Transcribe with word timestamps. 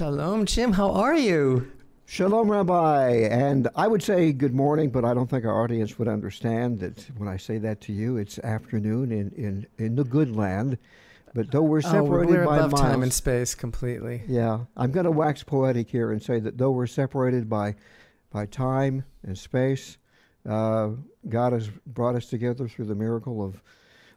Shalom, 0.00 0.46
Jim. 0.46 0.72
How 0.72 0.92
are 0.92 1.14
you? 1.14 1.70
Shalom, 2.06 2.50
Rabbi. 2.50 3.10
And 3.30 3.68
I 3.76 3.86
would 3.86 4.02
say 4.02 4.32
good 4.32 4.54
morning, 4.54 4.88
but 4.88 5.04
I 5.04 5.12
don't 5.12 5.28
think 5.28 5.44
our 5.44 5.62
audience 5.62 5.98
would 5.98 6.08
understand 6.08 6.80
that 6.80 7.06
when 7.18 7.28
I 7.28 7.36
say 7.36 7.58
that 7.58 7.82
to 7.82 7.92
you, 7.92 8.16
it's 8.16 8.38
afternoon 8.38 9.12
in, 9.12 9.30
in, 9.32 9.66
in 9.76 9.96
the 9.96 10.04
good 10.04 10.34
land. 10.34 10.78
But 11.34 11.50
though 11.50 11.60
we're 11.60 11.82
separated 11.82 12.34
oh, 12.34 12.38
we're 12.38 12.46
by 12.46 12.56
above 12.56 12.72
miles, 12.72 12.80
time 12.80 13.02
and 13.02 13.12
space 13.12 13.54
completely. 13.54 14.22
Yeah, 14.26 14.60
I'm 14.74 14.90
going 14.90 15.04
to 15.04 15.10
wax 15.10 15.42
poetic 15.42 15.90
here 15.90 16.12
and 16.12 16.22
say 16.22 16.40
that 16.40 16.56
though 16.56 16.70
we're 16.70 16.86
separated 16.86 17.50
by, 17.50 17.74
by 18.30 18.46
time 18.46 19.04
and 19.24 19.36
space, 19.36 19.98
uh, 20.48 20.92
God 21.28 21.52
has 21.52 21.68
brought 21.86 22.14
us 22.14 22.24
together 22.24 22.68
through 22.68 22.86
the 22.86 22.94
miracle 22.94 23.44
of 23.44 23.60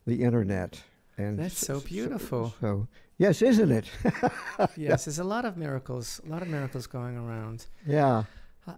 the 0.08 0.24
internet. 0.24 0.82
And 1.18 1.38
that's 1.38 1.58
so 1.58 1.82
beautiful. 1.82 2.52
So, 2.52 2.56
so 2.62 2.88
yes, 3.18 3.42
isn't 3.42 3.72
it? 3.72 3.90
yes, 4.78 5.06
there's 5.06 5.20
a 5.20 5.24
lot 5.24 5.46
of 5.46 5.58
miracles, 5.58 6.22
a 6.26 6.30
lot 6.30 6.42
of 6.42 6.48
miracles 6.48 6.88
going 6.88 7.18
around. 7.18 7.68
Yeah. 7.86 8.24
I, 8.68 8.74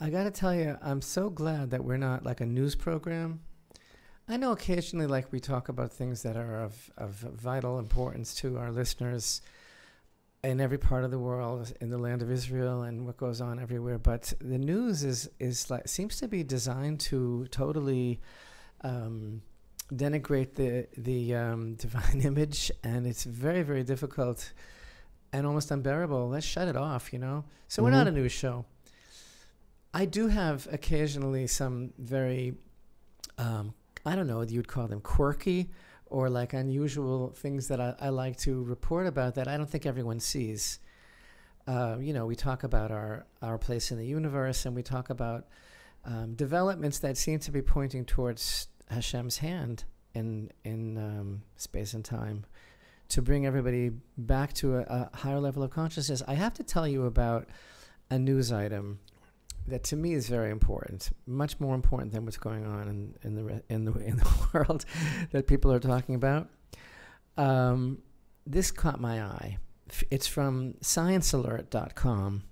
I 0.00 0.10
got 0.10 0.24
to 0.24 0.30
tell 0.30 0.54
you, 0.54 0.78
I'm 0.82 1.02
so 1.02 1.30
glad 1.30 1.70
that 1.70 1.84
we're 1.84 1.96
not 1.96 2.24
like 2.24 2.40
a 2.40 2.46
news 2.46 2.74
program. 2.74 3.40
I 4.26 4.38
know 4.38 4.52
occasionally, 4.52 5.06
like 5.06 5.30
we 5.32 5.40
talk 5.40 5.68
about 5.68 5.92
things 5.92 6.22
that 6.22 6.36
are 6.36 6.62
of, 6.62 6.90
of 6.96 7.12
vital 7.12 7.78
importance 7.78 8.34
to 8.36 8.56
our 8.56 8.70
listeners 8.70 9.42
in 10.42 10.60
every 10.60 10.78
part 10.78 11.04
of 11.04 11.10
the 11.10 11.18
world, 11.18 11.72
in 11.80 11.90
the 11.90 11.98
land 11.98 12.22
of 12.22 12.30
Israel, 12.30 12.82
and 12.82 13.06
what 13.06 13.16
goes 13.16 13.40
on 13.40 13.58
everywhere. 13.58 13.98
But 13.98 14.32
the 14.40 14.58
news 14.58 15.04
is 15.04 15.28
is 15.38 15.70
like 15.70 15.88
seems 15.88 16.16
to 16.18 16.28
be 16.28 16.42
designed 16.42 17.00
to 17.00 17.46
totally 17.50 18.20
um, 18.82 19.42
denigrate 19.92 20.54
the 20.54 20.86
the 20.96 21.34
um, 21.34 21.74
divine 21.84 22.20
image, 22.22 22.70
and 22.82 23.06
it's 23.06 23.24
very 23.24 23.62
very 23.62 23.84
difficult 23.84 24.52
and 25.32 25.46
almost 25.46 25.70
unbearable. 25.70 26.28
Let's 26.28 26.46
shut 26.46 26.68
it 26.68 26.76
off, 26.76 27.12
you 27.12 27.18
know. 27.18 27.44
So 27.66 27.80
mm-hmm. 27.80 27.84
we're 27.84 27.90
not 27.90 28.06
mm-hmm. 28.06 28.16
a 28.16 28.20
news 28.20 28.32
show. 28.32 28.64
I 29.92 30.06
do 30.06 30.28
have 30.28 30.68
occasionally 30.72 31.46
some 31.46 31.92
very, 31.98 32.54
um, 33.38 33.74
I 34.04 34.16
don't 34.16 34.26
know, 34.26 34.42
you'd 34.42 34.68
call 34.68 34.88
them 34.88 35.00
quirky 35.00 35.70
or 36.06 36.28
like 36.28 36.52
unusual 36.52 37.30
things 37.30 37.68
that 37.68 37.80
I, 37.80 37.94
I 38.00 38.08
like 38.10 38.36
to 38.38 38.62
report 38.62 39.06
about 39.06 39.34
that 39.36 39.48
I 39.48 39.56
don't 39.56 39.68
think 39.68 39.86
everyone 39.86 40.20
sees. 40.20 40.78
Uh, 41.66 41.96
you 42.00 42.12
know, 42.12 42.26
we 42.26 42.36
talk 42.36 42.62
about 42.62 42.90
our 42.90 43.26
our 43.42 43.58
place 43.58 43.90
in 43.90 43.98
the 43.98 44.06
universe, 44.06 44.66
and 44.66 44.76
we 44.76 44.82
talk 44.82 45.10
about 45.10 45.46
um, 46.04 46.34
developments 46.34 46.98
that 47.00 47.16
seem 47.16 47.38
to 47.40 47.50
be 47.50 47.62
pointing 47.62 48.04
towards 48.04 48.68
Hashem's 48.88 49.38
hand 49.38 49.84
in 50.14 50.50
in 50.64 50.96
um, 50.98 51.42
space 51.56 51.94
and 51.94 52.04
time 52.04 52.44
to 53.08 53.22
bring 53.22 53.46
everybody 53.46 53.90
back 54.16 54.52
to 54.54 54.76
a, 54.76 54.80
a, 54.80 55.16
higher 55.16 55.38
level 55.38 55.62
of 55.62 55.70
consciousness. 55.70 56.22
I 56.26 56.34
have 56.34 56.54
to 56.54 56.62
tell 56.62 56.88
you 56.88 57.04
about 57.04 57.48
a 58.10 58.18
news 58.18 58.50
item 58.50 58.98
that 59.66 59.84
to 59.84 59.96
me 59.96 60.12
is 60.12 60.28
very 60.28 60.50
important, 60.50 61.10
much 61.26 61.58
more 61.60 61.74
important 61.74 62.12
than 62.12 62.24
what's 62.24 62.36
going 62.36 62.66
on 62.66 62.88
in, 62.88 63.14
in 63.22 63.34
the 63.34 63.62
in 63.68 63.84
the 63.84 63.92
in 64.06 64.16
the 64.16 64.48
world 64.52 64.84
that 65.32 65.46
people 65.46 65.72
are 65.72 65.80
talking 65.80 66.14
about. 66.14 66.48
Um, 67.36 67.98
this 68.46 68.70
caught 68.70 69.00
my 69.00 69.22
eye. 69.22 69.58
It's 70.10 70.26
from 70.26 70.74
ScienceAlert.com, 70.82 72.42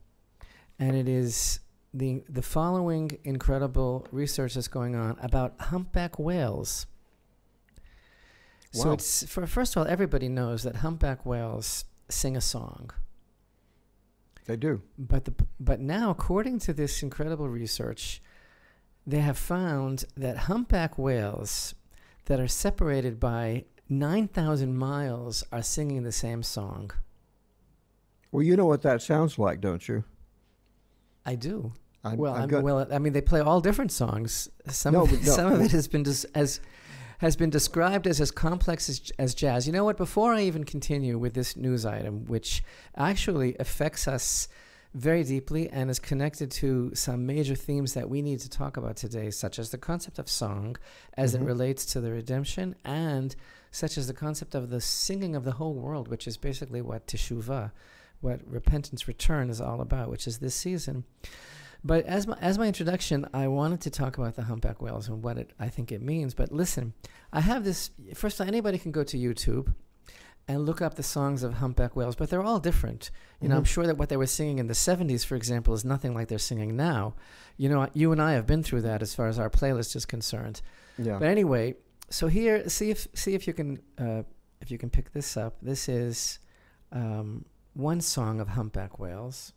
and 0.79 0.97
it 0.97 1.09
is 1.09 1.61
the 1.95 2.23
the 2.29 2.43
following 2.43 3.19
incredible 3.25 4.07
research 4.11 4.55
that's 4.55 4.69
going 4.69 4.95
on 4.95 5.19
about 5.23 5.55
humpback 5.61 6.19
whales. 6.19 6.87
Wow. 8.75 8.83
So 8.83 8.93
it's 8.93 9.27
for 9.27 9.47
first 9.47 9.77
of 9.77 9.83
all, 9.83 9.89
everybody 9.89 10.29
knows 10.29 10.63
that 10.63 10.77
humpback 10.77 11.27
whales 11.27 11.85
sing 12.09 12.37
a 12.37 12.41
song. 12.41 12.91
They 14.47 14.57
do. 14.57 14.83
But 14.99 15.27
the 15.27 15.35
but 15.61 15.81
now, 15.81 16.11
according 16.11 16.61
to 16.61 16.73
this 16.73 17.03
incredible 17.03 17.49
research, 17.49 18.23
they 19.07 19.21
have 19.21 19.39
found 19.39 20.05
that 20.17 20.37
humpback 20.49 20.99
whales 20.99 21.75
that 22.25 22.41
are 22.41 22.49
separated 22.49 23.21
by 23.21 23.65
nine 23.89 24.29
thousand 24.29 24.77
miles 24.77 25.45
are 25.53 25.63
singing 25.63 26.03
the 26.03 26.13
same 26.13 26.43
song. 26.43 26.91
Well, 28.31 28.43
you 28.43 28.57
know 28.57 28.67
what 28.67 28.83
that 28.83 29.03
sounds 29.03 29.39
like, 29.39 29.61
don't 29.61 29.87
you? 29.87 30.05
I 31.25 31.35
do. 31.35 31.73
I'm, 32.05 32.17
well, 32.17 32.35
I'm 32.35 32.63
well, 32.63 32.87
I 32.93 32.99
mean, 32.99 33.13
they 33.13 33.21
play 33.21 33.41
all 33.41 33.61
different 33.61 33.93
songs. 33.93 34.49
Some 34.69 34.95
no, 34.95 35.03
of 35.03 35.13
it, 35.13 35.23
no. 35.23 35.33
some 35.33 35.53
of 35.53 35.61
it 35.61 35.71
has 35.71 35.87
been 35.87 36.03
dis- 36.03 36.25
as 36.35 36.61
has 37.19 37.37
been 37.37 37.51
described 37.51 38.09
as 38.09 38.21
as 38.21 38.33
complex 38.33 38.89
as, 38.89 39.13
as 39.19 39.35
jazz. 39.35 39.67
You 39.67 39.73
know 39.73 39.85
what? 39.85 39.97
Before 39.97 40.35
I 40.35 40.43
even 40.43 40.65
continue 40.65 41.17
with 41.17 41.35
this 41.35 41.57
news 41.57 41.87
item, 41.87 42.27
which 42.27 42.65
actually 42.97 43.57
affects 43.61 44.09
us 44.09 44.49
very 44.95 45.23
deeply 45.23 45.71
and 45.71 45.89
is 45.89 45.99
connected 45.99 46.51
to 46.51 46.91
some 46.95 47.25
major 47.25 47.55
themes 47.55 47.95
that 47.95 48.11
we 48.11 48.21
need 48.21 48.41
to 48.41 48.51
talk 48.51 48.77
about 48.77 48.97
today, 48.97 49.31
such 49.31 49.59
as 49.59 49.71
the 49.71 49.79
concept 49.79 50.19
of 50.19 50.29
song 50.29 50.77
as 51.17 51.35
mm-hmm. 51.35 51.45
it 51.45 51.47
relates 51.47 51.87
to 51.87 52.01
the 52.01 52.11
redemption, 52.11 52.75
and 52.85 53.37
such 53.71 53.97
as 53.97 54.07
the 54.07 54.13
concept 54.13 54.55
of 54.55 54.69
the 54.69 54.81
singing 54.81 55.35
of 55.35 55.45
the 55.45 55.53
whole 55.53 55.75
world, 55.75 56.09
which 56.09 56.27
is 56.27 56.37
basically 56.37 56.83
what 56.83 57.07
teshuvah, 57.07 57.71
what 58.21 58.41
repentance 58.47 59.09
return 59.09 59.49
is 59.49 59.61
all 59.61 59.81
about, 59.81 60.11
which 60.11 60.27
is 60.27 60.39
this 60.39 60.55
season. 60.55 61.05
But 61.85 62.07
as 62.07 62.27
my, 62.27 62.37
as 62.41 62.59
my 62.59 62.67
introduction, 62.67 63.27
I 63.35 63.49
wanted 63.49 63.81
to 63.83 63.91
talk 63.91 64.17
about 64.17 64.37
the 64.37 64.43
humpback 64.43 64.81
whales 64.81 65.09
and 65.09 65.23
what 65.23 65.37
it, 65.37 65.53
I 65.59 65.69
think 65.69 65.91
it 65.91 66.01
means. 66.01 66.33
But 66.35 66.53
listen, 66.53 66.95
I 67.33 67.41
have 67.41 67.65
this. 67.65 67.91
First, 68.15 68.39
of 68.39 68.45
all, 68.45 68.49
anybody 68.49 68.79
can 68.79 68.93
go 68.93 69.03
to 69.03 69.17
YouTube 69.17 69.75
and 70.49 70.67
look 70.67 70.83
up 70.83 70.95
the 70.95 71.03
songs 71.03 71.43
of 71.43 71.55
humpback 71.55 71.97
whales, 71.97 72.17
but 72.17 72.31
they're 72.31 72.43
all 72.43 72.59
different. 72.61 73.11
You 73.41 73.49
know, 73.49 73.55
mm-hmm. 73.55 73.59
I'm 73.59 73.65
sure 73.65 73.87
that 73.87 73.97
what 73.97 74.09
they 74.09 74.17
were 74.17 74.27
singing 74.27 74.59
in 74.59 74.67
the 74.67 74.75
70s, 74.75 75.25
for 75.25 75.37
example, 75.37 75.75
is 75.75 75.85
nothing 75.85 76.15
like 76.15 76.29
they're 76.29 76.39
singing 76.39 76.77
now. 76.77 77.15
You 77.57 77.69
know, 77.69 77.89
you 77.95 78.13
and 78.13 78.21
I 78.21 78.33
have 78.33 78.47
been 78.47 78.63
through 78.63 78.83
that 78.83 79.03
as 79.03 79.15
far 79.15 79.29
as 79.29 79.39
our 79.39 79.51
playlist 79.51 79.95
is 79.97 80.05
concerned. 80.05 80.63
Yeah. 80.99 81.19
But 81.19 81.29
anyway, 81.29 81.75
so 82.11 82.29
here, 82.29 82.69
see 82.69 82.91
if 82.91 83.09
see 83.15 83.35
if 83.35 83.47
you 83.47 83.55
can 83.55 83.81
uh, 83.99 84.23
if 84.61 84.71
you 84.71 84.79
can 84.79 84.91
pick 84.91 85.13
this 85.13 85.37
up. 85.37 85.57
This 85.63 85.89
is 85.89 86.39
um, 86.93 87.45
one 87.75 88.01
song 88.01 88.41
of 88.41 88.49
humpback 88.49 88.99
whales. 88.99 89.53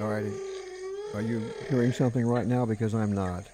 All 0.00 0.08
righty. 0.08 0.32
Are 1.14 1.22
you 1.22 1.42
hearing 1.70 1.92
something 1.92 2.26
right 2.26 2.46
now? 2.46 2.66
Because 2.66 2.94
I'm 2.94 3.12
not. 3.12 3.44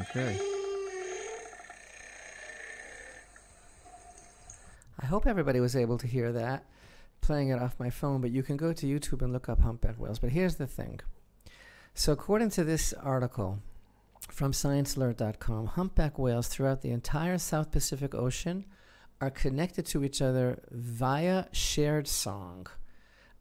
Okay. 0.00 0.38
I 5.00 5.06
hope 5.06 5.26
everybody 5.26 5.58
was 5.58 5.74
able 5.74 5.98
to 5.98 6.06
hear 6.06 6.32
that 6.32 6.64
playing 7.20 7.48
it 7.48 7.60
off 7.60 7.74
my 7.80 7.88
phone, 7.88 8.20
but 8.20 8.30
you 8.30 8.42
can 8.42 8.56
go 8.56 8.72
to 8.72 8.86
YouTube 8.86 9.22
and 9.22 9.32
look 9.32 9.48
up 9.48 9.60
humpback 9.60 9.98
whales. 9.98 10.18
But 10.18 10.30
here's 10.30 10.56
the 10.56 10.66
thing. 10.66 11.00
So, 11.94 12.12
according 12.12 12.50
to 12.50 12.64
this 12.64 12.92
article, 12.92 13.60
from 14.30 14.52
ScienceAlert.com, 14.52 15.66
humpback 15.66 16.18
whales 16.18 16.48
throughout 16.48 16.82
the 16.82 16.90
entire 16.90 17.38
South 17.38 17.70
Pacific 17.70 18.14
Ocean 18.14 18.64
are 19.20 19.30
connected 19.30 19.86
to 19.86 20.04
each 20.04 20.20
other 20.20 20.58
via 20.70 21.46
shared 21.52 22.08
song. 22.08 22.66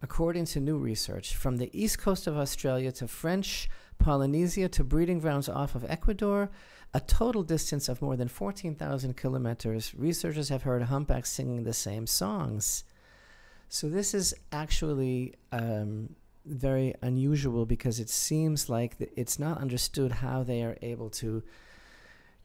According 0.01 0.45
to 0.47 0.59
new 0.59 0.77
research, 0.77 1.35
from 1.35 1.57
the 1.57 1.69
east 1.73 1.97
coast 1.99 2.27
of 2.27 2.38
Australia 2.38 2.91
to 2.93 3.07
French 3.07 3.69
Polynesia 3.99 4.67
to 4.69 4.83
breeding 4.83 5.19
grounds 5.19 5.47
off 5.47 5.75
of 5.75 5.85
Ecuador, 5.85 6.52
a 6.93 6.99
total 6.99 7.41
distance 7.41 7.90
of 7.90 8.02
more 8.02 8.16
than 8.16 8.28
14,000 8.28 9.16
kilometers, 9.16 9.96
researchers 9.96 10.49
have 10.49 10.63
heard 10.63 10.84
humpbacks 10.84 11.31
singing 11.31 11.63
the 11.63 11.73
same 11.73 12.05
songs. 12.05 12.84
So, 13.69 13.90
this 13.90 14.13
is 14.13 14.35
actually 14.52 15.34
um, 15.52 16.16
very 16.45 16.93
unusual 17.01 17.66
because 17.66 17.99
it 17.99 18.09
seems 18.09 18.69
like 18.69 18.95
it's 19.16 19.40
not 19.40 19.59
understood 19.59 20.11
how 20.11 20.43
they 20.43 20.63
are 20.63 20.78
able 20.81 21.09
to 21.09 21.43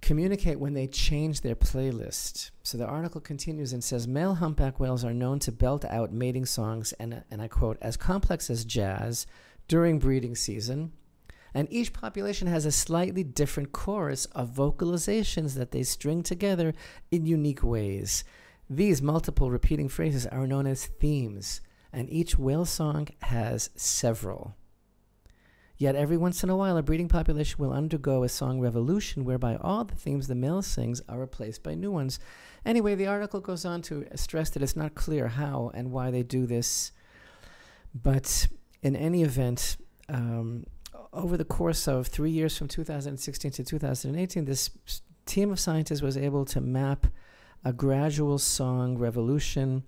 communicate 0.00 0.60
when 0.60 0.74
they 0.74 0.86
change 0.86 1.40
their 1.40 1.56
playlist. 1.56 2.50
So 2.62 2.78
the 2.78 2.86
article 2.86 3.20
continues 3.20 3.72
and 3.72 3.82
says 3.82 4.06
male 4.06 4.36
humpback 4.36 4.78
whales 4.78 5.04
are 5.04 5.14
known 5.14 5.40
to 5.40 5.52
belt 5.52 5.84
out 5.84 6.12
mating 6.12 6.46
songs 6.46 6.92
and 6.94 7.24
and 7.30 7.42
I 7.42 7.48
quote 7.48 7.78
as 7.80 7.96
complex 7.96 8.50
as 8.50 8.64
jazz 8.64 9.26
during 9.66 9.98
breeding 9.98 10.36
season. 10.36 10.92
And 11.54 11.66
each 11.70 11.92
population 11.92 12.46
has 12.46 12.66
a 12.66 12.72
slightly 12.72 13.24
different 13.24 13.72
chorus 13.72 14.26
of 14.26 14.50
vocalizations 14.50 15.54
that 15.54 15.72
they 15.72 15.82
string 15.82 16.22
together 16.22 16.74
in 17.10 17.26
unique 17.26 17.64
ways. 17.64 18.22
These 18.70 19.00
multiple 19.00 19.50
repeating 19.50 19.88
phrases 19.88 20.26
are 20.26 20.46
known 20.46 20.66
as 20.66 20.86
themes 20.86 21.62
and 21.93 22.11
each 22.11 22.38
whale 22.38 22.64
song 22.64 23.08
has 23.23 23.70
several. 23.76 24.56
Yet 25.79 25.94
every 25.94 26.17
once 26.17 26.43
in 26.43 26.50
a 26.50 26.56
while, 26.56 26.76
a 26.76 26.82
breeding 26.82 27.08
population 27.08 27.56
will 27.58 27.73
undergo 27.73 28.25
a 28.25 28.29
song 28.29 28.61
revolution 28.61 29.25
whereby 29.25 29.56
all 29.61 29.85
the 29.85 29.94
themes 29.94 30.26
the 30.26 30.35
male 30.35 30.61
sings 30.61 31.00
are 31.08 31.20
replaced 31.20 31.62
by 31.62 31.75
new 31.75 31.93
ones. 31.93 32.19
Anyway, 32.67 32.96
the 32.96 33.06
article 33.06 33.40
goes 33.40 33.64
on 33.64 33.81
to 33.82 34.05
stress 34.17 34.50
that 34.50 34.62
it's 34.62 34.75
not 34.75 34.96
clear 34.96 35.29
how 35.29 35.70
and 35.75 35.93
why 35.93 36.11
they 36.11 36.25
do 36.25 36.46
this. 36.46 36.90
But 37.94 38.49
in 38.82 38.96
any 38.96 39.23
event, 39.23 39.76
um, 40.08 40.64
over 41.12 41.37
the 41.37 41.44
course 41.44 41.87
of 41.87 42.08
three 42.08 42.32
years 42.32 42.58
from 42.58 42.67
2016 42.67 43.52
to 43.52 43.64
2018, 43.64 44.44
this 44.44 44.70
team 45.26 45.52
of 45.52 45.61
scientists 45.61 46.02
was 46.02 46.17
able 46.17 46.44
to 46.46 46.61
map 46.61 47.06
a 47.64 47.73
gradual 47.73 48.38
song 48.38 48.99
revolution 48.99 49.85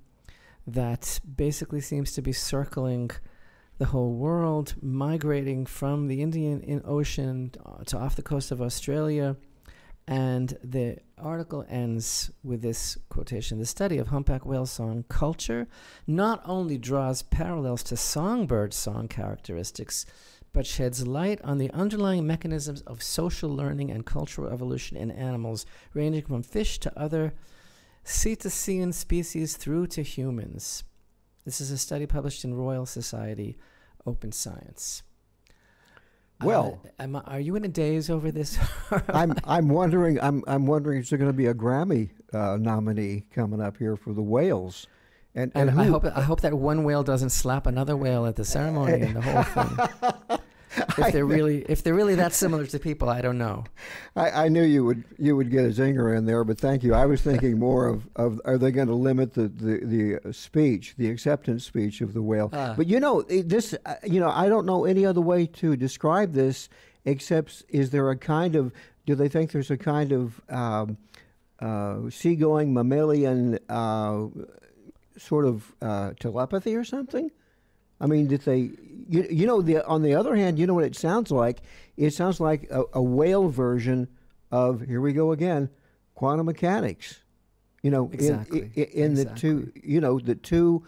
that 0.74 1.20
basically 1.36 1.80
seems 1.80 2.12
to 2.12 2.22
be 2.22 2.32
circling 2.32 3.10
the 3.78 3.86
whole 3.86 4.12
world, 4.12 4.74
migrating 4.82 5.64
from 5.64 6.06
the 6.06 6.20
Indian 6.22 6.82
Ocean 6.84 7.52
to 7.86 7.98
off 7.98 8.16
the 8.16 8.22
coast 8.22 8.50
of 8.52 8.60
Australia. 8.60 9.36
And 10.06 10.58
the 10.64 10.98
article 11.18 11.64
ends 11.68 12.30
with 12.42 12.62
this 12.62 12.98
quotation 13.08 13.58
The 13.58 13.66
study 13.66 13.98
of 13.98 14.08
humpback 14.08 14.44
whale 14.44 14.66
song 14.66 15.04
culture 15.08 15.68
not 16.06 16.42
only 16.44 16.78
draws 16.78 17.22
parallels 17.22 17.82
to 17.84 17.96
songbird 17.96 18.74
song 18.74 19.08
characteristics, 19.08 20.04
but 20.52 20.66
sheds 20.66 21.06
light 21.06 21.40
on 21.42 21.58
the 21.58 21.70
underlying 21.70 22.26
mechanisms 22.26 22.80
of 22.82 23.02
social 23.02 23.50
learning 23.50 23.90
and 23.90 24.04
cultural 24.04 24.52
evolution 24.52 24.96
in 24.96 25.10
animals, 25.10 25.64
ranging 25.94 26.24
from 26.24 26.42
fish 26.42 26.78
to 26.80 26.98
other 26.98 27.32
cetacean 28.04 28.92
species 28.92 29.56
through 29.56 29.86
to 29.88 30.02
humans. 30.02 30.84
This 31.44 31.60
is 31.60 31.70
a 31.70 31.78
study 31.78 32.06
published 32.06 32.44
in 32.44 32.54
Royal 32.54 32.86
Society 32.86 33.56
Open 34.06 34.32
Science. 34.32 35.02
Well, 36.42 36.80
uh, 36.84 37.02
am, 37.02 37.16
are 37.16 37.40
you 37.40 37.56
in 37.56 37.64
a 37.64 37.68
daze 37.68 38.08
over 38.08 38.30
this? 38.30 38.58
I'm 39.08 39.34
I'm 39.44 39.68
wondering 39.68 40.18
I'm 40.20 40.42
I'm 40.46 40.66
wondering 40.66 41.00
is 41.00 41.10
there 41.10 41.18
going 41.18 41.30
to 41.30 41.36
be 41.36 41.46
a 41.46 41.54
Grammy 41.54 42.10
uh, 42.32 42.56
nominee 42.58 43.24
coming 43.30 43.60
up 43.60 43.76
here 43.76 43.96
for 43.96 44.12
the 44.12 44.22
whales? 44.22 44.86
And, 45.34 45.52
and, 45.54 45.70
and 45.70 45.80
I 45.80 45.84
hope 45.84 46.04
I 46.04 46.22
hope 46.22 46.40
that 46.40 46.54
one 46.54 46.82
whale 46.82 47.02
doesn't 47.02 47.30
slap 47.30 47.66
another 47.66 47.96
whale 47.96 48.26
at 48.26 48.36
the 48.36 48.44
ceremony 48.44 49.02
and 49.02 49.16
the 49.16 49.20
whole 49.20 49.42
thing. 49.42 50.38
if 50.76 51.12
they're 51.12 51.26
really 51.26 51.62
if 51.68 51.82
they're 51.82 51.94
really 51.94 52.14
that 52.16 52.32
similar 52.32 52.66
to 52.66 52.78
people, 52.78 53.08
I 53.08 53.20
don't 53.20 53.38
know. 53.38 53.64
I, 54.16 54.30
I, 54.30 54.48
knew 54.48 54.62
you 54.62 54.84
would 54.84 55.04
you 55.18 55.36
would 55.36 55.50
get 55.50 55.64
a 55.64 55.68
zinger 55.68 56.16
in 56.16 56.26
there, 56.26 56.44
but 56.44 56.58
thank 56.58 56.82
you. 56.82 56.94
I 56.94 57.06
was 57.06 57.20
thinking 57.20 57.58
more 57.58 57.88
of, 57.88 58.08
of 58.16 58.40
are 58.44 58.58
they 58.58 58.70
going 58.70 58.88
to 58.88 58.94
limit 58.94 59.34
the, 59.34 59.48
the, 59.48 60.18
the 60.22 60.32
speech, 60.32 60.94
the 60.96 61.10
acceptance 61.10 61.64
speech 61.64 62.00
of 62.00 62.14
the 62.14 62.22
whale? 62.22 62.50
Uh, 62.52 62.74
but 62.74 62.86
you 62.86 63.00
know 63.00 63.22
this, 63.22 63.74
uh, 63.84 63.94
you 64.04 64.20
know 64.20 64.30
I 64.30 64.48
don't 64.48 64.66
know 64.66 64.84
any 64.84 65.04
other 65.04 65.20
way 65.20 65.46
to 65.46 65.76
describe 65.76 66.32
this 66.32 66.68
except 67.04 67.64
is 67.68 67.90
there 67.90 68.10
a 68.10 68.16
kind 68.16 68.54
of 68.54 68.72
do 69.06 69.14
they 69.14 69.28
think 69.28 69.52
there's 69.52 69.70
a 69.70 69.78
kind 69.78 70.12
of 70.12 70.40
um, 70.48 70.96
uh, 71.60 72.08
seagoing 72.10 72.72
mammalian 72.72 73.58
uh, 73.68 74.26
sort 75.16 75.46
of 75.46 75.74
uh, 75.82 76.12
telepathy 76.18 76.76
or 76.76 76.84
something? 76.84 77.30
I 78.00 78.06
mean, 78.06 78.26
did 78.26 78.42
they? 78.42 78.70
You, 79.08 79.26
you 79.28 79.46
know, 79.46 79.60
the 79.60 79.84
on 79.86 80.02
the 80.02 80.14
other 80.14 80.36
hand, 80.36 80.58
you 80.58 80.66
know 80.66 80.74
what 80.74 80.84
it 80.84 80.96
sounds 80.96 81.30
like? 81.30 81.62
It 81.96 82.12
sounds 82.12 82.40
like 82.40 82.68
a, 82.70 82.84
a 82.94 83.02
whale 83.02 83.48
version 83.48 84.08
of 84.50 84.82
here 84.82 85.00
we 85.00 85.12
go 85.12 85.32
again, 85.32 85.68
quantum 86.14 86.46
mechanics. 86.46 87.20
You 87.82 87.90
know, 87.90 88.10
exactly. 88.12 88.70
in, 88.74 88.84
in, 88.84 88.84
in 88.84 89.10
exactly. 89.12 89.24
the 89.24 89.40
two, 89.40 89.72
you 89.82 90.00
know, 90.00 90.18
the 90.18 90.34
two 90.34 90.84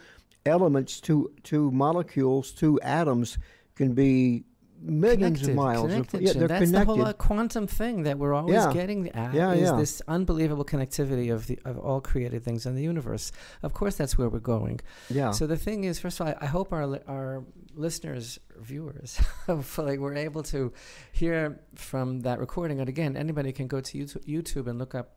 elements, 0.46 1.00
two 1.00 1.32
two 1.42 1.70
molecules, 1.70 2.52
two 2.52 2.80
atoms 2.80 3.38
can 3.74 3.94
be 3.94 4.44
millions 4.82 5.40
connected, 5.40 5.48
of 5.50 5.54
miles. 5.54 5.90
Connected, 5.90 6.16
of, 6.16 6.22
yeah, 6.22 6.32
they're 6.32 6.48
That's 6.48 6.64
connected. 6.64 6.88
the 6.88 6.94
whole 6.94 7.04
uh, 7.06 7.12
quantum 7.12 7.66
thing 7.66 8.02
that 8.02 8.18
we're 8.18 8.34
always 8.34 8.54
yeah. 8.54 8.72
getting 8.72 9.08
at 9.10 9.34
yeah, 9.34 9.52
is 9.52 9.70
yeah. 9.70 9.76
this 9.76 10.02
unbelievable 10.08 10.64
connectivity 10.64 11.32
of 11.32 11.46
the 11.46 11.58
of 11.64 11.78
all 11.78 12.00
created 12.00 12.44
things 12.44 12.66
in 12.66 12.74
the 12.74 12.82
universe. 12.82 13.32
Of 13.62 13.72
course, 13.74 13.96
that's 13.96 14.18
where 14.18 14.28
we're 14.28 14.38
going. 14.38 14.80
Yeah. 15.08 15.30
So 15.30 15.46
the 15.46 15.56
thing 15.56 15.84
is, 15.84 15.98
first 15.98 16.20
of 16.20 16.26
all, 16.26 16.34
I, 16.40 16.44
I 16.44 16.46
hope 16.46 16.72
our 16.72 17.00
our 17.06 17.44
listeners, 17.74 18.38
viewers, 18.58 19.16
hopefully, 19.46 19.98
we're 19.98 20.14
able 20.14 20.42
to 20.44 20.72
hear 21.12 21.60
from 21.74 22.20
that 22.20 22.38
recording. 22.38 22.80
And 22.80 22.88
again, 22.88 23.16
anybody 23.16 23.52
can 23.52 23.66
go 23.66 23.80
to 23.80 23.98
YouTube, 23.98 24.24
YouTube 24.26 24.66
and 24.66 24.78
look 24.78 24.94
up 24.94 25.16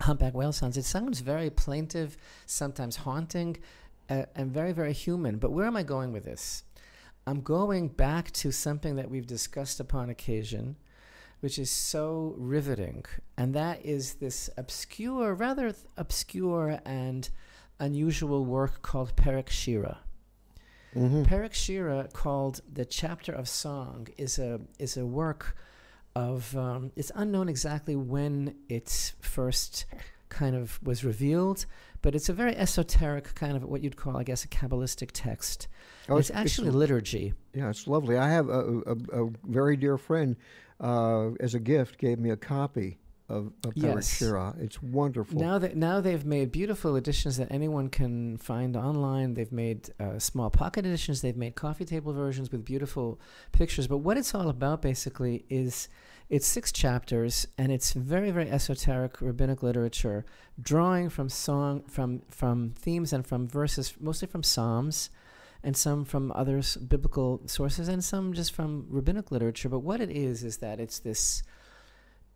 humpback 0.00 0.34
whale 0.34 0.52
sounds. 0.52 0.76
It 0.76 0.84
sounds 0.84 1.20
very 1.20 1.50
plaintive, 1.50 2.16
sometimes 2.46 2.96
haunting, 2.96 3.56
uh, 4.08 4.24
and 4.34 4.50
very 4.50 4.72
very 4.72 4.92
human. 4.92 5.38
But 5.38 5.52
where 5.52 5.66
am 5.66 5.76
I 5.76 5.82
going 5.82 6.12
with 6.12 6.24
this? 6.24 6.64
I'm 7.28 7.42
going 7.42 7.88
back 7.88 8.30
to 8.30 8.50
something 8.50 8.96
that 8.96 9.10
we've 9.10 9.26
discussed 9.26 9.80
upon 9.80 10.08
occasion, 10.08 10.76
which 11.40 11.58
is 11.58 11.70
so 11.70 12.34
riveting, 12.38 13.04
and 13.36 13.54
that 13.54 13.84
is 13.84 14.14
this 14.14 14.48
obscure, 14.56 15.34
rather 15.34 15.72
th- 15.72 15.84
obscure 15.98 16.80
and 16.86 17.28
unusual 17.78 18.46
work 18.46 18.80
called 18.80 19.14
Perek 19.14 19.50
Shira. 19.50 19.98
Mm-hmm. 20.96 22.06
Called 22.14 22.62
the 22.72 22.86
Chapter 22.86 23.32
of 23.32 23.46
Song, 23.46 24.08
is 24.16 24.38
a 24.38 24.62
is 24.78 24.96
a 24.96 25.04
work 25.04 25.54
of 26.16 26.56
um, 26.56 26.92
it's 26.96 27.12
unknown 27.14 27.50
exactly 27.50 27.94
when 27.94 28.54
it's 28.70 29.12
first 29.20 29.84
kind 30.28 30.56
of 30.56 30.78
was 30.82 31.04
revealed, 31.04 31.66
but 32.02 32.14
it's 32.14 32.28
a 32.28 32.32
very 32.32 32.56
esoteric 32.56 33.34
kind 33.34 33.56
of 33.56 33.64
what 33.64 33.82
you'd 33.82 33.96
call, 33.96 34.16
I 34.16 34.22
guess, 34.22 34.44
a 34.44 34.48
Kabbalistic 34.48 35.10
text. 35.12 35.68
Oh, 36.08 36.16
it's, 36.16 36.30
it's 36.30 36.38
actually 36.38 36.68
it's, 36.68 36.76
liturgy. 36.76 37.34
Yeah, 37.54 37.70
it's 37.70 37.86
lovely. 37.86 38.16
I 38.16 38.28
have 38.30 38.48
a, 38.48 38.82
a, 38.86 39.24
a 39.24 39.30
very 39.44 39.76
dear 39.76 39.98
friend, 39.98 40.36
uh, 40.80 41.30
as 41.40 41.54
a 41.54 41.60
gift, 41.60 41.98
gave 41.98 42.18
me 42.18 42.30
a 42.30 42.36
copy 42.36 42.98
of, 43.28 43.52
of 43.64 43.72
yes. 43.74 44.16
Shira. 44.16 44.54
It's 44.58 44.82
wonderful. 44.82 45.38
Now 45.38 45.58
that 45.58 45.76
now 45.76 46.00
they've 46.00 46.24
made 46.24 46.50
beautiful 46.50 46.96
editions 46.96 47.36
that 47.36 47.48
anyone 47.50 47.90
can 47.90 48.38
find 48.38 48.76
online. 48.76 49.34
They've 49.34 49.52
made 49.52 49.90
uh, 50.00 50.18
small 50.18 50.50
pocket 50.50 50.86
editions. 50.86 51.20
They've 51.20 51.36
made 51.36 51.54
coffee 51.54 51.84
table 51.84 52.12
versions 52.12 52.50
with 52.50 52.64
beautiful 52.64 53.20
pictures. 53.52 53.86
But 53.86 53.98
what 53.98 54.16
it's 54.16 54.34
all 54.34 54.48
about 54.48 54.80
basically 54.80 55.44
is 55.50 55.88
it's 56.30 56.46
six 56.46 56.70
chapters, 56.72 57.46
and 57.56 57.72
it's 57.72 57.92
very, 57.92 58.30
very 58.30 58.50
esoteric 58.50 59.20
rabbinic 59.20 59.62
literature, 59.62 60.26
drawing 60.60 61.08
from 61.08 61.28
song, 61.28 61.82
from 61.88 62.22
from 62.30 62.74
themes 62.78 63.12
and 63.12 63.26
from 63.26 63.48
verses, 63.48 63.94
mostly 63.98 64.28
from 64.28 64.42
Psalms, 64.42 65.08
and 65.62 65.74
some 65.76 66.04
from 66.04 66.30
other 66.32 66.60
biblical 66.86 67.40
sources, 67.46 67.88
and 67.88 68.04
some 68.04 68.34
just 68.34 68.52
from 68.52 68.86
rabbinic 68.90 69.30
literature. 69.30 69.70
But 69.70 69.80
what 69.80 70.00
it 70.00 70.10
is 70.10 70.44
is 70.44 70.58
that 70.58 70.80
it's 70.80 70.98
this. 70.98 71.42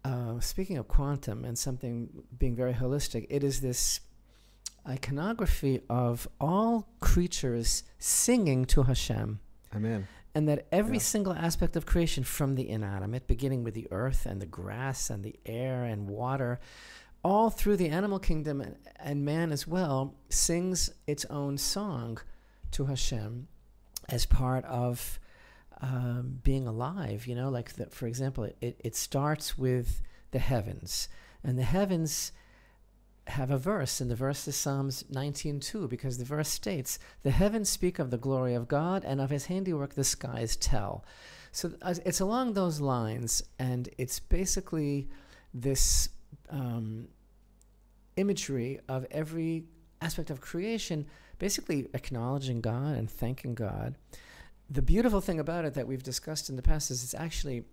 Uh, 0.04 0.40
speaking 0.40 0.78
of 0.78 0.88
quantum 0.88 1.44
and 1.44 1.56
something 1.56 2.08
being 2.36 2.56
very 2.56 2.72
holistic, 2.72 3.26
it 3.30 3.44
is 3.44 3.60
this 3.60 4.00
iconography 4.88 5.80
of 5.88 6.26
all 6.40 6.88
creatures 6.98 7.84
singing 8.00 8.64
to 8.64 8.82
Hashem. 8.82 9.38
Amen 9.76 10.08
and 10.34 10.48
that 10.48 10.66
every 10.72 10.96
yeah. 10.96 11.02
single 11.02 11.32
aspect 11.32 11.76
of 11.76 11.86
creation, 11.86 12.24
from 12.24 12.54
the 12.54 12.68
inanimate, 12.68 13.26
beginning 13.26 13.64
with 13.64 13.74
the 13.74 13.88
earth 13.90 14.26
and 14.26 14.40
the 14.40 14.46
grass 14.46 15.10
and 15.10 15.22
the 15.22 15.38
air 15.44 15.84
and 15.84 16.08
water, 16.08 16.58
all 17.22 17.50
through 17.50 17.76
the 17.76 17.88
animal 17.88 18.18
kingdom 18.18 18.60
and, 18.60 18.76
and 18.98 19.24
man 19.24 19.52
as 19.52 19.66
well, 19.66 20.14
sings 20.28 20.90
its 21.06 21.24
own 21.26 21.58
song 21.58 22.18
to 22.72 22.86
Hashem 22.86 23.48
as 24.08 24.26
part 24.26 24.64
of 24.64 25.20
um, 25.80 26.40
being 26.42 26.66
alive. 26.66 27.26
You 27.26 27.34
know, 27.34 27.50
like 27.50 27.74
the, 27.74 27.86
for 27.86 28.06
example, 28.06 28.44
it, 28.60 28.80
it 28.82 28.96
starts 28.96 29.58
with 29.58 30.00
the 30.30 30.38
heavens, 30.38 31.08
and 31.44 31.58
the 31.58 31.64
heavens 31.64 32.32
have 33.28 33.50
a 33.50 33.58
verse, 33.58 34.00
and 34.00 34.10
the 34.10 34.16
verse 34.16 34.46
is 34.48 34.56
Psalms 34.56 35.04
19:2, 35.10 35.88
because 35.88 36.18
the 36.18 36.24
verse 36.24 36.48
states, 36.48 36.98
"The 37.22 37.30
heavens 37.30 37.68
speak 37.68 37.98
of 37.98 38.10
the 38.10 38.18
glory 38.18 38.54
of 38.54 38.68
God, 38.68 39.04
and 39.04 39.20
of 39.20 39.30
His 39.30 39.46
handiwork 39.46 39.94
the 39.94 40.04
skies 40.04 40.56
tell." 40.56 41.04
So 41.52 41.74
it's 41.82 42.20
along 42.20 42.54
those 42.54 42.80
lines, 42.80 43.42
and 43.58 43.88
it's 43.98 44.18
basically 44.18 45.08
this 45.52 46.08
um, 46.48 47.08
imagery 48.16 48.80
of 48.88 49.06
every 49.10 49.66
aspect 50.00 50.30
of 50.30 50.40
creation, 50.40 51.06
basically 51.38 51.88
acknowledging 51.94 52.60
God 52.60 52.96
and 52.96 53.10
thanking 53.10 53.54
God. 53.54 53.96
The 54.68 54.82
beautiful 54.82 55.20
thing 55.20 55.38
about 55.38 55.64
it 55.64 55.74
that 55.74 55.86
we've 55.86 56.02
discussed 56.02 56.48
in 56.48 56.56
the 56.56 56.62
past 56.62 56.90
is 56.90 57.04
it's 57.04 57.14
actually 57.14 57.64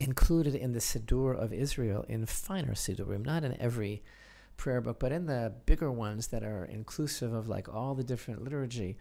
included 0.00 0.54
in 0.54 0.72
the 0.72 0.78
Siddur 0.78 1.36
of 1.36 1.52
Israel 1.52 2.04
in 2.08 2.24
finer 2.26 2.74
Siddurim, 2.74 3.24
not 3.24 3.44
in 3.44 3.60
every 3.60 4.02
prayer 4.58 4.82
book, 4.82 4.98
but 5.00 5.10
in 5.10 5.24
the 5.24 5.54
bigger 5.64 5.90
ones 5.90 6.26
that 6.26 6.42
are 6.42 6.66
inclusive 6.66 7.32
of 7.32 7.48
like 7.48 7.72
all 7.72 7.94
the 7.94 8.04
different 8.04 8.44
liturgy, 8.44 8.98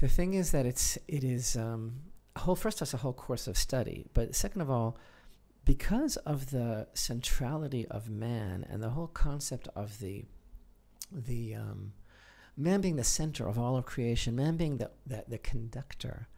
the 0.00 0.08
thing 0.08 0.32
is 0.32 0.52
that 0.52 0.64
it's 0.64 0.96
it 1.06 1.22
is 1.22 1.56
um, 1.56 1.96
a 2.34 2.40
whole 2.40 2.56
first 2.56 2.78
that's 2.78 2.94
a 2.94 2.98
whole 2.98 3.12
course 3.12 3.46
of 3.46 3.58
study, 3.58 4.06
but 4.14 4.34
second 4.34 4.62
of 4.62 4.70
all, 4.70 4.96
because 5.66 6.16
of 6.18 6.50
the 6.50 6.86
centrality 6.94 7.86
of 7.88 8.08
man 8.08 8.64
and 8.70 8.82
the 8.82 8.90
whole 8.90 9.08
concept 9.08 9.68
of 9.76 9.98
the 9.98 10.24
the 11.12 11.54
um, 11.54 11.92
man 12.56 12.80
being 12.80 12.96
the 12.96 13.04
center 13.04 13.48
of 13.48 13.58
all 13.58 13.76
of 13.76 13.84
creation, 13.84 14.36
man 14.36 14.56
being 14.56 14.78
the, 14.78 14.90
the, 15.06 15.24
the 15.28 15.38
conductor 15.38 16.28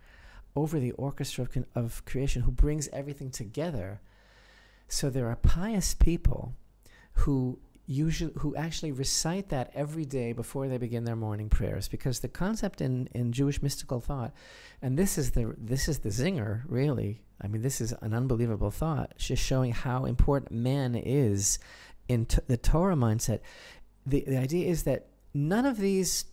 over 0.55 0.81
the 0.81 0.93
orchestra 0.93 1.45
of, 1.45 1.65
of 1.75 2.05
creation, 2.05 2.43
who 2.43 2.51
brings 2.51 2.89
everything 2.89 3.31
together. 3.31 4.01
So 4.89 5.09
there 5.09 5.29
are 5.29 5.37
pious 5.37 5.95
people 5.95 6.55
who 7.15 7.59
usually 7.87 8.33
who 8.39 8.55
actually 8.55 8.93
recite 8.93 9.49
that 9.49 9.71
every 9.75 10.05
day 10.05 10.33
before 10.33 10.69
they 10.69 10.79
begin 10.79 11.05
their 11.05 11.17
morning 11.17 11.49
prayers. 11.49 11.89
Because 11.89 12.21
the 12.21 12.29
concept 12.29 12.81
in, 12.81 13.09
in 13.13 13.33
Jewish 13.33 13.63
mystical 13.63 14.01
thought 14.01 14.33
and 14.81 14.99
this 14.99 15.19
is 15.19 15.33
the 15.33 15.55
this 15.57 15.89
is 15.89 16.01
the 16.01 16.11
zinger 16.11 16.63
really. 16.67 17.23
I 17.41 17.49
mean 17.49 17.63
this 17.63 17.81
is 17.81 17.93
an 18.03 18.15
unbelievable 18.15 18.71
thought 18.71 19.15
just 19.17 19.43
showing 19.43 19.73
how 19.73 20.05
important 20.05 20.53
man 20.53 20.95
is 20.95 21.59
in 22.09 22.27
the 22.47 22.57
Torah 22.57 22.97
mindset. 22.97 23.41
The, 24.05 24.25
the 24.27 24.39
idea 24.39 24.69
is 24.69 24.83
that 24.85 25.09
none 25.35 25.67
of 25.67 25.79
these 25.79 26.27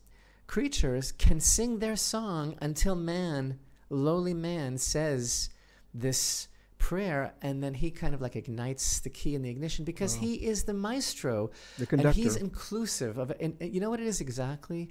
creatures 0.48 1.12
can 1.12 1.40
sing 1.40 1.80
their 1.80 1.96
song 1.96 2.56
until 2.60 2.96
man 2.96 3.60
lowly 3.90 4.34
man 4.34 4.78
says 4.78 5.50
this 5.94 6.49
prayer 6.80 7.34
and 7.42 7.64
then 7.64 7.76
he 7.76 7.92
kind 7.92 8.16
of 8.16 8.22
like 8.22 8.36
ignites 8.36 9.02
the 9.02 9.10
key 9.10 9.36
in 9.36 9.44
the 9.44 9.50
ignition 9.50 9.86
because 9.86 10.16
he 10.16 10.36
is 10.36 10.64
the 10.64 10.74
maestro 10.74 11.52
the 11.78 11.86
conductor. 11.86 12.08
and 12.08 12.16
he's 12.16 12.36
inclusive 12.36 13.18
of 13.18 13.32
and, 13.40 13.56
and 13.60 13.72
you 13.74 13.80
know 13.80 13.90
what 13.90 14.00
it 14.00 14.08
is 14.08 14.22
exactly? 14.22 14.90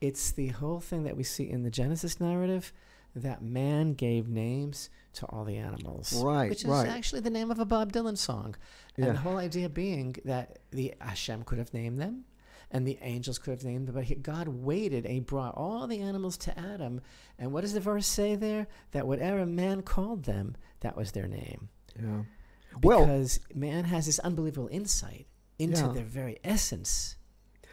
It's 0.00 0.32
the 0.32 0.48
whole 0.48 0.80
thing 0.80 1.04
that 1.04 1.16
we 1.16 1.22
see 1.22 1.48
in 1.48 1.62
the 1.62 1.70
genesis 1.70 2.20
narrative 2.20 2.72
that 3.14 3.42
man 3.42 3.94
gave 3.94 4.28
names 4.28 4.90
to 5.14 5.26
all 5.26 5.44
the 5.44 5.56
animals. 5.56 6.12
Right, 6.22 6.50
which 6.50 6.64
is 6.64 6.70
right. 6.70 6.88
actually 6.88 7.20
the 7.20 7.30
name 7.30 7.50
of 7.50 7.58
a 7.58 7.64
bob 7.64 7.92
dylan 7.92 8.18
song. 8.18 8.56
And 8.96 9.06
the 9.06 9.16
whole 9.16 9.36
idea 9.36 9.68
being 9.68 10.16
that 10.24 10.58
the 10.70 10.94
hashem 11.00 11.44
could 11.44 11.58
have 11.58 11.72
named 11.72 11.98
them 11.98 12.24
and 12.70 12.86
the 12.86 12.98
angels 13.02 13.38
could 13.38 13.52
have 13.52 13.64
named 13.64 13.86
them, 13.88 13.94
but 13.94 14.04
he, 14.04 14.14
God 14.16 14.48
waited 14.48 15.04
and 15.04 15.14
he 15.14 15.20
brought 15.20 15.54
all 15.56 15.86
the 15.86 16.00
animals 16.00 16.36
to 16.38 16.58
Adam. 16.58 17.00
And 17.38 17.52
what 17.52 17.60
does 17.62 17.72
the 17.74 17.80
verse 17.80 18.06
say 18.06 18.34
there? 18.34 18.66
That 18.92 19.06
whatever 19.06 19.46
man 19.46 19.82
called 19.82 20.24
them, 20.24 20.56
that 20.80 20.96
was 20.96 21.12
their 21.12 21.28
name. 21.28 21.68
yeah. 22.00 22.22
Well, 22.82 23.00
Because 23.06 23.40
man 23.54 23.84
has 23.84 24.04
this 24.06 24.18
unbelievable 24.18 24.68
insight 24.70 25.26
into 25.58 25.80
Yeah. 25.82 25.92
their 25.92 26.04
very 26.04 26.38
essence. 26.44 27.16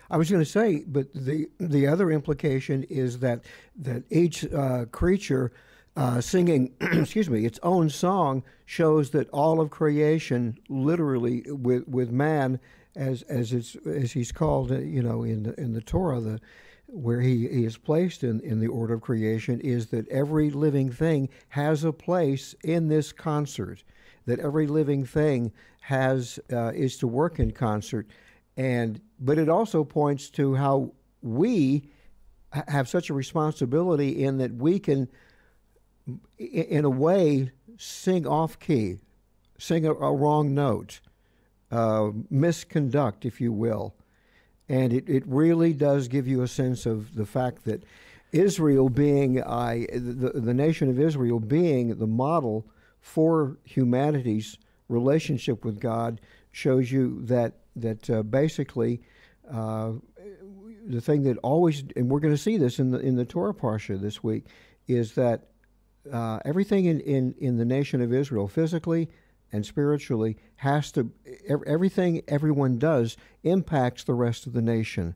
I 0.10 0.18
was 0.18 0.30
going 0.30 0.44
to 0.44 0.50
say, 0.50 0.84
but 0.88 1.12
the 1.14 1.50
the 1.60 1.88
other 1.88 2.12
implication 2.12 2.84
is 2.84 3.20
that 3.20 3.44
that 3.78 4.04
each 4.12 4.46
uh, 4.54 4.86
creature 4.92 5.52
uh, 5.96 6.22
singing, 6.22 6.74
excuse 6.82 7.30
me, 7.30 7.46
its 7.46 7.60
own 7.64 7.90
song 7.90 8.44
shows 8.66 9.10
that 9.12 9.30
all 9.32 9.60
of 9.60 9.70
creation, 9.72 10.58
literally 10.70 11.44
with 11.48 11.88
with 11.88 12.12
man, 12.12 12.60
as 12.96 13.24
as 13.24 13.54
it's 13.54 13.76
as 13.86 14.12
he's 14.12 14.32
called, 14.32 14.72
uh, 14.72 14.80
you 14.80 15.02
know, 15.02 15.24
in 15.24 15.44
the, 15.44 15.60
in 15.60 15.74
the 15.74 15.82
Torah, 15.82 16.20
the 16.20 16.40
where 16.88 17.22
he, 17.22 17.48
he 17.48 17.66
is 17.66 17.78
placed 17.78 18.24
in, 18.24 18.40
in 18.42 18.60
the 18.60 18.68
order 18.68 18.94
of 18.94 19.02
creation 19.02 19.60
is 19.62 19.88
that 19.88 20.08
every 20.10 20.52
living 20.52 20.92
thing 20.92 21.28
has 21.50 21.84
a 21.84 21.94
place 21.94 22.54
in 22.64 22.88
this 22.88 23.12
concert 23.12 23.84
that 24.26 24.40
every 24.40 24.68
living 24.68 25.06
thing 25.06 25.52
has 25.82 26.40
uh, 26.52 26.72
is 26.74 26.98
to 26.98 27.08
work 27.08 27.40
in 27.40 27.52
concert. 27.52 28.08
And 28.56 29.02
but 29.20 29.38
it 29.38 29.50
also 29.50 29.84
points 29.84 30.30
to 30.32 30.56
how 30.56 30.94
we 31.22 31.90
have 32.68 32.88
such 32.88 33.10
a 33.10 33.14
responsibility 33.14 34.24
in 34.24 34.38
that 34.38 34.54
we 34.54 34.80
can 34.80 35.08
in 36.38 36.86
a 36.86 36.90
way 36.90 37.52
sing 37.78 38.28
off 38.28 38.60
key 38.60 38.98
sing 39.58 39.86
a, 39.86 39.94
a 39.94 40.14
wrong 40.14 40.54
note 40.54 41.00
uh, 41.74 42.12
misconduct 42.30 43.26
if 43.26 43.42
you 43.42 43.52
will. 43.52 43.96
And 44.70 44.94
it, 44.94 45.10
it 45.10 45.24
really 45.26 45.74
does 45.74 46.08
give 46.08 46.28
you 46.28 46.44
a 46.44 46.48
sense 46.48 46.86
of 46.86 47.16
the 47.16 47.26
fact 47.26 47.66
that 47.66 47.84
Israel 48.32 48.90
being 48.90 49.44
I 49.44 49.88
the, 49.92 50.32
the 50.36 50.54
nation 50.54 50.90
of 50.90 51.00
Israel 51.00 51.40
being 51.40 51.96
the 51.98 52.08
model 52.08 52.66
for 53.02 53.58
humanity's 53.64 54.58
relationship 54.88 55.66
with 55.66 55.80
God 55.80 56.22
shows 56.52 56.92
you 56.92 57.20
that 57.26 57.54
that 57.76 58.10
uh, 58.10 58.24
basically 58.24 59.02
uh, 59.52 59.94
the 60.86 61.02
thing 61.02 61.24
that 61.24 61.38
always 61.40 61.84
and 61.96 62.10
we're 62.10 62.20
going 62.20 62.34
to 62.34 62.42
see 62.50 62.58
this 62.58 62.80
in 62.80 62.92
the 62.92 63.00
in 63.00 63.16
the 63.16 63.26
Torah 63.26 63.54
parsha 63.54 64.00
this 64.00 64.24
week 64.24 64.46
is 64.88 65.14
that 65.14 65.48
uh, 66.12 66.40
everything 66.46 66.86
in, 66.86 67.00
in, 67.02 67.34
in 67.40 67.58
the 67.58 67.66
nation 67.66 68.02
of 68.02 68.14
Israel 68.14 68.48
physically 68.48 69.10
and 69.54 69.66
spiritually 69.66 70.36
has 70.58 70.92
to 70.92 71.10
everything 71.66 72.22
everyone 72.28 72.78
does 72.78 73.16
impacts 73.44 74.04
the 74.04 74.14
rest 74.14 74.46
of 74.48 74.52
the 74.54 74.62
nation 74.62 75.16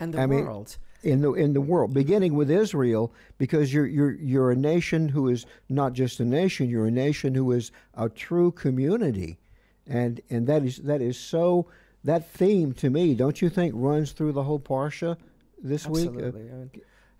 And 0.00 0.12
the 0.12 0.20
I 0.20 0.26
mean, 0.26 0.44
world. 0.44 0.76
in 1.02 1.20
the 1.22 1.32
in 1.32 1.52
the 1.54 1.60
world, 1.60 1.94
beginning 1.94 2.34
with 2.34 2.50
Israel, 2.50 3.14
because 3.38 3.72
you're 3.72 3.86
you're 3.86 4.12
you're 4.12 4.50
a 4.50 4.56
nation 4.56 5.08
who 5.08 5.28
is 5.28 5.46
not 5.68 5.94
just 5.94 6.20
a 6.20 6.24
nation, 6.24 6.68
you're 6.68 6.86
a 6.86 6.90
nation 6.90 7.34
who 7.34 7.50
is 7.52 7.70
a 7.94 8.08
true 8.10 8.50
community, 8.52 9.38
and 9.86 10.20
and 10.28 10.46
that 10.48 10.64
is 10.64 10.78
that 10.78 11.00
is 11.00 11.18
so 11.18 11.66
that 12.04 12.28
theme 12.30 12.72
to 12.74 12.90
me, 12.90 13.14
don't 13.14 13.40
you 13.40 13.48
think, 13.48 13.72
runs 13.76 14.12
through 14.12 14.32
the 14.32 14.42
whole 14.42 14.60
parsha 14.60 15.16
this 15.62 15.86
week? 15.86 16.08
Uh, 16.08 16.10
Absolutely. 16.12 16.42
Mean, 16.42 16.70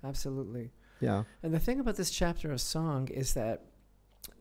absolutely. 0.05 0.71
yeah, 1.01 1.25
And 1.43 1.53
the 1.55 1.59
thing 1.59 1.81
about 1.81 1.97
this 1.97 2.11
chapter 2.11 2.53
of 2.53 2.61
song 2.61 3.09
is 3.09 3.35
that 3.35 3.63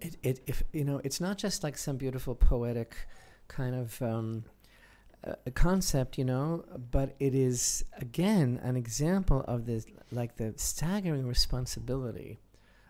it, 0.02 0.18
it 0.24 0.40
if 0.48 0.64
you 0.74 0.84
know 0.84 1.02
it's 1.04 1.20
not 1.22 1.38
just 1.38 1.64
like 1.64 1.78
some 1.78 1.98
beautiful 1.98 2.36
poetic 2.36 2.96
kind 3.48 3.76
of 3.76 4.02
um, 4.02 4.44
uh, 5.26 5.34
concept, 5.54 6.18
you 6.18 6.26
know, 6.26 6.64
but 6.92 7.16
it 7.20 7.34
is 7.36 7.86
again 8.00 8.60
an 8.64 8.76
example 8.76 9.42
of 9.48 9.66
this 9.66 9.86
like 10.12 10.38
the 10.38 10.54
staggering 10.58 11.28
responsibility 11.28 12.40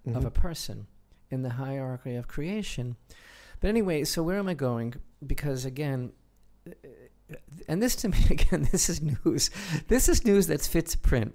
of 0.07 0.23
Mhm. 0.23 0.25
a 0.27 0.31
person 0.31 0.87
in 1.31 1.41
the 1.41 1.51
hierarchy 1.51 2.15
of 2.15 2.27
creation. 2.27 2.95
But 3.59 3.69
anyway, 3.69 4.03
so 4.03 4.21
where 4.21 4.37
am 4.37 4.47
I 4.47 4.53
going? 4.53 4.93
Because 5.25 5.65
again, 5.65 6.11
uh, 6.67 7.35
and 7.67 7.81
this 7.81 7.95
to 7.97 8.09
me 8.09 8.17
again, 8.29 8.67
this 8.71 8.89
is 8.89 9.01
news. 9.01 9.49
This 9.87 10.07
is 10.09 10.23
news 10.25 10.45
that's 10.47 10.67
fit 10.67 10.87
to 10.87 10.97
print, 10.97 11.33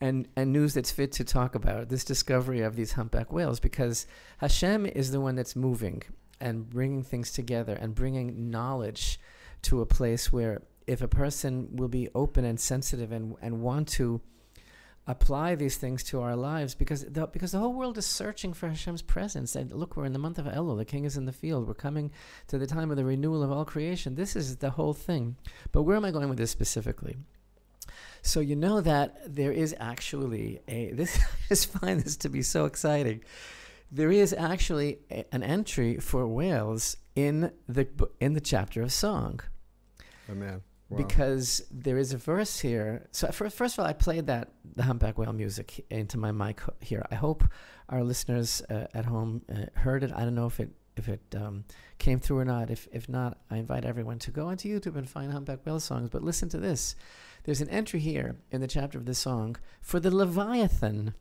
and 0.00 0.28
and 0.36 0.52
news 0.52 0.74
that's 0.74 0.90
fit 0.90 1.12
to 1.12 1.24
talk 1.24 1.54
about. 1.54 1.88
This 1.88 2.04
discovery 2.04 2.60
of 2.60 2.76
these 2.76 2.92
humpback 2.92 3.32
whales, 3.32 3.60
because 3.60 4.06
Hashem 4.38 4.86
is 4.86 5.10
the 5.10 5.20
one 5.20 5.34
that's 5.34 5.56
moving 5.56 6.02
and 6.40 6.68
bringing 6.68 7.02
things 7.02 7.32
together 7.32 7.74
and 7.74 7.94
bringing 7.94 8.50
knowledge 8.50 9.20
to 9.62 9.80
a 9.80 9.86
place 9.86 10.32
where 10.32 10.62
if 10.86 11.00
a 11.00 11.08
person 11.08 11.68
will 11.76 11.88
be 11.88 12.08
open 12.14 12.44
and 12.44 12.60
sensitive 12.60 13.12
and 13.12 13.34
and 13.40 13.60
want 13.60 13.88
to 13.88 14.20
apply 15.06 15.54
these 15.54 15.76
things 15.76 16.02
to 16.02 16.20
our 16.20 16.34
lives 16.34 16.74
because 16.74 17.04
the, 17.04 17.26
because 17.26 17.52
the 17.52 17.58
whole 17.58 17.74
world 17.74 17.98
is 17.98 18.06
searching 18.06 18.54
for 18.54 18.68
Hashem's 18.68 19.02
presence. 19.02 19.54
And 19.54 19.72
look, 19.72 19.96
we're 19.96 20.06
in 20.06 20.12
the 20.12 20.18
month 20.18 20.38
of 20.38 20.46
Elul. 20.46 20.78
The 20.78 20.84
King 20.84 21.04
is 21.04 21.16
in 21.16 21.26
the 21.26 21.32
field. 21.32 21.68
We're 21.68 21.74
coming 21.74 22.10
to 22.48 22.58
the 22.58 22.66
time 22.66 22.90
of 22.90 22.96
the 22.96 23.04
renewal 23.04 23.42
of 23.42 23.52
all 23.52 23.64
creation. 23.64 24.14
This 24.14 24.34
is 24.34 24.56
the 24.56 24.70
whole 24.70 24.94
thing. 24.94 25.36
But 25.72 25.82
where 25.82 25.96
am 25.96 26.04
I 26.04 26.10
going 26.10 26.28
with 26.28 26.38
this 26.38 26.50
specifically? 26.50 27.16
So 28.22 28.40
you 28.40 28.56
know 28.56 28.80
that 28.80 29.34
there 29.34 29.52
is 29.52 29.74
actually 29.78 30.60
a. 30.68 30.90
This 30.94 31.18
I 31.18 31.48
just 31.48 31.72
find 31.72 32.00
this 32.00 32.16
to 32.18 32.28
be 32.28 32.42
so 32.42 32.64
exciting. 32.64 33.20
There 33.90 34.10
is 34.10 34.32
actually 34.32 34.98
a, 35.10 35.24
an 35.32 35.42
entry 35.42 35.98
for 35.98 36.26
whales 36.26 36.96
in 37.14 37.52
the 37.68 37.86
in 38.20 38.32
the 38.34 38.40
chapter 38.40 38.82
of 38.82 38.92
song 38.92 39.40
Amen. 40.28 40.62
because 40.96 41.62
there 41.70 41.98
is 41.98 42.12
a 42.12 42.18
verse 42.18 42.58
here. 42.60 43.06
So 43.12 43.28
fir- 43.28 43.50
first 43.50 43.74
of 43.74 43.80
all, 43.80 43.86
I 43.86 43.92
played 43.92 44.26
that 44.26 44.52
the 44.74 44.82
humpback 44.82 45.18
whale 45.18 45.32
music 45.32 45.84
into 45.90 46.18
my 46.18 46.32
mic 46.32 46.60
here. 46.80 47.06
I 47.10 47.14
hope 47.14 47.44
our 47.88 48.02
listeners 48.02 48.62
uh, 48.70 48.86
at 48.94 49.04
home 49.04 49.42
uh, 49.48 49.66
heard 49.74 50.02
it. 50.02 50.12
I 50.14 50.20
don't 50.20 50.34
know 50.34 50.46
if 50.46 50.58
it 50.60 50.70
if 50.96 51.08
it 51.08 51.22
um, 51.36 51.64
came 51.98 52.18
through 52.18 52.38
or 52.38 52.44
not. 52.44 52.70
If 52.70 52.88
if 52.92 53.08
not, 53.08 53.38
I 53.50 53.56
invite 53.56 53.84
everyone 53.84 54.18
to 54.20 54.30
go 54.30 54.46
onto 54.46 54.68
YouTube 54.68 54.96
and 54.96 55.08
find 55.08 55.32
humpback 55.32 55.64
whale 55.64 55.80
songs. 55.80 56.08
But 56.10 56.22
listen 56.22 56.48
to 56.50 56.58
this. 56.58 56.94
There's 57.44 57.60
an 57.60 57.68
entry 57.68 58.00
here 58.00 58.36
in 58.50 58.60
the 58.60 58.66
chapter 58.66 58.98
of 58.98 59.04
the 59.04 59.14
song 59.14 59.56
for 59.82 60.00
the 60.00 60.14
Leviathan. 60.14 61.14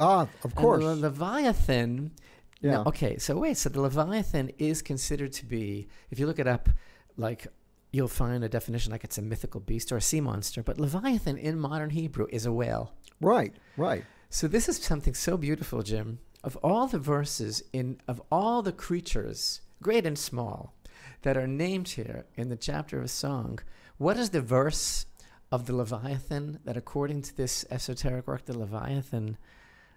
Ah, 0.00 0.22
of 0.22 0.28
And 0.44 0.54
course. 0.54 0.84
the 0.84 0.96
Leviathan 0.96 2.12
yeah. 2.60 2.70
now, 2.72 2.84
okay, 2.86 3.18
so 3.18 3.36
wait, 3.36 3.56
so 3.56 3.68
the 3.68 3.80
Leviathan 3.80 4.50
is 4.58 4.82
considered 4.82 5.32
to 5.34 5.46
be, 5.46 5.88
if 6.10 6.18
you 6.18 6.26
look 6.26 6.38
it 6.38 6.46
up, 6.46 6.68
like 7.16 7.46
you'll 7.92 8.08
find 8.08 8.44
a 8.44 8.48
definition 8.48 8.92
like 8.92 9.04
it's 9.04 9.18
a 9.18 9.22
mythical 9.22 9.60
beast 9.60 9.90
or 9.92 9.96
a 9.96 10.00
sea 10.00 10.20
monster, 10.20 10.62
but 10.62 10.78
Leviathan 10.78 11.38
in 11.38 11.58
modern 11.58 11.90
Hebrew 11.90 12.26
is 12.30 12.44
a 12.46 12.52
whale. 12.52 12.92
Right. 13.20 13.54
Right. 13.76 14.04
So 14.28 14.48
this 14.48 14.68
is 14.68 14.76
something 14.78 15.14
so 15.14 15.36
beautiful, 15.36 15.82
Jim. 15.82 16.18
Of 16.46 16.56
all 16.62 16.86
the 16.86 16.98
verses 17.00 17.64
in 17.72 18.00
of 18.06 18.22
all 18.30 18.62
the 18.62 18.70
creatures, 18.70 19.62
great 19.82 20.06
and 20.06 20.16
small, 20.16 20.76
that 21.22 21.36
are 21.36 21.48
named 21.48 21.88
here 21.88 22.26
in 22.36 22.50
the 22.50 22.56
chapter 22.56 23.00
of 23.00 23.10
song, 23.10 23.58
what 23.98 24.16
is 24.16 24.30
the 24.30 24.40
verse 24.40 25.06
of 25.50 25.66
the 25.66 25.74
Leviathan 25.74 26.60
that 26.64 26.76
according 26.76 27.22
to 27.22 27.36
this 27.36 27.64
esoteric 27.68 28.28
work, 28.28 28.44
the 28.44 28.56
Leviathan, 28.56 29.38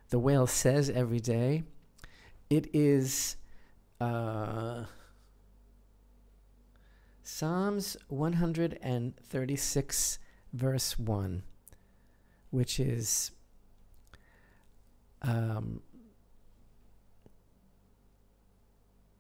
the 0.10 0.18
whale 0.18 0.48
says 0.48 0.89
every 0.89 1.20
day? 1.20 1.65
It 2.50 2.68
is 2.74 3.36
uh, 4.01 4.86
Psalms 7.22 7.96
136, 8.08 10.20
verse 10.53 10.98
1, 10.98 11.44
which 12.50 12.79
is 12.79 13.29
um, 15.22 15.82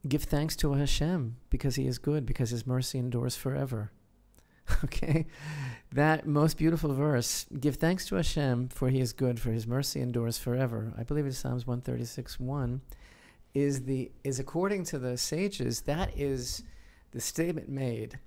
give 0.07 0.23
thanks 0.23 0.55
to 0.57 0.73
Hashem 0.73 1.37
because 1.49 1.75
He 1.75 1.87
is 1.87 1.97
good, 1.97 2.25
because 2.25 2.49
His 2.49 2.65
mercy 2.65 2.99
endures 2.99 3.35
forever. 3.35 3.91
okay, 4.83 5.25
that 5.91 6.27
most 6.27 6.57
beautiful 6.57 6.93
verse: 6.93 7.45
"Give 7.59 7.75
thanks 7.75 8.05
to 8.07 8.15
Hashem, 8.15 8.69
for 8.69 8.89
He 8.89 8.99
is 8.99 9.13
good, 9.13 9.39
for 9.39 9.51
His 9.51 9.65
mercy 9.67 10.01
endures 10.01 10.37
forever." 10.37 10.93
I 10.97 11.03
believe 11.03 11.25
it's 11.25 11.37
Psalms 11.37 11.65
one 11.65 11.81
thirty 11.81 12.05
six 12.05 12.39
one. 12.39 12.81
Is 13.53 13.85
the 13.85 14.11
is 14.23 14.39
according 14.39 14.83
to 14.85 14.99
the 14.99 15.17
sages 15.17 15.81
that 15.81 16.15
is 16.15 16.63
the 17.11 17.19
statement 17.19 17.69
made 17.69 18.19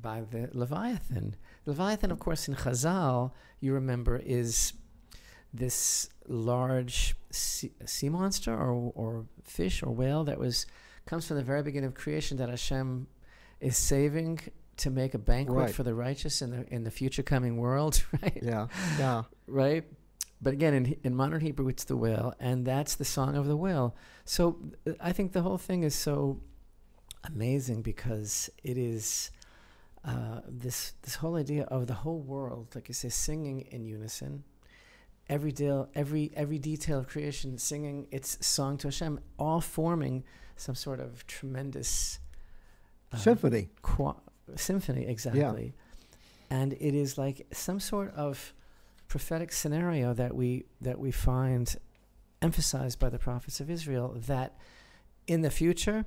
by 0.00 0.22
the 0.30 0.48
Leviathan. 0.52 1.36
Leviathan, 1.66 2.10
of 2.10 2.18
course, 2.18 2.48
in 2.48 2.54
Chazal, 2.54 3.32
you 3.60 3.72
remember, 3.72 4.20
is 4.24 4.72
this 5.52 6.08
large 6.26 7.14
sea, 7.30 7.72
sea 7.84 8.08
monster 8.08 8.52
or, 8.52 8.92
or 8.94 9.26
fish 9.42 9.82
or 9.82 9.90
whale 9.90 10.24
that 10.24 10.38
was 10.38 10.66
comes 11.08 11.26
from 11.26 11.38
the 11.38 11.42
very 11.42 11.62
beginning 11.62 11.88
of 11.88 11.94
creation 11.94 12.36
that 12.36 12.50
Hashem 12.50 13.06
is 13.60 13.78
saving 13.78 14.40
to 14.76 14.90
make 14.90 15.14
a 15.14 15.18
banquet 15.18 15.56
right. 15.56 15.74
for 15.74 15.82
the 15.82 15.94
righteous 15.94 16.42
in 16.42 16.50
the 16.50 16.74
in 16.74 16.84
the 16.84 16.90
future 16.90 17.22
coming 17.22 17.56
world, 17.56 18.04
right? 18.22 18.38
Yeah, 18.42 18.68
yeah, 18.98 19.22
right. 19.46 19.84
But 20.40 20.52
again, 20.52 20.74
in 20.74 20.96
in 21.02 21.14
modern 21.16 21.40
Hebrew, 21.40 21.68
it's 21.68 21.84
the 21.84 21.96
will, 21.96 22.34
and 22.38 22.66
that's 22.66 22.94
the 22.94 23.06
song 23.06 23.36
of 23.36 23.46
the 23.46 23.56
will. 23.56 23.96
So 24.24 24.58
I 25.00 25.12
think 25.12 25.32
the 25.32 25.42
whole 25.42 25.58
thing 25.58 25.82
is 25.82 25.94
so 25.94 26.42
amazing 27.24 27.82
because 27.82 28.50
it 28.62 28.76
is 28.76 29.30
uh, 30.04 30.42
this 30.46 30.92
this 31.02 31.16
whole 31.16 31.36
idea 31.36 31.64
of 31.64 31.86
the 31.86 31.94
whole 31.94 32.20
world, 32.20 32.68
like 32.74 32.86
you 32.88 32.94
say, 32.94 33.08
singing 33.08 33.62
in 33.72 33.86
unison. 33.86 34.44
Every 35.28 35.52
deal, 35.52 35.88
every 35.94 36.30
every 36.36 36.58
detail 36.58 36.98
of 36.98 37.08
creation, 37.08 37.58
singing 37.58 38.06
its 38.10 38.46
song 38.46 38.76
to 38.78 38.88
Hashem, 38.88 39.20
all 39.38 39.60
forming 39.60 40.24
some 40.58 40.74
sort 40.74 41.00
of 41.00 41.26
tremendous 41.26 42.18
uh, 43.12 43.16
symphony. 43.16 43.68
Qua- 43.82 44.20
symphony, 44.56 45.06
exactly. 45.06 45.74
Yeah. 45.74 46.56
And 46.58 46.72
it 46.74 46.94
is 46.94 47.18
like 47.18 47.46
some 47.52 47.80
sort 47.80 48.14
of 48.14 48.52
prophetic 49.08 49.52
scenario 49.52 50.12
that 50.14 50.34
we 50.34 50.64
that 50.80 50.98
we 50.98 51.10
find 51.10 51.76
emphasized 52.40 52.98
by 52.98 53.08
the 53.08 53.18
prophets 53.18 53.60
of 53.60 53.70
Israel 53.70 54.14
that 54.26 54.56
in 55.26 55.40
the 55.42 55.50
future 55.50 56.06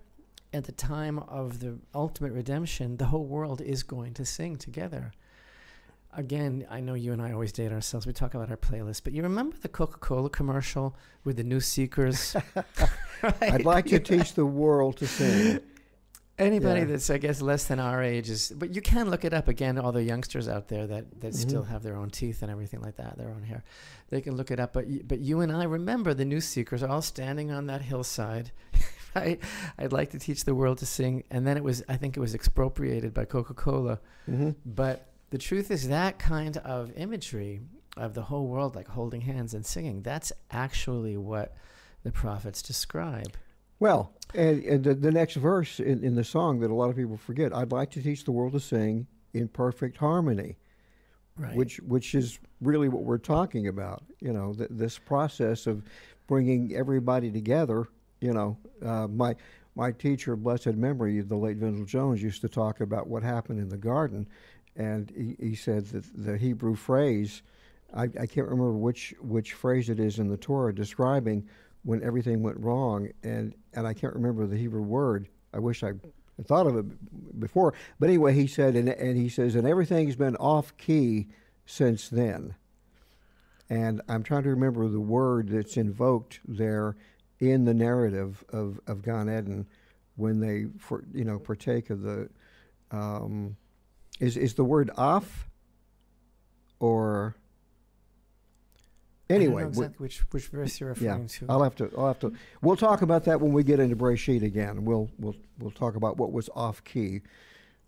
at 0.54 0.66
the 0.66 0.72
time 0.72 1.20
of 1.20 1.60
the 1.60 1.80
ultimate 1.96 2.34
redemption, 2.34 2.98
the 2.98 3.06
whole 3.06 3.26
world 3.26 3.62
is 3.62 3.84
going 3.84 4.14
to 4.16 4.26
sing 4.26 4.58
together. 4.58 5.14
Again, 6.14 6.68
I 6.70 6.82
know 6.82 6.94
you 6.94 7.14
and 7.14 7.22
I 7.22 7.32
always 7.32 7.52
date 7.52 7.72
ourselves. 7.72 8.06
We 8.06 8.14
talk 8.14 8.34
about 8.34 8.50
our 8.50 8.58
playlist, 8.58 9.04
but 9.04 9.14
you 9.14 9.24
remember 9.24 9.56
the 9.62 9.70
Coca 9.70 9.98
Cola 9.98 10.30
commercial 10.30 10.96
with 11.24 11.38
the 11.38 11.44
new 11.44 11.62
seekers? 11.62 12.36
right? 13.24 13.42
I'd 13.42 13.66
like 13.66 13.86
to 13.88 14.00
teach 14.00 14.34
the 14.34 14.46
world 14.46 14.98
to 14.98 15.08
sing. 15.08 15.62
Anybody 16.38 16.82
yeah. 16.82 16.88
that's, 16.88 17.10
I 17.10 17.18
guess, 17.18 17.42
less 17.42 17.66
than 17.66 17.80
our 17.80 18.02
age 18.02 18.30
is, 18.30 18.52
but 18.56 18.74
you 18.74 18.82
can 18.82 19.10
look 19.10 19.24
it 19.24 19.34
up 19.34 19.48
again. 19.48 19.78
All 19.78 19.92
the 19.92 20.02
youngsters 20.02 20.48
out 20.48 20.70
there 20.70 20.88
that, 20.88 21.22
that 21.22 21.34
mm-hmm. 21.34 21.50
still 21.50 21.64
have 21.64 21.84
their 21.84 21.96
own 21.96 22.10
teeth 22.10 22.42
and 22.42 22.52
everything 22.52 22.82
like 22.82 22.98
that, 22.98 23.18
their 23.18 23.30
own 23.30 23.44
hair, 23.44 23.64
they 24.10 24.22
can 24.22 24.36
look 24.36 24.50
it 24.50 24.60
up. 24.60 24.74
But 24.74 25.08
but 25.08 25.20
you 25.20 25.42
and 25.42 25.52
I 25.52 25.66
remember 25.66 26.14
the 26.14 26.26
new 26.26 26.42
seekers 26.42 26.82
all 26.82 27.02
standing 27.02 27.52
on 27.52 27.68
that 27.68 27.84
hillside, 27.84 28.52
I'd 29.16 29.92
like 29.92 30.10
to 30.12 30.20
teach 30.20 30.46
the 30.46 30.56
world 30.56 30.80
to 30.80 30.86
sing. 30.86 31.24
And 31.30 31.46
then 31.46 31.58
it 31.58 31.64
was, 31.64 31.84
I 31.88 31.96
think 31.96 32.18
it 32.18 32.20
was 32.20 32.34
expropriated 32.34 33.14
by 33.14 33.26
Coca 33.26 33.54
Cola. 33.54 34.00
Mm-hmm. 34.28 34.52
But 34.66 35.11
the 35.32 35.38
truth 35.38 35.72
is, 35.72 35.90
that 35.90 36.20
kind 36.20 36.58
of 36.58 36.92
imagery 36.96 37.62
of 37.98 38.14
the 38.14 38.22
whole 38.24 38.48
world, 38.48 38.76
like 38.76 38.88
holding 38.88 39.22
hands 39.22 39.54
and 39.54 39.66
singing, 39.66 40.02
that's 40.02 40.32
actually 40.52 41.18
what 41.18 41.56
the 42.04 42.12
prophets 42.12 42.62
describe. 42.62 43.34
Well, 43.80 44.14
and, 44.34 44.64
and 44.64 44.84
the, 44.84 44.94
the, 44.94 45.12
next 45.12 45.36
verse 45.36 45.80
in, 45.80 46.04
in 46.04 46.16
the 46.16 46.24
song 46.24 46.60
that 46.60 46.70
a 46.70 46.74
lot 46.74 46.90
of 46.90 46.96
people 46.96 47.18
forget 47.18 47.54
I'd 47.54 47.72
like 47.72 47.90
to 47.92 48.02
teach 48.02 48.24
the 48.24 48.32
world 48.32 48.54
to 48.54 48.60
sing 48.60 49.08
in 49.34 49.48
perfect 49.48 49.98
harmony. 49.98 50.58
Right. 51.38 51.56
Which 51.56 51.78
which 51.80 52.14
is 52.14 52.40
really 52.60 52.90
what 52.90 53.04
we're 53.04 53.18
talking 53.18 53.68
about, 53.68 54.04
you 54.20 54.34
know, 54.34 54.54
th- 54.54 54.70
this 54.70 55.00
process 55.00 55.66
of 55.66 55.82
bringing 56.28 56.76
everybody 56.76 57.32
together 57.32 57.88
you 58.22 58.34
know, 58.34 58.58
uh, 58.86 59.08
my 59.08 59.36
my 59.76 59.92
teacher 59.92 60.36
blessed 60.36 60.76
memory, 60.76 61.20
the 61.22 61.36
late 61.36 61.60
Vendyl 61.60 61.88
Jones, 61.88 62.22
used 62.22 62.42
to 62.42 62.50
talk 62.50 62.82
about 62.82 63.08
what 63.08 63.24
happened 63.24 63.60
in 63.60 63.70
the 63.70 63.78
garden, 63.78 64.28
and 64.76 65.12
he, 65.16 65.50
he 65.50 65.56
said 65.56 65.86
that 65.88 66.06
the 66.14 66.38
Hebrew 66.38 66.76
phrase, 66.76 67.42
I, 67.94 68.04
I 68.04 68.26
can't 68.26 68.48
remember 68.48 68.74
which 68.74 69.14
which 69.22 69.54
phrase 69.54 69.90
it 69.90 70.00
is 70.00 70.20
in 70.20 70.30
the 70.30 70.38
Torah 70.38 70.74
describing 70.74 71.48
when 71.84 72.04
everything 72.04 72.44
went 72.44 72.60
wrong, 72.60 73.10
and 73.24 73.54
and 73.74 73.88
I 73.88 73.94
can't 73.94 74.14
remember 74.14 74.46
the 74.48 74.58
Hebrew 74.58 74.82
word. 74.82 75.28
I 75.54 75.60
wish 75.60 75.84
I 75.84 75.94
thought 76.46 76.68
of 76.68 76.78
it 76.78 77.40
before, 77.40 77.74
but 78.00 78.10
anyway, 78.10 78.34
he 78.34 78.48
said, 78.48 78.76
and, 78.76 78.90
and 78.90 79.18
he 79.18 79.30
says, 79.30 79.56
and 79.56 79.68
everything's 79.68 80.16
been 80.16 80.36
off 80.38 80.76
key 80.78 81.28
since 81.66 82.10
then. 82.10 82.56
And 83.70 84.02
I'm 84.10 84.24
trying 84.24 84.44
to 84.44 84.50
remember 84.50 84.88
the 84.88 85.00
word 85.00 85.50
that's 85.50 85.78
invoked 85.78 86.40
there 86.48 86.96
in 87.40 87.66
the 87.66 87.74
narrative 87.74 88.44
of, 88.52 88.80
of 88.88 89.02
Gan 89.02 89.30
Eden 89.30 89.66
when 90.16 90.40
they 90.40 90.66
for, 90.78 91.04
you 91.14 91.24
know 91.26 91.40
partake 91.40 91.90
of 91.90 92.02
the 92.02 92.30
um, 92.92 93.56
is 94.22 94.38
is 94.38 94.54
the 94.54 94.64
word 94.64 94.90
off 94.98 95.50
or 96.80 97.36
anyway 99.30 99.66
exactly 99.66 99.96
which 99.98 100.20
which 100.32 100.48
verse 100.48 100.80
you're 100.80 100.90
referring 100.90 101.22
yeah, 101.24 101.28
to 101.28 101.46
I'll 101.50 101.64
have 101.64 101.76
to 101.76 101.92
I'll 101.98 102.08
have 102.08 102.20
to 102.20 102.34
we'll 102.62 102.78
talk 102.78 103.02
about 103.02 103.26
that 103.26 103.42
when 103.42 103.52
we 103.52 103.64
get 103.64 103.80
into 103.80 103.98
Breshit 103.98 104.44
again 104.44 104.86
we'll 104.86 105.10
we'll 105.20 105.36
we'll 105.60 105.72
talk 105.72 105.96
about 105.96 106.18
what 106.18 106.32
was 106.32 106.50
off 106.56 106.84
key 106.84 107.22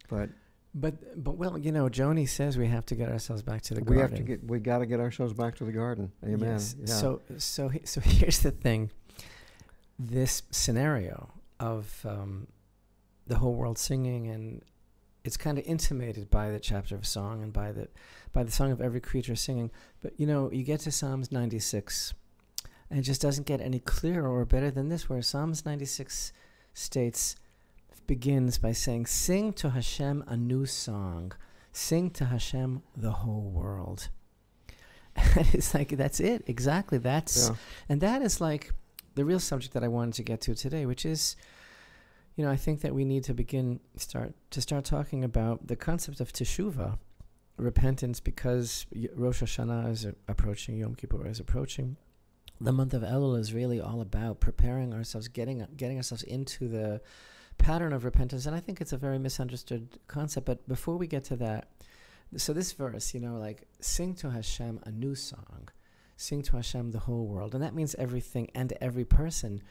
but 0.09 0.29
but 0.75 1.23
but 1.23 1.37
well, 1.37 1.57
you 1.57 1.71
know, 1.71 1.87
Joni 1.87 2.27
says 2.27 2.57
we 2.57 2.67
have 2.67 2.85
to 2.87 2.95
get 2.95 3.09
ourselves 3.09 3.43
back 3.43 3.61
to 3.63 3.75
the 3.75 3.83
we 3.83 3.95
garden. 3.95 3.97
We 3.97 4.01
have 4.01 4.13
to 4.15 4.23
get 4.23 4.49
we 4.49 4.59
got 4.59 4.79
to 4.79 4.87
get 4.87 4.99
ourselves 4.99 5.33
back 5.33 5.55
to 5.57 5.65
the 5.65 5.71
garden. 5.71 6.11
Amen. 6.23 6.49
Yes. 6.49 6.75
Yeah. 6.79 6.85
So 6.87 7.21
so 7.37 7.71
so 7.83 8.01
here's 8.03 8.39
the 8.39 8.51
thing 8.51 8.89
this 9.99 10.41
scenario 10.49 11.29
of 11.59 12.05
um, 12.09 12.47
the 13.27 13.35
whole 13.35 13.53
world 13.53 13.77
singing 13.77 14.27
and 14.27 14.61
it's 15.23 15.37
kind 15.37 15.57
of 15.57 15.65
intimated 15.65 16.29
by 16.29 16.51
the 16.51 16.59
chapter 16.59 16.95
of 16.95 17.05
song 17.05 17.41
and 17.41 17.53
by 17.53 17.71
the 17.71 17.87
by 18.31 18.43
the 18.43 18.51
song 18.51 18.71
of 18.71 18.81
every 18.81 18.99
creature 18.99 19.35
singing. 19.35 19.71
But 20.01 20.13
you 20.17 20.27
know 20.27 20.51
you 20.51 20.63
get 20.63 20.81
to 20.81 20.91
psalms 20.91 21.31
96 21.31 22.13
and 22.89 22.99
it 22.99 23.03
just 23.03 23.21
doesn't 23.21 23.47
get 23.47 23.61
any 23.61 23.79
clearer 23.79 24.27
or 24.27 24.45
better 24.45 24.69
than 24.69 24.89
this 24.89 25.09
where 25.09 25.21
psalms 25.21 25.65
96 25.65 26.33
states 26.73 27.35
begins 28.05 28.57
by 28.57 28.73
saying 28.73 29.05
sing 29.05 29.53
to 29.53 29.69
hashem 29.71 30.23
a 30.27 30.35
new 30.35 30.65
song. 30.65 31.31
Sing 31.71 32.09
to 32.11 32.25
hashem 32.25 32.83
the 32.95 33.11
whole 33.11 33.49
world. 33.49 34.09
And 35.15 35.47
it's 35.53 35.73
like 35.73 35.89
that's 35.89 36.19
it 36.19 36.43
exactly 36.47 36.97
that's 36.97 37.49
yeah. 37.49 37.55
and 37.87 38.01
that 38.01 38.23
is 38.23 38.41
like 38.41 38.73
the 39.15 39.25
real 39.25 39.39
subject 39.39 39.73
that 39.73 39.83
I 39.83 39.87
wanted 39.87 40.15
to 40.15 40.23
get 40.23 40.41
to 40.41 40.55
today, 40.55 40.85
which 40.85 41.05
is, 41.05 41.35
you 42.35 42.43
know, 42.43 42.51
I 42.51 42.55
think 42.55 42.81
that 42.81 42.93
we 42.93 43.05
need 43.05 43.23
to 43.25 43.33
begin 43.33 43.79
start 43.95 44.33
to 44.51 44.61
start 44.61 44.85
talking 44.85 45.23
about 45.23 45.67
the 45.67 45.75
concept 45.75 46.19
of 46.19 46.33
teshuva, 46.33 46.97
repentance, 47.57 48.19
because 48.19 48.85
Rosh 49.15 49.43
Hashanah 49.43 49.91
is 49.91 50.07
approaching, 50.27 50.77
Yom 50.77 50.95
Kippur 50.95 51.27
is 51.27 51.39
approaching. 51.39 51.97
The 52.59 52.71
month 52.71 52.93
of 52.93 53.01
Elul 53.01 53.37
is 53.39 53.53
really 53.53 53.79
all 53.79 54.01
about 54.01 54.39
preparing 54.39 54.93
ourselves, 54.93 55.27
getting 55.27 55.65
getting 55.77 55.97
ourselves 55.97 56.23
into 56.23 56.67
the 56.67 57.01
pattern 57.57 57.93
of 57.93 58.03
repentance, 58.03 58.45
and 58.45 58.55
I 58.55 58.59
think 58.59 58.81
it's 58.81 58.93
a 58.93 58.97
very 58.97 59.19
misunderstood 59.19 59.99
concept. 60.07 60.45
But 60.45 60.67
before 60.67 60.97
we 60.97 61.07
get 61.07 61.23
to 61.25 61.35
that, 61.37 61.69
so 62.37 62.51
this 62.51 62.71
verse, 62.71 63.13
you 63.13 63.19
know, 63.19 63.37
like 63.37 63.67
sing 63.79 64.15
to 64.15 64.31
Hashem 64.31 64.79
a 64.83 64.91
new 64.91 65.13
song 65.13 65.69
sing 66.15 66.41
to 66.43 66.55
Hashem 66.55 66.91
the 66.91 66.99
whole 66.99 67.27
world. 67.27 67.53
And 67.53 67.63
that 67.63 67.75
means 67.75 67.95
everything 67.95 68.49
and 68.55 68.73
every 68.81 69.05
person 69.05 69.61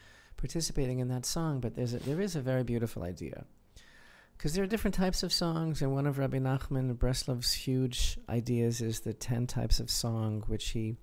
participating 0.43 0.99
in 0.99 1.07
that 1.07 1.25
song. 1.25 1.59
But 1.59 1.75
there's 1.75 1.93
a, 1.93 1.99
there 1.99 2.21
is 2.21 2.35
a 2.35 2.41
very 2.41 2.63
beautiful 2.63 3.03
idea. 3.03 3.45
Because 4.37 4.53
there 4.53 4.63
are 4.63 4.67
different 4.67 4.95
types 4.95 5.23
of 5.23 5.31
songs, 5.31 5.81
and 5.81 5.93
one 5.93 6.05
of 6.05 6.17
Rabbi 6.17 6.37
Nachman 6.37 6.93
Breslov's 6.97 7.53
huge 7.53 8.17
ideas 8.27 8.81
is 8.81 8.99
the 8.99 9.13
10 9.13 9.47
types 9.47 9.79
of 9.79 9.89
song, 9.89 10.43
which 10.47 10.69
he 10.69 10.97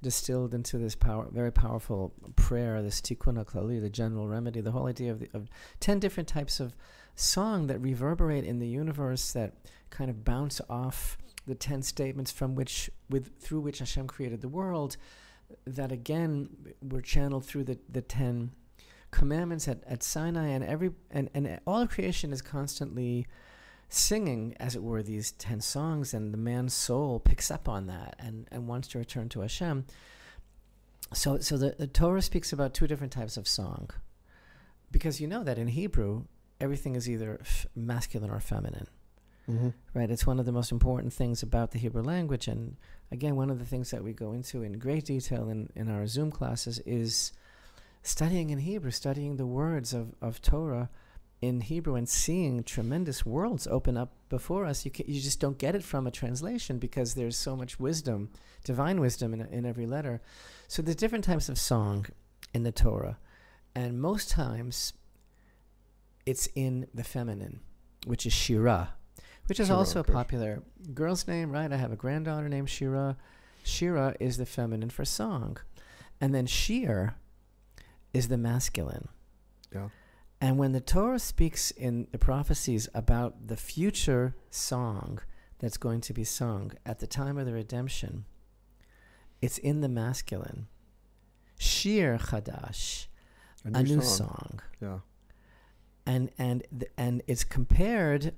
distilled 0.00 0.54
into 0.54 0.78
this 0.78 0.94
power, 0.94 1.26
very 1.32 1.50
powerful 1.50 2.12
prayer, 2.36 2.80
this 2.80 3.00
tikkun 3.00 3.44
klali, 3.44 3.80
the 3.80 3.90
general 3.90 4.28
remedy, 4.28 4.60
the 4.60 4.70
whole 4.70 4.86
idea 4.86 5.10
of, 5.10 5.18
the, 5.18 5.28
of 5.34 5.48
10 5.80 5.98
different 5.98 6.28
types 6.28 6.60
of 6.60 6.76
song 7.16 7.66
that 7.66 7.80
reverberate 7.80 8.44
in 8.44 8.60
the 8.60 8.68
universe, 8.68 9.32
that 9.32 9.54
kind 9.90 10.08
of 10.08 10.24
bounce 10.24 10.60
off 10.70 11.18
the 11.46 11.54
ten 11.54 11.82
statements 11.82 12.30
from 12.30 12.54
which 12.54 12.90
with 13.08 13.40
through 13.40 13.60
which 13.60 13.80
Hashem 13.80 14.06
created 14.06 14.40
the 14.40 14.48
world, 14.48 14.96
that 15.66 15.90
again 15.90 16.50
were 16.82 17.00
channeled 17.00 17.44
through 17.44 17.64
the, 17.64 17.78
the 17.88 18.02
ten 18.02 18.52
commandments 19.10 19.68
at, 19.68 19.82
at 19.86 20.02
Sinai 20.02 20.48
and 20.48 20.64
every 20.64 20.90
and, 21.10 21.30
and 21.34 21.60
all 21.66 21.80
of 21.82 21.90
creation 21.90 22.32
is 22.32 22.42
constantly 22.42 23.26
singing, 23.88 24.54
as 24.60 24.76
it 24.76 24.82
were, 24.82 25.02
these 25.02 25.32
ten 25.32 25.60
songs, 25.60 26.14
and 26.14 26.32
the 26.32 26.38
man's 26.38 26.74
soul 26.74 27.18
picks 27.20 27.50
up 27.50 27.68
on 27.68 27.86
that 27.86 28.16
and, 28.18 28.46
and 28.52 28.68
wants 28.68 28.88
to 28.88 28.98
return 28.98 29.28
to 29.30 29.40
Hashem. 29.40 29.86
So 31.14 31.38
so 31.38 31.56
the, 31.56 31.74
the 31.78 31.86
Torah 31.86 32.22
speaks 32.22 32.52
about 32.52 32.74
two 32.74 32.86
different 32.86 33.12
types 33.12 33.36
of 33.36 33.48
song. 33.48 33.90
because 34.90 35.20
you 35.20 35.26
know 35.26 35.44
that 35.44 35.58
in 35.58 35.68
Hebrew, 35.68 36.24
everything 36.60 36.94
is 36.96 37.08
either 37.08 37.38
f- 37.40 37.66
masculine 37.74 38.30
or 38.30 38.40
feminine. 38.40 38.88
Mm-hmm. 39.48 39.68
Right? 39.94 40.10
It's 40.10 40.26
one 40.26 40.38
of 40.38 40.46
the 40.46 40.52
most 40.52 40.72
important 40.72 41.12
things 41.12 41.42
about 41.42 41.70
the 41.70 41.78
Hebrew 41.78 42.02
language. 42.02 42.48
And 42.48 42.76
again, 43.10 43.36
one 43.36 43.50
of 43.50 43.58
the 43.58 43.64
things 43.64 43.90
that 43.90 44.04
we 44.04 44.12
go 44.12 44.32
into 44.32 44.62
in 44.62 44.78
great 44.78 45.06
detail 45.06 45.48
in, 45.48 45.70
in 45.74 45.88
our 45.88 46.06
Zoom 46.06 46.30
classes 46.30 46.80
is 46.80 47.32
studying 48.02 48.50
in 48.50 48.58
Hebrew, 48.58 48.90
studying 48.90 49.36
the 49.36 49.46
words 49.46 49.92
of, 49.92 50.14
of 50.20 50.40
Torah 50.40 50.90
in 51.40 51.60
Hebrew 51.60 51.94
and 51.94 52.08
seeing 52.08 52.64
tremendous 52.64 53.24
worlds 53.24 53.66
open 53.68 53.96
up 53.96 54.12
before 54.28 54.64
us. 54.66 54.84
You, 54.84 54.90
can, 54.90 55.06
you 55.06 55.20
just 55.20 55.40
don't 55.40 55.58
get 55.58 55.74
it 55.74 55.84
from 55.84 56.06
a 56.06 56.10
translation 56.10 56.78
because 56.78 57.14
there's 57.14 57.36
so 57.36 57.54
much 57.54 57.78
wisdom, 57.78 58.30
divine 58.64 59.00
wisdom 59.00 59.32
in, 59.34 59.42
in 59.42 59.64
every 59.64 59.86
letter. 59.86 60.20
So 60.66 60.82
there's 60.82 60.96
different 60.96 61.24
types 61.24 61.48
of 61.48 61.58
song 61.58 62.06
in 62.52 62.64
the 62.64 62.72
Torah. 62.72 63.18
And 63.74 64.00
most 64.00 64.30
times 64.30 64.94
it's 66.26 66.48
in 66.54 66.88
the 66.92 67.04
feminine, 67.04 67.60
which 68.06 68.26
is 68.26 68.32
Shirah, 68.32 68.88
which 69.46 69.60
is 69.60 69.68
Shira, 69.68 69.78
also 69.78 70.00
a 70.00 70.04
popular 70.04 70.62
girl's 70.92 71.28
name, 71.28 71.52
right? 71.52 71.72
I 71.72 71.76
have 71.76 71.92
a 71.92 71.96
granddaughter 71.96 72.48
named 72.48 72.68
Shira. 72.68 73.16
Shira 73.62 74.16
is 74.18 74.38
the 74.38 74.46
feminine 74.46 74.90
for 74.90 75.04
song. 75.04 75.58
And 76.20 76.34
then 76.34 76.46
Shir 76.46 77.14
is 78.12 78.28
the 78.28 78.38
masculine. 78.38 79.08
Yeah. 79.74 79.88
And 80.40 80.56
when 80.56 80.72
the 80.72 80.80
Torah 80.80 81.18
speaks 81.18 81.70
in 81.72 82.06
the 82.12 82.18
prophecies 82.18 82.88
about 82.94 83.48
the 83.48 83.56
future 83.56 84.36
song 84.50 85.20
that's 85.58 85.76
going 85.76 86.00
to 86.02 86.12
be 86.12 86.24
sung 86.24 86.72
at 86.86 87.00
the 87.00 87.06
time 87.06 87.38
of 87.38 87.46
the 87.46 87.52
redemption, 87.52 88.24
it's 89.42 89.58
in 89.58 89.80
the 89.80 89.88
masculine. 89.88 90.68
Shir 91.58 92.18
Chadash, 92.18 93.08
a 93.64 93.70
new, 93.70 93.78
a 93.78 93.82
new 93.82 94.00
song. 94.00 94.28
song. 94.28 94.60
Yeah. 94.80 94.98
And 96.06 96.30
and 96.38 96.62
th- 96.70 96.92
and 96.96 97.22
it's 97.26 97.44
compared, 97.44 98.32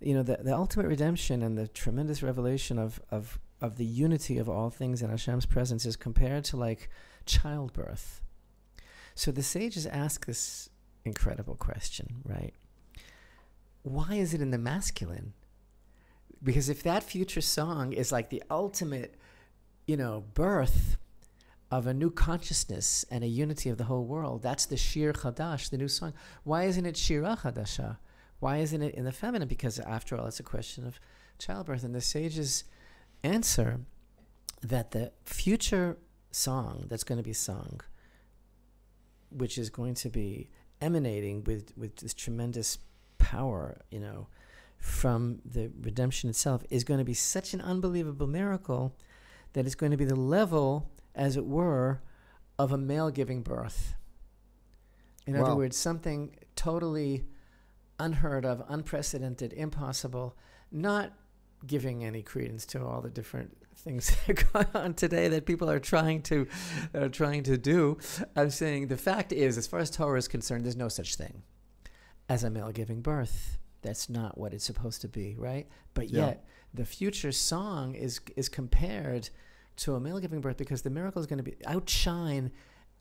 you 0.00 0.14
know, 0.14 0.22
the, 0.22 0.38
the 0.42 0.54
ultimate 0.54 0.86
redemption 0.86 1.42
and 1.42 1.58
the 1.58 1.68
tremendous 1.68 2.22
revelation 2.22 2.78
of, 2.78 3.00
of 3.10 3.38
of 3.60 3.76
the 3.76 3.84
unity 3.84 4.38
of 4.38 4.48
all 4.48 4.70
things 4.70 5.02
in 5.02 5.10
Hashem's 5.10 5.46
presence 5.46 5.86
is 5.86 5.96
compared 5.96 6.44
to 6.44 6.56
like 6.56 6.88
childbirth. 7.26 8.22
So 9.14 9.30
the 9.30 9.42
sages 9.42 9.86
ask 9.86 10.26
this 10.26 10.68
incredible 11.04 11.54
question, 11.54 12.22
right? 12.24 12.54
Why 13.82 14.14
is 14.14 14.34
it 14.34 14.40
in 14.40 14.50
the 14.50 14.58
masculine? 14.58 15.34
Because 16.42 16.68
if 16.68 16.82
that 16.82 17.02
future 17.02 17.40
song 17.40 17.92
is 17.92 18.10
like 18.10 18.30
the 18.30 18.42
ultimate, 18.50 19.14
you 19.86 19.96
know, 19.96 20.24
birth 20.34 20.96
of 21.70 21.86
a 21.86 21.94
new 21.94 22.10
consciousness 22.10 23.04
and 23.10 23.24
a 23.24 23.28
unity 23.28 23.68
of 23.70 23.78
the 23.78 23.84
whole 23.84 24.04
world, 24.04 24.42
that's 24.42 24.66
the 24.66 24.76
Shir 24.76 25.12
Chadash, 25.12 25.70
the 25.70 25.78
new 25.78 25.88
song. 25.88 26.12
Why 26.42 26.64
isn't 26.64 26.86
it 26.86 26.96
Shira 26.96 27.38
Chadasha? 27.42 27.98
Why 28.40 28.58
isn't 28.58 28.82
it 28.82 28.94
in 28.94 29.04
the 29.04 29.12
feminine? 29.12 29.48
Because 29.48 29.78
after 29.78 30.16
all, 30.16 30.26
it's 30.26 30.40
a 30.40 30.44
question 30.44 30.86
of 30.86 31.00
childbirth. 31.38 31.84
And 31.84 31.94
the 31.94 32.00
sages 32.00 32.64
answer 33.22 33.80
that 34.62 34.90
the 34.90 35.12
future 35.24 35.98
song 36.30 36.86
that's 36.88 37.04
going 37.04 37.18
to 37.18 37.24
be 37.24 37.32
sung, 37.32 37.80
which 39.34 39.58
is 39.58 39.70
going 39.70 39.94
to 39.94 40.08
be 40.08 40.50
emanating 40.80 41.44
with, 41.44 41.72
with 41.76 41.96
this 41.96 42.14
tremendous 42.14 42.78
power, 43.18 43.80
you 43.90 44.00
know, 44.00 44.28
from 44.78 45.40
the 45.44 45.70
redemption 45.80 46.28
itself 46.28 46.62
is 46.70 46.84
going 46.84 46.98
to 46.98 47.04
be 47.04 47.14
such 47.14 47.54
an 47.54 47.60
unbelievable 47.60 48.26
miracle 48.26 48.94
that 49.54 49.66
it's 49.66 49.74
going 49.74 49.92
to 49.92 49.96
be 49.96 50.04
the 50.04 50.14
level, 50.14 50.90
as 51.14 51.36
it 51.36 51.46
were, 51.46 52.02
of 52.58 52.72
a 52.72 52.78
male 52.78 53.10
giving 53.10 53.42
birth. 53.42 53.94
In 55.26 55.38
wow. 55.38 55.44
other 55.44 55.56
words, 55.56 55.76
something 55.76 56.36
totally 56.54 57.24
unheard 57.98 58.44
of, 58.44 58.62
unprecedented, 58.68 59.52
impossible, 59.52 60.36
not 60.70 61.12
giving 61.66 62.04
any 62.04 62.22
credence 62.22 62.66
to 62.66 62.84
all 62.84 63.00
the 63.00 63.10
different 63.10 63.56
things 63.76 64.14
that 64.26 64.30
are 64.30 64.50
going 64.52 64.84
on 64.84 64.94
today 64.94 65.28
that 65.28 65.46
people 65.46 65.70
are 65.70 65.80
trying 65.80 66.22
to 66.22 66.46
are 66.94 67.08
trying 67.08 67.42
to 67.44 67.56
do. 67.56 67.98
I'm 68.36 68.50
saying 68.50 68.88
the 68.88 68.96
fact 68.96 69.32
is, 69.32 69.58
as 69.58 69.66
far 69.66 69.80
as 69.80 69.90
Torah 69.90 70.18
is 70.18 70.28
concerned, 70.28 70.64
there's 70.64 70.76
no 70.76 70.88
such 70.88 71.16
thing 71.16 71.42
as 72.28 72.44
a 72.44 72.50
male 72.50 72.72
giving 72.72 73.00
birth. 73.00 73.58
That's 73.82 74.08
not 74.08 74.38
what 74.38 74.54
it's 74.54 74.64
supposed 74.64 75.02
to 75.02 75.08
be, 75.08 75.36
right? 75.38 75.68
But 75.92 76.10
yeah. 76.10 76.26
yet 76.26 76.46
the 76.72 76.84
future 76.84 77.32
song 77.32 77.94
is 77.94 78.20
is 78.36 78.48
compared 78.48 79.30
to 79.76 79.94
a 79.94 80.00
male 80.00 80.18
giving 80.20 80.40
birth 80.40 80.56
because 80.56 80.82
the 80.82 80.90
miracle 80.90 81.20
is 81.20 81.26
going 81.26 81.38
to 81.38 81.42
be 81.42 81.56
outshine 81.66 82.50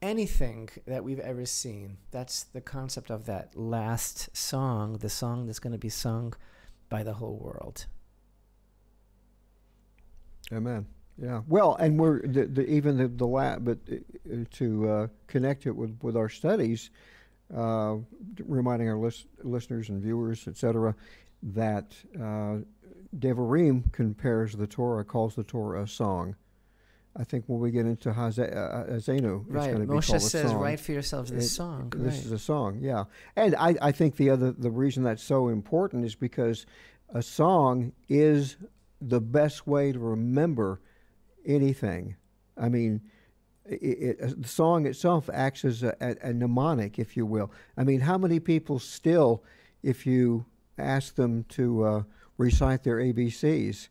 anything 0.01 0.69
that 0.85 1.03
we've 1.03 1.19
ever 1.19 1.45
seen. 1.45 1.97
That's 2.11 2.43
the 2.43 2.61
concept 2.61 3.09
of 3.09 3.25
that 3.25 3.55
last 3.55 4.35
song, 4.35 4.97
the 4.97 5.09
song 5.09 5.45
that's 5.45 5.59
going 5.59 5.71
to 5.71 5.79
be 5.79 5.89
sung 5.89 6.33
by 6.89 7.03
the 7.03 7.13
whole 7.13 7.37
world. 7.37 7.85
Amen. 10.53 10.85
Yeah. 11.21 11.41
Well, 11.47 11.75
and 11.75 11.99
we're 11.99 12.21
the, 12.25 12.45
the, 12.45 12.69
even 12.69 12.97
the 12.97 13.07
the 13.07 13.27
lab, 13.27 13.65
but 13.65 13.77
uh, 13.91 14.35
to 14.51 14.89
uh, 14.89 15.07
connect 15.27 15.65
it 15.67 15.75
with 15.75 15.97
with 16.01 16.17
our 16.17 16.29
studies, 16.29 16.89
uh, 17.55 17.97
reminding 18.39 18.89
our 18.89 18.97
lis- 18.97 19.25
listeners 19.43 19.89
and 19.89 20.01
viewers, 20.01 20.47
etc., 20.47 20.95
that 21.43 21.93
uh, 22.19 22.57
Devarim 23.17 23.91
compares 23.93 24.53
the 24.53 24.65
Torah, 24.65 25.03
calls 25.03 25.35
the 25.35 25.43
Torah 25.43 25.83
a 25.83 25.87
song. 25.87 26.35
I 27.15 27.23
think 27.23 27.43
when 27.45 27.59
we 27.59 27.69
get 27.69 27.85
into 27.85 28.11
Haazinu, 28.11 28.55
uh, 28.55 28.85
right. 28.87 28.95
it's 28.95 29.67
going 29.67 29.73
to 29.73 29.79
be 29.81 29.85
Moshe 29.85 30.07
called 30.07 30.21
says, 30.23 30.49
song. 30.49 30.59
"Write 30.59 30.79
for 30.79 30.93
yourselves 30.93 31.29
this 31.29 31.45
it, 31.45 31.49
song." 31.49 31.93
This 31.95 32.15
right. 32.15 32.25
is 32.25 32.31
a 32.31 32.39
song, 32.39 32.79
yeah. 32.81 33.03
And 33.35 33.55
I, 33.55 33.75
I 33.79 33.91
think 33.91 34.15
the 34.15 34.31
other 34.31 34.51
the 34.51 34.71
reason 34.71 35.03
that's 35.03 35.23
so 35.23 35.49
important 35.49 36.05
is 36.05 36.15
because 36.15 36.65
a 37.13 37.21
song 37.21 37.91
is 38.09 38.55
the 39.09 39.21
best 39.21 39.67
way 39.67 39.91
to 39.91 39.99
remember 39.99 40.81
anything. 41.45 42.15
I 42.57 42.69
mean, 42.69 43.01
it, 43.65 43.75
it, 44.19 44.41
the 44.41 44.47
song 44.47 44.85
itself 44.85 45.29
acts 45.33 45.65
as 45.65 45.83
a, 45.83 45.95
a, 46.01 46.29
a, 46.29 46.33
mnemonic, 46.33 46.99
if 46.99 47.15
you 47.15 47.25
will. 47.25 47.51
I 47.77 47.83
mean, 47.83 48.01
how 48.01 48.17
many 48.17 48.39
people 48.39 48.79
still, 48.79 49.43
if 49.81 50.05
you 50.05 50.45
ask 50.77 51.15
them 51.15 51.45
to 51.49 51.83
uh, 51.83 52.03
recite 52.37 52.83
their 52.83 52.97
ABCs, 52.97 53.87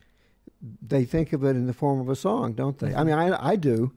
they 0.86 1.04
think 1.04 1.32
of 1.32 1.44
it 1.44 1.50
in 1.50 1.66
the 1.66 1.72
form 1.72 2.00
of 2.00 2.08
a 2.08 2.16
song, 2.16 2.52
don't 2.52 2.78
they? 2.78 2.88
Mm-hmm. 2.88 2.98
I 2.98 3.04
mean, 3.04 3.14
I, 3.14 3.48
I 3.50 3.56
do, 3.56 3.92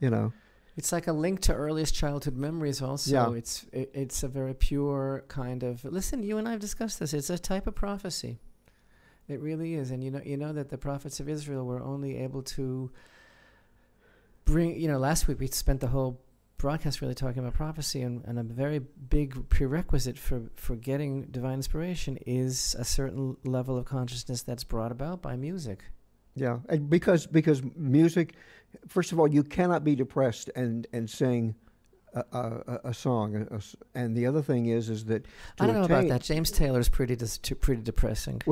you 0.00 0.10
know. 0.10 0.32
It's 0.76 0.90
like 0.90 1.06
a 1.06 1.12
link 1.12 1.40
to 1.40 1.52
earliest 1.52 1.94
childhood 1.94 2.36
memories. 2.36 2.80
Also, 2.80 3.12
yeah. 3.12 3.36
it's 3.36 3.66
it, 3.72 3.90
it's 3.92 4.22
a 4.22 4.28
very 4.28 4.54
pure 4.54 5.24
kind 5.28 5.62
of. 5.62 5.84
Listen, 5.84 6.22
you 6.22 6.38
and 6.38 6.48
I 6.48 6.52
have 6.52 6.60
discussed 6.60 6.98
this. 6.98 7.12
It's 7.12 7.28
a 7.28 7.38
type 7.38 7.66
of 7.66 7.74
prophecy. 7.74 8.38
It 9.32 9.40
really 9.40 9.74
is, 9.74 9.90
and 9.90 10.04
you 10.04 10.10
know, 10.10 10.20
you 10.24 10.36
know 10.36 10.52
that 10.52 10.68
the 10.68 10.78
prophets 10.78 11.20
of 11.20 11.28
Israel 11.28 11.64
were 11.64 11.82
only 11.82 12.18
able 12.18 12.42
to 12.42 12.90
bring. 14.44 14.78
You 14.78 14.88
know, 14.88 14.98
last 14.98 15.26
week 15.26 15.40
we 15.40 15.46
spent 15.48 15.80
the 15.80 15.88
whole 15.88 16.20
broadcast 16.58 17.00
really 17.00 17.14
talking 17.14 17.40
about 17.40 17.54
prophecy, 17.54 18.02
and, 18.02 18.24
and 18.24 18.38
a 18.38 18.42
very 18.42 18.78
big 18.78 19.48
prerequisite 19.48 20.18
for 20.18 20.50
for 20.56 20.76
getting 20.76 21.22
divine 21.24 21.54
inspiration 21.54 22.18
is 22.26 22.76
a 22.78 22.84
certain 22.84 23.36
level 23.44 23.76
of 23.78 23.84
consciousness 23.84 24.42
that's 24.42 24.64
brought 24.64 24.92
about 24.92 25.22
by 25.22 25.36
music. 25.36 25.84
Yeah, 26.34 26.58
because 26.88 27.26
because 27.26 27.62
music, 27.76 28.34
first 28.88 29.12
of 29.12 29.18
all, 29.18 29.28
you 29.28 29.42
cannot 29.42 29.82
be 29.82 29.94
depressed 29.94 30.50
and 30.54 30.86
and 30.92 31.08
sing 31.08 31.54
a, 32.14 32.20
a, 32.32 32.80
a 32.84 32.94
song. 32.94 33.46
A, 33.50 33.98
and 33.98 34.16
the 34.16 34.26
other 34.26 34.42
thing 34.42 34.66
is, 34.66 34.88
is 34.88 35.04
that 35.06 35.24
I 35.58 35.66
don't 35.66 35.76
know 35.76 35.84
about 35.84 36.08
that. 36.08 36.22
James 36.22 36.50
Taylor 36.50 36.80
is 36.80 36.88
pretty 36.88 37.16
dis- 37.16 37.38
pretty 37.38 37.82
depressing. 37.82 38.42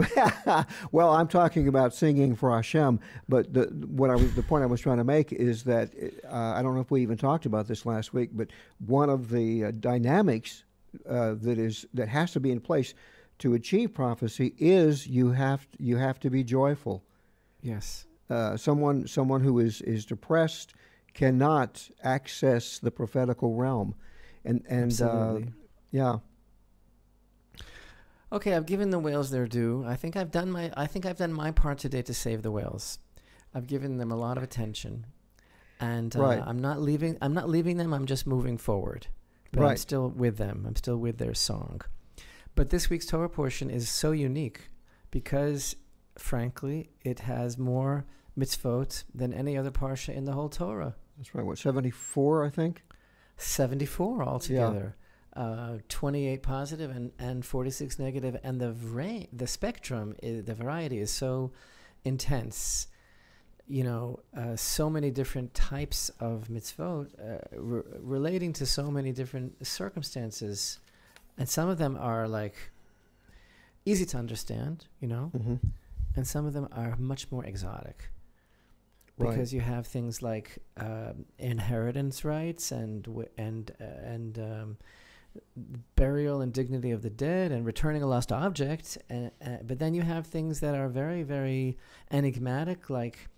well, 0.93 1.11
I'm 1.11 1.29
talking 1.29 1.69
about 1.69 1.95
singing 1.95 2.35
for 2.35 2.55
Hashem. 2.55 3.01
But 3.29 3.53
the 3.53 3.65
what 3.89 4.11
I 4.11 4.15
was 4.15 4.35
the 4.35 4.43
point 4.43 4.65
I 4.65 4.67
was 4.67 4.81
trying 4.81 4.99
to 4.99 5.05
make 5.05 5.33
is 5.33 5.65
that 5.65 5.93
uh, 6.25 6.55
I 6.57 6.63
don't 6.63 6.75
know 6.75 6.81
if 6.81 6.91
we 6.91 7.03
even 7.03 7.17
talked 7.17 7.47
about 7.47 7.69
this 7.69 7.85
last 7.85 8.15
week, 8.15 8.31
but 8.33 8.49
one 8.87 9.11
of 9.11 9.31
the 9.31 9.67
uh, 9.67 9.71
dynamics 9.73 10.65
uh, 11.09 11.35
that 11.43 11.59
is 11.59 11.87
that 11.95 12.09
has 12.09 12.33
to 12.33 12.41
be 12.41 12.51
in 12.51 12.61
place 12.61 12.95
to 13.39 13.55
achieve 13.55 13.95
prophecy 13.95 14.55
is 14.59 15.07
you 15.07 15.33
have 15.33 15.67
you 15.79 15.97
have 15.97 16.19
to 16.21 16.31
be 16.31 16.45
joyful. 16.45 17.03
Yes. 17.63 18.07
Uh, 18.29 18.57
someone 18.57 19.07
someone 19.07 19.43
who 19.43 19.59
is 19.59 19.83
is 19.83 20.07
depressed 20.07 20.75
cannot 21.15 21.91
access 22.03 22.79
the 22.79 22.91
prophetical 22.91 23.55
realm. 23.55 23.95
And 24.45 24.65
and 24.69 25.01
uh, 25.03 25.41
yeah. 25.91 26.19
Okay, 28.33 28.55
I've 28.55 28.67
given 28.67 28.91
the 28.91 28.99
whales 28.99 29.31
their 29.31 29.47
due. 29.47 29.85
I 29.87 29.97
think 29.97 30.17
I've 30.17 30.31
done 30.31 30.51
my 30.51 30.73
I 30.77 30.87
think 30.87 31.05
I've 31.05 31.17
done 31.17 31.33
my 31.33 31.51
part 31.51 31.79
today 31.79 32.03
to 32.03 32.15
save 32.15 32.43
the 32.43 32.51
whales. 32.51 32.99
I've 33.55 33.67
given 33.67 33.99
them 33.99 34.13
a 34.13 34.17
lot 34.17 34.37
of 34.37 34.43
attention. 34.43 35.07
And 35.81 36.15
uh, 36.15 36.21
right. 36.21 36.43
I'm 36.45 36.61
not 36.61 36.81
leaving 36.81 37.19
I'm 37.21 37.35
not 37.35 37.49
leaving 37.49 37.77
them, 37.77 37.93
I'm 37.93 38.07
just 38.07 38.27
moving 38.27 38.57
forward. 38.57 39.09
But 39.53 39.63
right. 39.63 39.71
I'm 39.71 39.77
still 39.77 40.09
with 40.09 40.37
them. 40.37 40.65
I'm 40.67 40.77
still 40.77 40.97
with 40.97 41.19
their 41.19 41.35
song. 41.35 41.81
But 42.55 42.71
this 42.71 42.89
week's 42.89 43.07
Torah 43.07 43.29
portion 43.29 43.69
is 43.69 43.89
so 43.89 44.13
unique 44.13 44.71
because 45.11 45.75
frankly, 46.17 46.91
it 47.03 47.21
has 47.21 47.59
more 47.59 48.07
mitzvot 48.41 49.05
than 49.15 49.33
any 49.33 49.57
other 49.59 49.71
parsha 49.71 50.15
in 50.15 50.25
the 50.25 50.33
whole 50.33 50.49
Torah. 50.49 50.95
That's 51.17 51.35
right. 51.35 51.45
What 51.45 51.59
seventy 51.59 51.91
four? 51.91 52.45
I 52.45 52.51
think. 52.51 52.83
Seventy 53.37 53.87
four 53.87 54.23
altogether. 54.23 54.97
uh, 55.37 55.79
28 55.89 56.43
positive 56.43 56.91
and, 56.91 57.13
and 57.19 57.45
46 57.45 57.99
negative, 57.99 58.37
and 58.43 58.61
the 58.61 58.73
ra- 58.73 59.27
the 59.33 59.47
spectrum, 59.47 60.15
is, 60.23 60.45
the 60.45 60.55
variety 60.55 60.99
is 60.99 61.11
so 61.11 61.53
intense. 62.05 62.89
You 63.69 63.85
know, 63.85 64.19
uh, 64.37 64.57
so 64.57 64.91
many 64.91 65.11
different 65.13 65.55
types 65.55 66.11
of 66.19 66.49
mitzvot 66.49 67.07
uh, 67.19 67.39
re- 67.57 67.83
relating 68.01 68.53
to 68.55 68.67
so 68.67 68.91
many 68.91 69.13
different 69.13 69.65
circumstances, 69.65 70.81
and 71.39 71.49
some 71.49 71.69
of 71.69 71.79
them 71.79 71.97
are 71.97 72.27
like 72.27 72.57
easy 73.85 74.05
to 74.07 74.17
understand. 74.19 74.87
You 75.01 75.09
know, 75.09 75.31
Mm-hmm. 75.37 75.55
and 76.17 76.27
some 76.27 76.45
of 76.47 76.53
them 76.53 76.69
are 76.73 76.97
much 76.99 77.31
more 77.31 77.45
exotic 77.45 78.11
Right. 79.21 79.31
because 79.31 79.53
you 79.53 79.61
have 79.61 79.87
things 79.87 80.23
like 80.23 80.59
um 80.77 81.27
inheritance 81.39 82.25
rights 82.25 82.73
and 82.73 83.07
and 83.37 83.71
uh, 83.81 83.85
and 84.15 84.39
um, 84.39 84.77
burial 85.95 86.41
and 86.41 86.53
dignity 86.53 86.91
of 86.91 87.03
the 87.03 87.11
dead 87.11 87.53
and 87.53 87.65
returning 87.65 88.03
a 88.03 88.07
lost 88.07 88.33
object. 88.33 88.99
And, 89.09 89.31
uh, 89.45 89.59
but 89.63 89.79
then 89.79 89.95
you 89.95 90.03
have 90.03 90.27
things 90.27 90.61
that 90.61 90.75
are 90.75 90.89
very 90.89 91.23
very 91.23 91.77
enigmatic, 92.11 92.91
like 92.91 93.29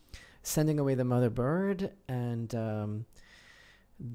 sending 0.43 0.79
away 0.79 0.95
the 0.95 1.05
mother 1.05 1.31
bird 1.31 1.91
and. 2.09 2.55
Um, 2.55 3.07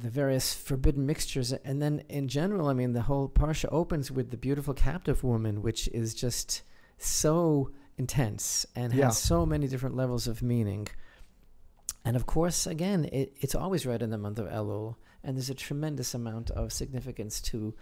the 0.02 0.10
various 0.10 0.54
forbidden 0.54 1.06
mixtures, 1.06 1.54
and 1.54 1.82
then 1.82 2.04
in 2.10 2.28
general, 2.28 2.68
I 2.68 2.74
mean, 2.74 2.92
the 2.92 3.04
whole 3.04 3.30
parsha 3.30 3.70
opens 3.72 4.12
with 4.12 4.32
the 4.32 4.36
beautiful 4.38 4.74
captive 4.74 5.24
woman, 5.24 5.62
which 5.62 5.88
is 5.90 6.14
just 6.14 6.64
so 6.98 7.72
intense 7.98 8.66
and 8.76 8.92
Yeah. 8.94 9.06
has 9.06 9.18
so 9.18 9.46
many 9.46 9.66
different 9.66 9.96
levels 9.96 10.28
of 10.28 10.42
meaning. 10.42 10.90
And 12.08 12.16
of 12.16 12.26
course, 12.26 12.66
again, 12.66 13.10
it, 13.12 13.34
it's 13.42 13.54
always 13.54 13.86
read 13.86 14.02
in 14.02 14.12
the 14.12 14.18
month 14.18 14.40
of 14.40 14.48
Elul, 14.48 14.96
and 15.26 15.36
there's 15.36 15.50
a 15.50 15.54
tremendous 15.54 16.14
amount 16.14 16.50
of 16.52 16.72
significance 16.72 17.42
to 17.42 17.76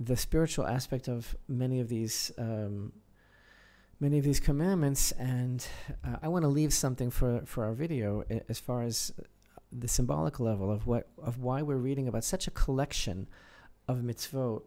the 0.00 0.16
spiritual 0.16 0.66
aspect 0.66 1.06
of 1.06 1.36
many 1.46 1.78
of 1.78 1.88
these 1.88 2.32
um, 2.38 2.92
many 4.00 4.18
of 4.18 4.24
these 4.24 4.40
commandments. 4.40 5.12
And 5.12 5.64
uh, 6.04 6.16
I 6.20 6.26
want 6.26 6.42
to 6.42 6.48
leave 6.48 6.74
something 6.74 7.12
for 7.12 7.42
for 7.46 7.64
our 7.64 7.72
video 7.72 8.24
as 8.48 8.58
far 8.58 8.82
as 8.82 9.12
the 9.70 9.86
symbolic 9.86 10.40
level 10.40 10.68
of 10.68 10.88
what 10.88 11.06
of 11.22 11.38
why 11.38 11.62
we're 11.62 11.76
reading 11.76 12.08
about 12.08 12.24
such 12.24 12.48
a 12.48 12.50
collection 12.50 13.28
of 13.86 13.98
mitzvot, 13.98 14.62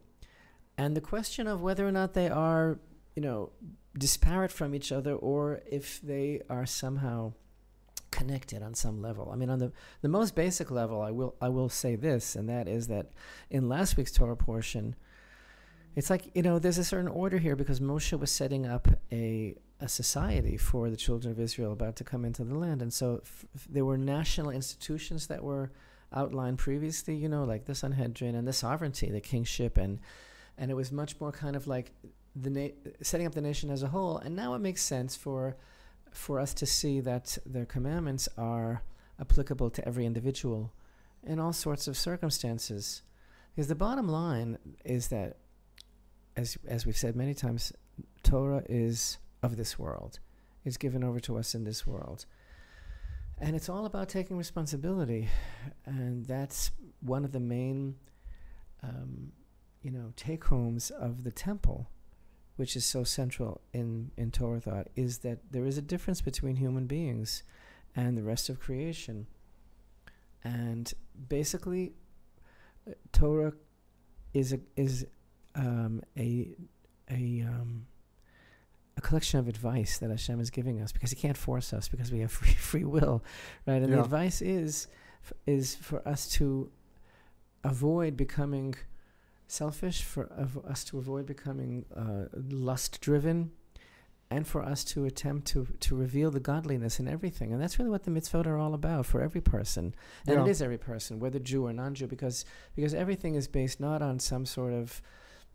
and 0.77 0.95
the 0.95 1.01
question 1.01 1.47
of 1.47 1.61
whether 1.61 1.85
or 1.85 1.91
not 1.91 2.13
they 2.13 2.29
are, 2.29 2.79
you 3.13 3.21
know, 3.21 3.51
disparate 3.99 4.53
from 4.53 4.73
each 4.73 4.93
other 4.93 5.15
or 5.15 5.59
if 5.69 5.99
they 6.01 6.41
are 6.49 6.65
somehow 6.65 7.33
connected 8.15 8.63
on 8.63 8.73
some 8.73 9.01
level. 9.01 9.29
I 9.31 9.35
mean, 9.35 9.49
on 9.49 9.59
the 9.59 9.71
the 10.01 10.07
most 10.07 10.35
basic 10.35 10.71
level, 10.71 11.01
I 11.01 11.11
will 11.11 11.35
I 11.41 11.49
will 11.49 11.69
say 11.69 11.95
this, 11.95 12.35
and 12.35 12.47
that 12.49 12.67
is 12.67 12.87
that 12.87 13.07
in 13.49 13.67
last 13.67 13.97
week's 13.97 14.13
Torah 14.13 14.37
portion, 14.37 14.95
it's 15.95 16.09
like 16.09 16.31
you 16.33 16.41
know 16.41 16.57
there's 16.57 16.77
a 16.77 16.83
certain 16.83 17.09
order 17.09 17.37
here 17.37 17.55
because 17.55 17.79
Moshe 17.79 18.17
was 18.17 18.31
setting 18.31 18.65
up 18.65 18.87
a 19.11 19.55
a 19.81 19.89
society 19.89 20.55
for 20.55 20.89
the 20.89 20.95
children 20.95 21.31
of 21.33 21.39
Israel 21.39 21.73
about 21.73 21.97
to 21.97 22.05
come 22.05 22.23
into 22.23 22.45
the 22.45 22.55
land, 22.55 22.81
and 22.81 22.93
so 22.93 23.21
f- 23.23 23.45
there 23.69 23.83
were 23.83 23.97
national 23.97 24.49
institutions 24.49 25.27
that 25.27 25.43
were 25.43 25.71
outlined 26.13 26.57
previously, 26.57 27.15
you 27.15 27.27
know, 27.27 27.43
like 27.43 27.65
the 27.65 27.75
Sanhedrin 27.75 28.35
and 28.35 28.47
the 28.47 28.53
sovereignty, 28.53 29.11
the 29.11 29.19
kingship, 29.19 29.77
and 29.77 29.99
and 30.57 30.71
it 30.71 30.75
was 30.75 30.91
much 30.91 31.19
more 31.19 31.33
kind 31.33 31.57
of 31.57 31.67
like 31.67 31.91
the 32.33 32.49
na- 32.49 32.91
setting 33.01 33.27
up 33.27 33.35
the 33.35 33.41
nation 33.41 33.69
as 33.69 33.83
a 33.83 33.89
whole. 33.89 34.17
And 34.17 34.35
now 34.35 34.53
it 34.53 34.59
makes 34.59 34.81
sense 34.81 35.17
for 35.17 35.57
for 36.15 36.39
us 36.39 36.53
to 36.55 36.65
see 36.65 36.99
that 37.01 37.37
the 37.45 37.65
commandments 37.65 38.29
are 38.37 38.81
applicable 39.19 39.69
to 39.69 39.87
every 39.87 40.05
individual 40.05 40.73
in 41.23 41.39
all 41.39 41.53
sorts 41.53 41.87
of 41.87 41.97
circumstances. 41.97 43.01
Because 43.53 43.67
the 43.67 43.75
bottom 43.75 44.07
line 44.07 44.57
is 44.83 45.09
that, 45.09 45.37
as 46.35 46.57
as 46.67 46.85
we've 46.85 46.97
said 46.97 47.15
many 47.15 47.33
times, 47.33 47.71
Torah 48.23 48.63
is 48.67 49.17
of 49.41 49.55
this 49.57 49.79
world, 49.79 50.19
is 50.63 50.77
given 50.77 51.03
over 51.03 51.19
to 51.21 51.37
us 51.37 51.55
in 51.55 51.63
this 51.63 51.85
world. 51.87 52.25
And 53.37 53.55
it's 53.55 53.69
all 53.69 53.85
about 53.85 54.09
taking 54.09 54.37
responsibility, 54.37 55.27
and 55.85 56.25
that's 56.25 56.71
one 57.01 57.25
of 57.25 57.33
the 57.33 57.39
main, 57.39 57.95
um, 58.81 59.33
you 59.81 59.91
know, 59.91 60.13
take 60.15 60.45
homes 60.45 60.89
of 60.89 61.23
the 61.23 61.31
temple, 61.31 61.89
which 62.55 62.75
is 62.75 62.85
so 62.85 63.03
central 63.03 63.61
in 63.73 64.11
in 64.17 64.31
Torah 64.31 64.59
thought, 64.59 64.87
is 64.95 65.19
that 65.19 65.39
there 65.51 65.65
is 65.65 65.77
a 65.77 65.81
difference 65.81 66.21
between 66.21 66.55
human 66.55 66.85
beings 66.85 67.43
and 67.95 68.17
the 68.17 68.23
rest 68.23 68.49
of 68.49 68.59
creation, 68.59 69.27
and 70.43 70.93
basically, 71.29 71.93
uh, 72.87 72.93
Torah 73.11 73.53
is 74.33 74.53
a 74.53 74.59
is 74.75 75.05
um, 75.55 76.01
a 76.17 76.49
a 77.09 77.45
um, 77.47 77.87
a 78.97 79.01
collection 79.01 79.39
of 79.39 79.47
advice 79.47 79.97
that 79.97 80.09
Hashem 80.09 80.39
is 80.39 80.49
giving 80.49 80.81
us 80.81 80.91
because 80.91 81.11
He 81.11 81.15
can't 81.15 81.37
force 81.37 81.73
us 81.73 81.87
because 81.89 82.11
we 82.11 82.19
have 82.19 82.31
free 82.31 82.53
free 82.71 82.85
will, 82.85 83.23
right? 83.65 83.81
And 83.81 83.91
the 83.91 83.99
advice 83.99 84.41
is 84.41 84.87
f- 85.23 85.33
is 85.45 85.75
for 85.75 86.07
us 86.07 86.29
to 86.31 86.69
avoid 87.63 88.15
becoming 88.15 88.75
selfish, 89.47 90.03
for 90.03 90.29
us 90.67 90.83
to 90.85 90.97
avoid 90.97 91.25
becoming 91.25 91.85
uh, 91.95 92.25
lust 92.33 92.99
driven, 93.01 93.51
and 94.31 94.47
for 94.47 94.63
us 94.63 94.83
to 94.83 95.05
attempt 95.05 95.47
to 95.47 95.67
to 95.79 95.95
reveal 95.95 96.31
the 96.31 96.39
godliness 96.39 96.99
in 96.99 97.07
everything. 97.07 97.53
And 97.53 97.61
that's 97.61 97.77
really 97.77 97.91
what 97.91 98.03
the 98.03 98.11
mitzvot 98.11 98.47
are 98.47 98.57
all 98.57 98.73
about 98.73 99.05
for 99.05 99.21
every 99.21 99.41
person, 99.41 99.93
and 100.27 100.39
it 100.39 100.45
Yeah. 100.45 100.49
is 100.51 100.61
every 100.61 100.77
person, 100.79 101.19
whether 101.19 101.39
Jew 101.39 101.65
or 101.67 101.73
non-Jew, 101.73 102.07
because 102.07 102.43
because 102.75 102.93
everything 102.93 103.35
is 103.35 103.47
based 103.47 103.79
not 103.79 104.01
on 104.01 104.19
some 104.19 104.45
sort 104.45 104.73
of 104.73 105.01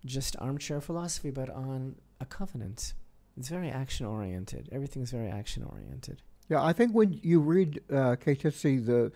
just 0.07 0.37
armchair 0.39 0.81
philosophy, 0.81 1.31
but 1.31 1.51
on 1.51 1.97
a 2.21 2.25
covenant. 2.27 2.95
It's 3.37 3.49
very 3.49 3.71
action 3.71 4.07
oriented. 4.07 4.69
Everything 4.73 5.03
is 5.03 5.11
very 5.11 5.29
action 5.29 5.63
oriented. 5.63 6.23
Yeah, 6.49 6.63
I 6.63 6.73
think 6.73 6.93
when 6.95 7.13
you 7.23 7.41
read 7.41 7.81
uh, 7.91 8.17
Ki 8.17 8.35
Teitzei, 8.35 8.85
the 8.85 9.13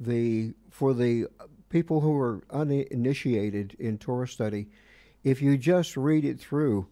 the 0.00 0.54
for 0.70 0.94
the 0.94 1.26
people 1.68 2.00
who 2.00 2.16
are 2.16 2.42
uninitiated 2.50 3.76
in 3.78 3.98
Torah 3.98 4.28
study, 4.28 4.68
if 5.24 5.42
you 5.42 5.56
just 5.56 5.96
read 5.96 6.24
it 6.24 6.40
through, 6.40 6.86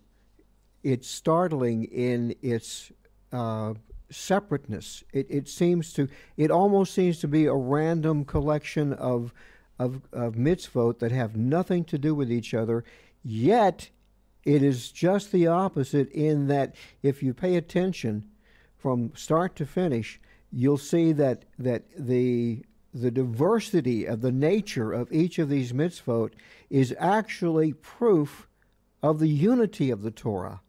it's 0.82 1.08
startling 1.08 1.84
in 1.84 2.34
its 2.42 2.92
uh, 3.32 3.74
separateness. 4.10 5.02
It 5.12 5.26
it 5.28 5.48
seems 5.48 5.92
to 5.94 6.08
it 6.36 6.50
almost 6.50 6.94
seems 6.94 7.18
to 7.20 7.28
be 7.28 7.46
a 7.46 7.54
random 7.54 8.24
collection 8.24 8.92
of 8.92 9.32
of 9.78 10.02
of 10.12 10.34
mitzvot 10.34 10.98
that 11.00 11.12
have 11.12 11.36
nothing 11.36 11.84
to 11.84 11.98
do 11.98 12.14
with 12.14 12.30
each 12.30 12.54
other, 12.54 12.84
yet. 13.22 13.90
It 14.44 14.62
is 14.62 14.92
just 14.92 15.32
the 15.32 15.48
opposite 15.48 16.08
in 16.10 16.46
that 16.46 16.76
if 17.02 17.20
you 17.20 17.34
pay 17.34 17.56
attention, 17.56 18.30
from 18.76 19.10
start 19.16 19.56
to 19.56 19.66
finish, 19.66 20.20
you'll 20.52 20.78
see 20.78 21.10
that 21.10 21.44
that 21.58 21.82
the 21.98 22.64
the 23.00 23.10
diversity 23.10 24.04
of 24.04 24.20
the 24.20 24.32
nature 24.32 24.92
of 24.92 25.12
each 25.12 25.38
of 25.38 25.48
these 25.48 25.72
mitzvot 25.72 26.32
is 26.70 26.94
actually 26.98 27.72
proof 27.72 28.48
of 29.02 29.18
the 29.18 29.28
unity 29.28 29.90
of 29.90 30.02
the 30.02 30.10
Torah. 30.10 30.60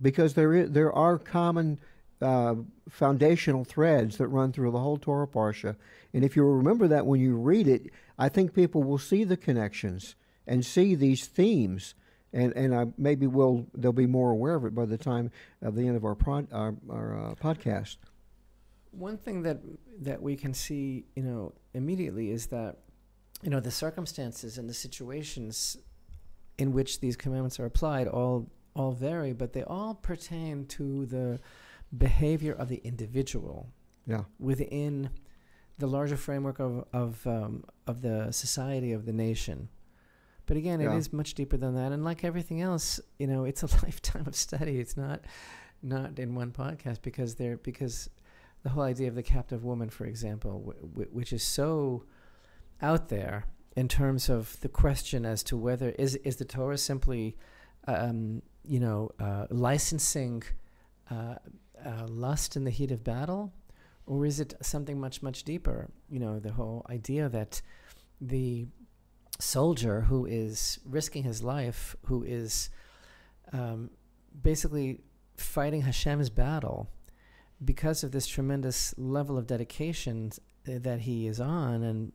Because 0.00 0.34
there 0.34 0.52
is, 0.54 0.70
there 0.70 0.92
are 0.92 1.18
common 1.18 1.78
uh, 2.20 2.56
foundational 2.88 3.64
threads 3.64 4.16
that 4.16 4.28
run 4.28 4.52
through 4.52 4.72
the 4.72 4.78
whole 4.78 4.96
Torah 4.96 5.26
parsha, 5.26 5.76
and 6.12 6.24
if 6.24 6.36
you 6.36 6.44
remember 6.44 6.88
that 6.88 7.06
when 7.06 7.20
you 7.20 7.36
read 7.36 7.68
it, 7.68 7.90
I 8.18 8.28
think 8.28 8.54
people 8.54 8.82
will 8.82 8.98
see 8.98 9.24
the 9.24 9.36
connections 9.36 10.14
and 10.46 10.64
see 10.64 10.94
these 10.94 11.26
themes 11.26 11.94
and 12.34 12.52
and 12.56 12.74
I, 12.74 12.86
maybe 12.98 13.26
we'll 13.26 13.66
they'll 13.74 13.92
be 13.92 14.06
more 14.06 14.32
aware 14.32 14.56
of 14.56 14.64
it 14.64 14.74
by 14.74 14.84
the 14.84 14.98
time 14.98 15.30
of 15.62 15.76
the 15.76 15.86
end 15.86 15.96
of 15.96 16.04
our 16.04 16.16
prod, 16.16 16.48
our, 16.52 16.74
our 16.90 17.16
uh, 17.16 17.34
podcast. 17.36 17.96
One 18.96 19.16
thing 19.18 19.42
that 19.42 19.58
that 20.02 20.20
we 20.22 20.36
can 20.36 20.54
see, 20.54 21.04
you 21.16 21.22
know, 21.22 21.52
immediately 21.72 22.30
is 22.30 22.46
that, 22.48 22.78
you 23.42 23.50
know, 23.50 23.60
the 23.60 23.70
circumstances 23.70 24.58
and 24.58 24.68
the 24.68 24.74
situations 24.74 25.76
in 26.58 26.72
which 26.72 27.00
these 27.00 27.16
commandments 27.16 27.58
are 27.60 27.66
applied 27.66 28.08
all 28.08 28.50
all 28.76 28.92
vary, 28.92 29.32
but 29.32 29.52
they 29.52 29.62
all 29.64 29.94
pertain 29.94 30.66
to 30.66 31.06
the 31.06 31.38
behavior 31.96 32.52
of 32.52 32.68
the 32.68 32.80
individual 32.84 33.68
Yeah, 34.06 34.24
within 34.38 35.10
the 35.78 35.86
larger 35.86 36.16
framework 36.16 36.58
of 36.60 36.84
of 36.92 37.26
um, 37.26 37.64
of 37.86 38.00
the 38.02 38.30
society 38.32 38.92
of 38.92 39.04
the 39.06 39.12
nation. 39.12 39.68
But 40.46 40.56
again, 40.56 40.80
Yeah. 40.80 40.92
it 40.94 40.98
is 40.98 41.12
much 41.12 41.34
deeper 41.34 41.56
than 41.56 41.74
that, 41.74 41.92
and 41.92 42.04
like 42.04 42.22
everything 42.24 42.60
else, 42.60 43.00
you 43.18 43.26
know, 43.26 43.44
it's 43.44 43.62
a 43.62 43.66
lifetime 43.84 44.26
of 44.26 44.34
study. 44.34 44.78
It's 44.78 44.96
not 44.96 45.20
not 45.82 46.18
in 46.18 46.34
one 46.34 46.50
podcast 46.50 47.02
because 47.02 47.34
there 47.36 47.56
because 47.58 48.08
the 48.64 48.70
whole 48.70 48.82
idea 48.82 49.08
of 49.08 49.14
the 49.14 49.22
captive 49.22 49.62
woman, 49.62 49.90
for 49.90 50.06
example, 50.06 50.74
which 50.94 51.32
is 51.32 51.42
so 51.42 52.04
out 52.80 53.10
there 53.10 53.44
in 53.76 53.88
terms 53.88 54.28
of 54.30 54.58
the 54.60 54.68
question 54.68 55.26
as 55.26 55.42
to 55.44 55.56
whether 55.56 55.90
is 55.90 56.16
is 56.16 56.36
the 56.36 56.46
Torah 56.46 56.78
simply, 56.78 57.36
um, 57.86 58.42
you 58.64 58.80
know, 58.80 59.10
uh, 59.20 59.46
licensing 59.50 60.42
uh, 61.10 61.36
uh, 61.84 62.06
lust 62.08 62.56
in 62.56 62.64
the 62.64 62.70
heat 62.70 62.90
of 62.90 63.04
battle, 63.04 63.52
or 64.06 64.24
is 64.24 64.40
it 64.40 64.54
something 64.62 64.98
much 64.98 65.22
much 65.22 65.44
deeper? 65.44 65.90
You 66.08 66.20
know, 66.20 66.40
the 66.40 66.52
whole 66.52 66.86
idea 66.88 67.28
that 67.28 67.60
the 68.18 68.66
soldier 69.38 70.00
who 70.00 70.24
is 70.24 70.78
risking 70.86 71.22
his 71.24 71.42
life, 71.42 71.96
who 72.06 72.22
is 72.22 72.70
um, 73.52 73.90
basically 74.42 75.02
fighting 75.36 75.82
Hashem's 75.82 76.30
battle 76.30 76.88
because 77.64 78.04
of 78.04 78.12
this 78.12 78.26
tremendous 78.26 78.94
level 78.98 79.38
of 79.38 79.46
dedication 79.46 80.32
uh, 80.68 80.72
that 80.80 81.00
he 81.00 81.26
is 81.26 81.40
on, 81.40 81.82
and 81.82 82.12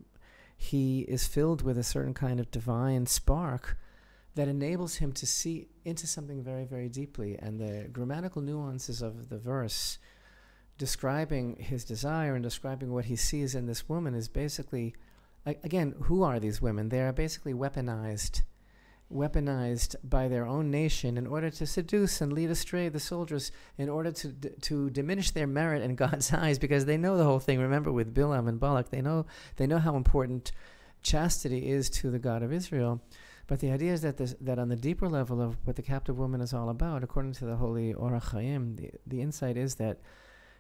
he 0.58 1.02
is 1.02 1.28
filled 1.28 1.62
with 1.62 1.78
a 1.78 1.84
certain 1.84 2.14
kind 2.14 2.40
of 2.40 2.52
divine 2.52 3.06
spark 3.06 3.78
that 4.36 4.48
enables 4.48 4.96
him 4.96 5.12
to 5.14 5.26
see 5.26 5.68
into 5.86 6.06
something 6.06 6.44
very, 6.44 6.66
very 6.66 6.90
deeply. 6.90 7.38
And 7.38 7.60
the 7.60 7.90
grammatical 7.92 8.42
nuances 8.42 9.02
of 9.02 9.30
the 9.30 9.38
verse 9.38 9.98
describing 10.78 11.58
his 11.58 11.84
desire 11.84 12.36
and 12.36 12.44
describing 12.44 12.92
what 12.92 13.06
he 13.06 13.16
sees 13.16 13.56
in 13.56 13.66
this 13.66 13.90
woman 13.90 14.14
is 14.16 14.28
basically, 14.30 14.96
again, 15.46 15.94
who 16.04 16.24
are 16.24 16.40
these 16.40 16.62
women? 16.62 16.90
They 16.90 17.02
are 17.02 17.12
basically 17.12 17.54
weaponized 17.54 18.42
weaponized 19.14 19.96
by 20.04 20.28
their 20.28 20.46
own 20.46 20.70
nation 20.70 21.18
in 21.18 21.26
order 21.26 21.50
to 21.50 21.66
seduce 21.66 22.22
and 22.22 22.32
lead 22.32 22.50
astray 22.50 22.90
the 22.90 23.00
soldiers 23.00 23.52
in 23.78 23.90
order 23.90 24.12
to 24.12 24.28
d- 24.28 24.50
to 24.62 24.90
diminish 24.92 25.32
their 25.32 25.48
merit 25.48 25.82
in 25.82 25.96
God's 26.04 26.32
eyes 26.32 26.60
because 26.60 26.86
they 26.86 26.98
know 26.98 27.18
the 27.18 27.24
whole 27.24 27.40
thing. 27.40 27.60
Remember 27.60 27.92
with 27.92 28.14
Bilam 28.14 28.48
and 28.48 28.60
Balak 28.60 28.90
they 28.90 29.02
know 29.02 29.26
they 29.56 29.68
know 29.68 29.80
how 29.80 29.96
important 29.96 30.52
chastity 31.02 31.70
is 31.70 31.90
to 31.90 32.12
the 32.12 32.20
God 32.20 32.44
of 32.44 32.54
Israel. 32.54 33.02
But 33.48 33.62
the 33.62 33.72
idea 33.72 33.94
is 33.94 34.02
that 34.02 34.18
this, 34.18 34.36
that 34.42 34.60
on 34.60 34.70
the 34.70 34.76
deeper 34.76 35.10
level 35.10 35.42
of 35.42 35.58
what 35.66 35.76
the 35.76 35.82
captive 35.82 36.20
woman 36.20 36.40
is 36.40 36.54
all 36.54 36.70
about 36.70 37.04
according 37.04 37.34
to 37.34 37.46
the 37.46 37.56
holy 37.56 37.96
Ohr 37.96 38.12
HaChaim 38.12 38.78
the, 38.78 38.92
the 39.08 39.22
insight 39.22 39.58
is 39.58 39.76
that 39.76 40.00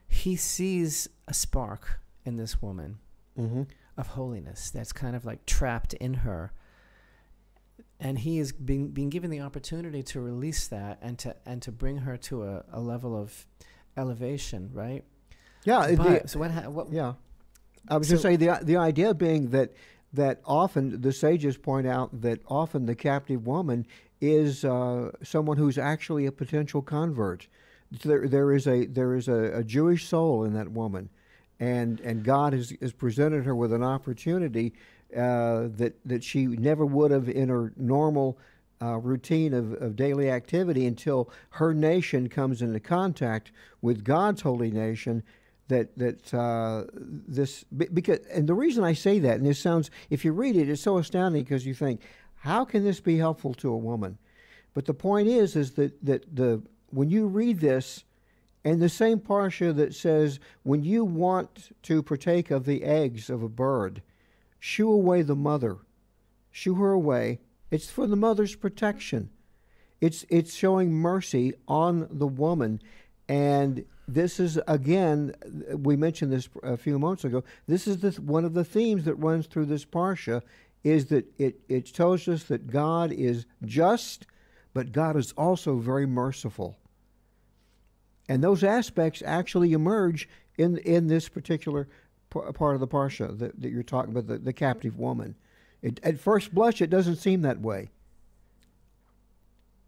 he 0.07 0.35
sees 0.35 1.07
a 1.27 1.33
spark 1.35 1.99
in 2.25 2.37
this 2.37 2.63
woman 2.63 2.97
mm-hmm. 3.37 3.63
of 3.95 4.07
holiness 4.07 4.71
that's 4.71 4.91
kind 4.91 5.15
of 5.15 5.23
like 5.23 5.45
trapped 5.45 5.93
in 5.93 6.15
her 6.15 6.51
and 7.99 8.19
he 8.19 8.39
is 8.39 8.51
being 8.51 8.89
being 8.89 9.09
given 9.09 9.29
the 9.29 9.41
opportunity 9.41 10.01
to 10.03 10.21
release 10.21 10.67
that 10.67 10.99
and 11.01 11.17
to 11.19 11.35
and 11.45 11.61
to 11.61 11.71
bring 11.71 11.97
her 11.97 12.17
to 12.17 12.43
a, 12.43 12.63
a 12.71 12.79
level 12.79 13.19
of 13.19 13.45
elevation, 13.97 14.69
right? 14.73 15.03
Yeah. 15.65 15.95
But, 15.95 16.23
the, 16.23 16.27
so 16.27 16.39
what, 16.39 16.51
what? 16.71 16.91
Yeah. 16.91 17.13
I 17.87 17.97
was 17.97 18.07
so, 18.07 18.13
just 18.13 18.23
saying 18.23 18.37
the 18.37 18.59
the 18.61 18.77
idea 18.77 19.13
being 19.13 19.49
that 19.49 19.73
that 20.13 20.41
often 20.45 21.01
the 21.01 21.13
sages 21.13 21.57
point 21.57 21.87
out 21.87 22.21
that 22.21 22.41
often 22.47 22.85
the 22.85 22.95
captive 22.95 23.45
woman 23.45 23.85
is 24.21 24.65
uh, 24.65 25.11
someone 25.23 25.57
who's 25.57 25.77
actually 25.77 26.25
a 26.25 26.31
potential 26.31 26.81
convert. 26.81 27.47
There, 28.03 28.27
there 28.27 28.53
is 28.53 28.67
a 28.67 28.85
there 28.85 29.15
is 29.15 29.27
a, 29.27 29.57
a 29.59 29.63
Jewish 29.63 30.07
soul 30.07 30.43
in 30.43 30.53
that 30.53 30.71
woman, 30.71 31.09
and 31.59 31.99
and 32.01 32.23
God 32.23 32.53
has, 32.53 32.73
has 32.81 32.93
presented 32.93 33.45
her 33.45 33.55
with 33.55 33.73
an 33.73 33.83
opportunity 33.83 34.73
uh, 35.15 35.67
that 35.77 35.95
that 36.05 36.23
she 36.23 36.45
never 36.45 36.85
would 36.85 37.11
have 37.11 37.29
in 37.29 37.49
her 37.49 37.73
normal 37.77 38.37
uh, 38.81 38.97
routine 38.97 39.53
of, 39.53 39.73
of 39.81 39.95
daily 39.95 40.29
activity 40.29 40.85
until 40.85 41.29
her 41.51 41.73
nation 41.73 42.29
comes 42.29 42.61
into 42.61 42.79
contact 42.79 43.51
with 43.81 44.03
God's 44.03 44.41
holy 44.41 44.71
nation. 44.71 45.23
That 45.67 45.95
that 45.97 46.33
uh, 46.33 46.85
this 46.93 47.63
because 47.63 48.19
and 48.33 48.47
the 48.47 48.55
reason 48.55 48.83
I 48.83 48.93
say 48.93 49.19
that 49.19 49.37
and 49.37 49.45
this 49.45 49.59
sounds 49.59 49.91
if 50.09 50.25
you 50.25 50.31
read 50.31 50.55
it 50.55 50.67
it's 50.67 50.81
so 50.81 50.97
astounding 50.97 51.43
because 51.43 51.65
you 51.65 51.75
think 51.75 52.01
how 52.37 52.65
can 52.65 52.83
this 52.83 52.99
be 52.99 53.17
helpful 53.17 53.53
to 53.55 53.71
a 53.71 53.77
woman, 53.77 54.17
but 54.73 54.85
the 54.85 54.95
point 54.95 55.27
is 55.27 55.55
is 55.55 55.71
that 55.73 56.03
that 56.03 56.35
the 56.35 56.63
when 56.89 57.11
you 57.11 57.27
read 57.27 57.59
this 57.59 58.03
and 58.65 58.81
the 58.81 58.89
same 58.89 59.19
parsha 59.19 59.75
that 59.75 59.93
says 59.93 60.39
when 60.63 60.83
you 60.83 61.05
want 61.05 61.71
to 61.83 62.01
partake 62.01 62.49
of 62.49 62.65
the 62.65 62.83
eggs 62.83 63.29
of 63.29 63.43
a 63.43 63.49
bird 63.49 64.01
shoo 64.59 64.91
away 64.91 65.21
the 65.21 65.35
mother, 65.35 65.77
shoo 66.51 66.75
her 66.75 66.91
away. 66.91 67.39
It's 67.71 67.89
for 67.89 68.07
the 68.07 68.15
mother's 68.15 68.55
protection. 68.55 69.29
It's 70.01 70.25
it's 70.29 70.53
showing 70.53 70.91
mercy 70.91 71.53
on 71.67 72.07
the 72.09 72.27
woman, 72.27 72.81
and 73.27 73.85
this 74.07 74.39
is 74.39 74.59
again 74.67 75.35
we 75.69 75.95
mentioned 75.95 76.31
this 76.31 76.49
a 76.63 76.77
few 76.77 76.97
moments 76.97 77.25
ago. 77.25 77.43
This 77.67 77.87
is 77.87 77.97
the, 77.97 78.11
one 78.21 78.45
of 78.45 78.53
the 78.53 78.63
themes 78.63 79.05
that 79.05 79.15
runs 79.15 79.47
through 79.47 79.65
this 79.65 79.85
parsha, 79.85 80.41
is 80.83 81.07
that 81.07 81.25
it 81.37 81.59
it 81.67 81.93
tells 81.93 82.27
us 82.27 82.43
that 82.45 82.71
God 82.71 83.11
is 83.11 83.45
just, 83.65 84.25
but 84.73 84.91
God 84.91 85.15
is 85.17 85.33
also 85.33 85.77
very 85.77 86.05
merciful. 86.05 86.77
And 88.29 88.43
those 88.43 88.63
aspects 88.63 89.21
actually 89.25 89.73
emerge 89.73 90.29
in 90.57 90.77
in 90.77 91.07
this 91.07 91.27
particular 91.29 91.87
part 92.29 92.75
of 92.75 92.79
the 92.79 92.87
parsha 92.87 93.37
that, 93.39 93.59
that 93.61 93.69
you're 93.69 93.83
talking 93.83 94.11
about, 94.11 94.27
the, 94.27 94.37
the 94.37 94.53
captive 94.53 94.97
woman. 94.97 95.35
It, 95.81 95.99
at 96.03 96.19
first 96.19 96.53
blush, 96.53 96.81
it 96.81 96.89
doesn't 96.89 97.17
seem 97.17 97.41
that 97.41 97.61
way. 97.61 97.89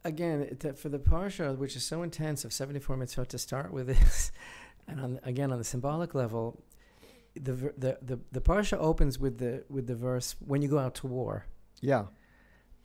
Again, 0.04 0.42
it, 0.42 0.80
for 0.80 0.90
the 0.90 1.00
parsha, 1.00 1.56
which 1.58 1.76
is 1.76 1.84
so 1.84 2.02
intense 2.02 2.44
of 2.44 2.54
74 2.54 2.98
mitzvot 2.98 3.28
to 3.28 3.38
start 3.38 3.72
with 3.72 3.88
this, 3.88 4.32
and 4.88 5.00
on, 5.00 5.20
again 5.24 5.52
on 5.52 5.58
the 5.58 5.64
symbolic 5.64 6.16
level, 6.16 6.64
the, 7.36 7.54
the 7.78 7.98
the 8.02 8.20
the 8.32 8.42
parsha 8.42 8.78
opens 8.78 9.18
with 9.18 9.38
the 9.38 9.64
with 9.70 9.88
the 9.88 9.96
verse 9.96 10.36
when 10.40 10.62
you 10.62 10.68
go 10.68 10.80
out 10.80 10.96
to 10.96 11.08
war. 11.08 11.46
Yeah. 11.80 12.06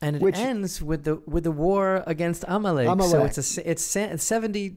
And 0.01 0.16
it 0.16 0.23
Which, 0.23 0.37
ends 0.37 0.83
with 0.83 1.05
the 1.05 1.16
with 1.27 1.45
the 1.45 1.51
war 1.51 2.05
against 2.07 2.45
Amalek. 2.47 2.87
Amalek. 2.87 3.11
So 3.11 3.25
it's 3.25 3.59
a 3.59 3.71
it's, 3.71 3.97
it's 3.97 4.25
seventy 4.25 4.77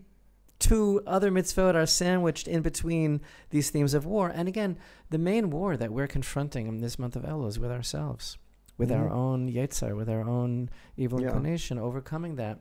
two 0.59 1.01
other 1.07 1.31
mitzvot 1.31 1.75
are 1.75 1.85
sandwiched 1.85 2.47
in 2.47 2.61
between 2.61 3.21
these 3.49 3.69
themes 3.69 3.93
of 3.93 4.05
war. 4.05 4.29
And 4.29 4.47
again, 4.47 4.77
the 5.09 5.17
main 5.17 5.49
war 5.49 5.77
that 5.77 5.91
we're 5.91 6.07
confronting 6.07 6.67
in 6.67 6.81
this 6.81 6.99
month 6.99 7.15
of 7.15 7.23
Elul 7.23 7.47
is 7.47 7.59
with 7.59 7.71
ourselves, 7.71 8.37
with 8.77 8.89
mm-hmm. 8.89 9.01
our 9.01 9.09
own 9.09 9.51
Yetzer, 9.51 9.95
with 9.95 10.09
our 10.09 10.27
own 10.27 10.69
evil 10.97 11.21
yeah. 11.21 11.27
inclination, 11.27 11.79
overcoming 11.79 12.35
that. 12.35 12.59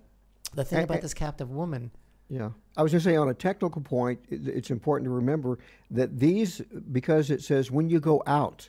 The 0.55 0.65
thing 0.65 0.85
about 0.85 1.03
this 1.03 1.15
captive 1.15 1.51
woman. 1.51 1.91
Yeah. 2.31 2.51
I 2.77 2.83
was 2.83 2.93
going 2.93 3.01
to 3.01 3.05
say, 3.05 3.17
on 3.17 3.29
a 3.29 3.35
technical 3.35 3.83
point, 3.83 4.21
it's 4.31 4.71
important 4.71 5.07
to 5.07 5.11
remember 5.11 5.59
that 5.91 6.19
these, 6.19 6.61
because 6.93 7.31
it 7.31 7.43
says 7.43 7.71
when 7.71 7.89
you 7.89 8.01
go 8.01 8.23
out 8.27 8.69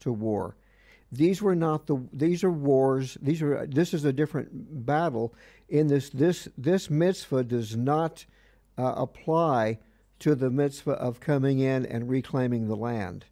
to 0.00 0.12
war, 0.12 0.56
these 1.10 1.40
were 1.40 1.54
not 1.54 1.86
the 1.86 1.96
these 2.12 2.44
are 2.44 2.50
wars 2.50 3.16
these 3.22 3.40
are 3.40 3.66
this 3.66 3.94
is 3.94 4.04
a 4.04 4.12
different 4.12 4.50
battle 4.84 5.34
in 5.70 5.86
this 5.86 6.10
this 6.10 6.48
this 6.58 6.90
mitzvah 6.90 7.42
does 7.44 7.74
not 7.76 8.26
uh, 8.78 8.94
apply 8.96 9.78
to 10.20 10.34
the 10.34 10.50
mitzvah 10.50 10.92
of 10.92 11.20
coming 11.20 11.58
in 11.58 11.84
and 11.86 12.08
reclaiming 12.08 12.68
the 12.68 12.76
land 12.76 13.24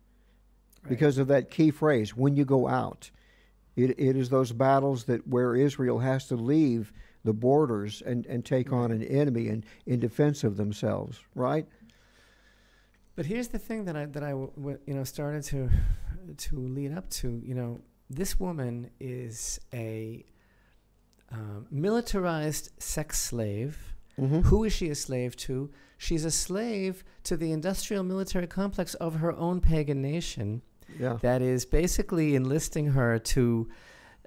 right. 0.83 0.91
because 0.91 1.19
of 1.19 1.29
that 1.29 1.51
key 1.51 1.71
phrase 1.71 2.17
when 2.17 2.37
you 2.37 2.45
go 2.45 2.69
out 2.69 3.11
it, 3.77 3.91
it 3.99 4.17
is 4.17 4.29
those 4.29 4.53
battles 4.53 5.05
that 5.05 5.27
where 5.27 5.57
israel 5.57 6.01
has 6.01 6.27
to 6.27 6.37
leave 6.37 6.93
the 7.25 7.33
borders 7.33 8.03
and, 8.03 8.25
and 8.27 8.45
take 8.45 8.73
on 8.73 8.93
an 8.93 9.03
enemy 9.03 9.49
in, 9.49 9.65
in 9.87 9.99
defense 9.99 10.45
of 10.45 10.57
themselves 10.57 11.21
right 11.35 11.67
but 13.17 13.25
here's 13.25 13.49
the 13.49 13.59
thing 13.59 13.87
that 13.87 13.97
I 13.97 14.05
that 14.05 14.23
I 14.23 14.31
w- 14.31 14.79
you 14.87 14.93
know 14.93 15.03
started 15.03 15.43
to 15.45 15.71
to 16.37 16.57
lead 16.57 16.93
up 16.93 17.09
to. 17.11 17.41
You 17.45 17.55
know, 17.55 17.81
this 18.11 18.39
woman 18.39 18.91
is 19.01 19.59
a 19.73 20.25
um, 21.33 21.67
militarized 21.71 22.71
sex 22.79 23.19
slave 23.19 23.96
Mm-hmm. 24.21 24.41
Who 24.43 24.65
is 24.65 24.73
she 24.73 24.89
a 24.89 24.95
slave 24.95 25.37
to? 25.37 25.71
She's 25.99 26.25
a 26.25 26.31
slave 26.31 27.05
to 27.25 27.37
the 27.37 27.53
industrial 27.53 28.03
military 28.03 28.47
complex 28.47 28.95
of 28.95 29.17
her 29.17 29.33
own 29.33 29.61
pagan 29.61 30.01
nation. 30.01 30.63
Yeah. 30.99 31.19
That 31.21 31.43
is 31.43 31.67
basically 31.67 32.35
enlisting 32.35 32.87
her 32.89 33.19
to 33.19 33.69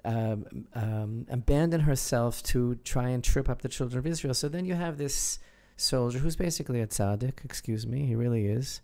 um, 0.04 0.46
um, 0.74 1.26
abandon 1.28 1.80
herself 1.80 2.42
to 2.44 2.76
try 2.76 3.08
and 3.10 3.22
trip 3.22 3.48
up 3.48 3.62
the 3.62 3.68
children 3.68 3.98
of 3.98 4.06
Israel. 4.06 4.34
So 4.34 4.48
then 4.48 4.64
you 4.64 4.74
have 4.74 4.98
this 4.98 5.38
soldier 5.76 6.18
who's 6.18 6.36
basically 6.36 6.80
a 6.80 6.86
tzaddik, 6.86 7.44
excuse 7.44 7.86
me, 7.86 8.06
he 8.06 8.14
really 8.14 8.46
is. 8.46 8.80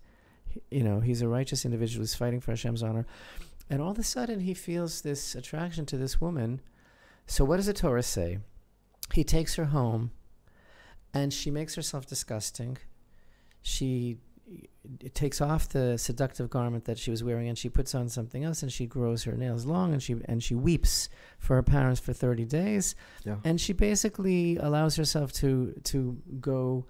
He, 0.49 0.61
you 0.71 0.83
know, 0.83 0.99
he's 0.99 1.21
a 1.21 1.27
righteous 1.27 1.65
individual 1.65 2.03
who's 2.03 2.15
fighting 2.15 2.41
for 2.41 2.51
Hashem's 2.51 2.83
honor. 2.83 3.05
And 3.69 3.81
all 3.81 3.91
of 3.91 3.99
a 3.99 4.03
sudden 4.03 4.41
he 4.41 4.53
feels 4.53 5.01
this 5.01 5.35
attraction 5.35 5.85
to 5.87 5.97
this 5.97 6.19
woman. 6.19 6.61
So 7.25 7.45
what 7.45 7.57
does 7.57 7.65
the 7.67 7.73
Torah 7.73 8.03
say? 8.03 8.39
He 9.13 9.23
takes 9.23 9.55
her 9.55 9.65
home 9.65 10.11
and 11.17 11.33
she 11.33 11.51
makes 11.51 11.75
herself 11.75 12.05
disgusting. 12.05 12.77
She 13.61 14.17
takes 15.13 15.41
off 15.41 15.67
the 15.69 15.97
seductive 15.97 16.49
garment 16.49 16.85
that 16.85 16.97
she 16.97 17.11
was 17.11 17.21
wearing 17.23 17.49
and 17.49 17.57
she 17.57 17.69
puts 17.69 17.93
on 17.93 18.07
something 18.07 18.45
else 18.45 18.63
and 18.63 18.71
she 18.71 18.85
grows 18.85 19.23
her 19.23 19.33
nails 19.33 19.65
long 19.65 19.91
and 19.91 20.01
she 20.01 20.15
and 20.25 20.41
she 20.41 20.55
weeps 20.55 21.09
for 21.39 21.55
her 21.55 21.63
parents 21.63 21.99
for 21.99 22.13
30 22.13 22.45
days 22.45 22.95
yeah. 23.25 23.35
and 23.43 23.59
she 23.59 23.73
basically 23.73 24.55
allows 24.57 24.95
herself 24.95 25.33
to 25.33 25.73
to 25.83 26.17
go 26.39 26.85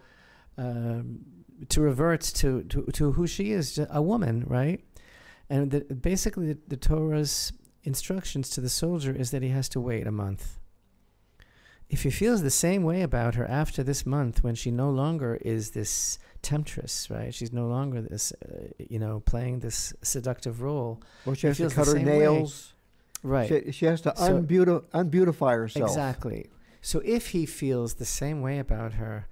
um, 0.60 1.20
to 1.70 1.82
revert 1.82 2.22
to, 2.22 2.62
to 2.66 2.84
to 2.94 3.12
who 3.14 3.26
she 3.26 3.52
is 3.52 3.80
a 3.90 4.02
woman 4.02 4.44
right 4.46 4.82
and 5.50 5.72
the, 5.72 5.80
basically 5.96 6.54
the, 6.54 6.60
the 6.68 6.78
Torah's 6.78 7.52
instructions 7.84 8.52
to 8.52 8.62
the 8.62 8.70
soldier 8.70 9.16
is 9.16 9.32
that 9.32 9.42
he 9.42 9.50
has 9.50 9.68
to 9.70 9.80
wait 9.80 10.06
a 10.06 10.12
month 10.12 10.60
if 11.90 12.04
he 12.04 12.10
feels 12.10 12.42
the 12.42 12.50
same 12.50 12.84
way 12.84 13.02
about 13.02 13.36
her 13.36 13.46
after 13.50 13.82
this 13.84 14.06
month 14.06 14.44
when 14.44 14.56
she 14.56 14.72
no 14.72 14.90
longer 14.90 15.38
is 15.42 15.72
this 15.72 16.20
temptress 16.42 17.10
right 17.10 17.34
she's 17.34 17.52
no 17.52 17.68
longer 17.68 18.02
this 18.02 18.32
uh, 18.34 18.68
you 18.78 19.00
know 19.00 19.22
playing 19.22 19.60
this 19.60 19.94
seductive 20.02 20.62
role 20.62 21.02
well 21.26 21.34
she 21.34 21.48
has 21.48 21.58
to 21.58 21.70
cut 21.70 21.88
her 21.88 22.00
nails 22.00 22.74
Right. 23.24 23.48
She, 23.48 23.72
she 23.72 23.86
has 23.86 24.02
to 24.02 24.14
so, 24.16 24.42
unbeauti- 24.42 24.86
unbeautify 24.92 25.56
herself. 25.56 25.90
Exactly. 25.90 26.50
So 26.82 27.02
if 27.04 27.28
he 27.30 27.46
feels 27.46 27.96
the 27.96 28.06
same 28.06 28.42
way 28.42 28.60
about 28.60 28.94
her 28.94 29.28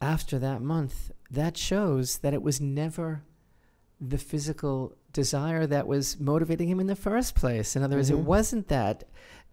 after 0.00 0.38
that 0.38 0.62
month, 0.62 1.10
that 1.30 1.56
shows 1.56 2.18
that 2.18 2.32
it 2.32 2.42
was 2.42 2.60
never 2.60 3.22
the 4.00 4.18
physical 4.18 4.96
desire 5.12 5.66
that 5.66 5.86
was 5.86 6.18
motivating 6.18 6.68
him 6.68 6.80
in 6.80 6.86
the 6.86 6.96
first 6.96 7.34
place. 7.34 7.76
In 7.76 7.82
other 7.82 7.96
words, 7.96 8.10
mm-hmm. 8.10 8.20
it 8.20 8.24
wasn't 8.24 8.68
that 8.68 9.04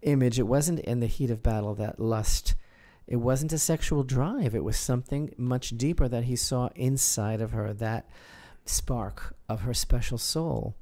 image, 0.02 0.38
it 0.38 0.46
wasn't 0.46 0.80
in 0.80 1.00
the 1.00 1.06
heat 1.06 1.30
of 1.30 1.42
battle, 1.42 1.74
that 1.74 2.00
lust. 2.00 2.54
It 3.06 3.16
wasn't 3.16 3.52
a 3.52 3.58
sexual 3.58 4.02
drive. 4.02 4.54
It 4.54 4.64
was 4.64 4.76
something 4.76 5.34
much 5.36 5.70
deeper 5.70 6.08
that 6.08 6.24
he 6.24 6.36
saw 6.36 6.68
inside 6.74 7.40
of 7.40 7.52
her, 7.52 7.72
that 7.74 8.08
spark 8.66 9.34
of 9.48 9.62
her 9.62 9.74
special 9.74 10.18
soul. 10.18 10.74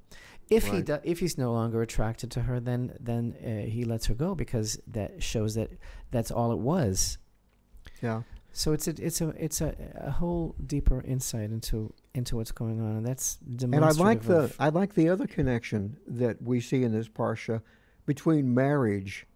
If 0.48 0.64
right. 0.64 0.76
he 0.76 0.82
do, 0.82 0.98
if 1.02 1.18
he's 1.20 1.38
no 1.38 1.52
longer 1.52 1.82
attracted 1.82 2.30
to 2.32 2.42
her, 2.42 2.60
then 2.60 2.96
then 3.00 3.34
uh, 3.44 3.68
he 3.68 3.84
lets 3.84 4.06
her 4.06 4.14
go 4.14 4.34
because 4.34 4.80
that 4.88 5.22
shows 5.22 5.54
that 5.54 5.70
that's 6.10 6.30
all 6.30 6.52
it 6.52 6.58
was. 6.58 7.18
Yeah. 8.00 8.22
So 8.52 8.72
it's 8.72 8.86
a 8.86 8.94
it's 8.98 9.20
a 9.20 9.28
it's 9.30 9.60
a, 9.60 9.74
a 9.96 10.10
whole 10.10 10.54
deeper 10.64 11.02
insight 11.02 11.50
into 11.50 11.92
into 12.14 12.36
what's 12.36 12.52
going 12.52 12.80
on, 12.80 12.96
and 12.96 13.06
that's 13.06 13.38
and 13.60 13.84
I 13.84 13.90
like 13.90 14.22
the 14.22 14.52
I 14.58 14.68
like 14.68 14.94
the 14.94 15.08
other 15.08 15.26
connection 15.26 15.98
that 16.06 16.40
we 16.40 16.60
see 16.60 16.84
in 16.84 16.92
this 16.92 17.08
parsha 17.08 17.60
between 18.06 18.54
marriage 18.54 19.26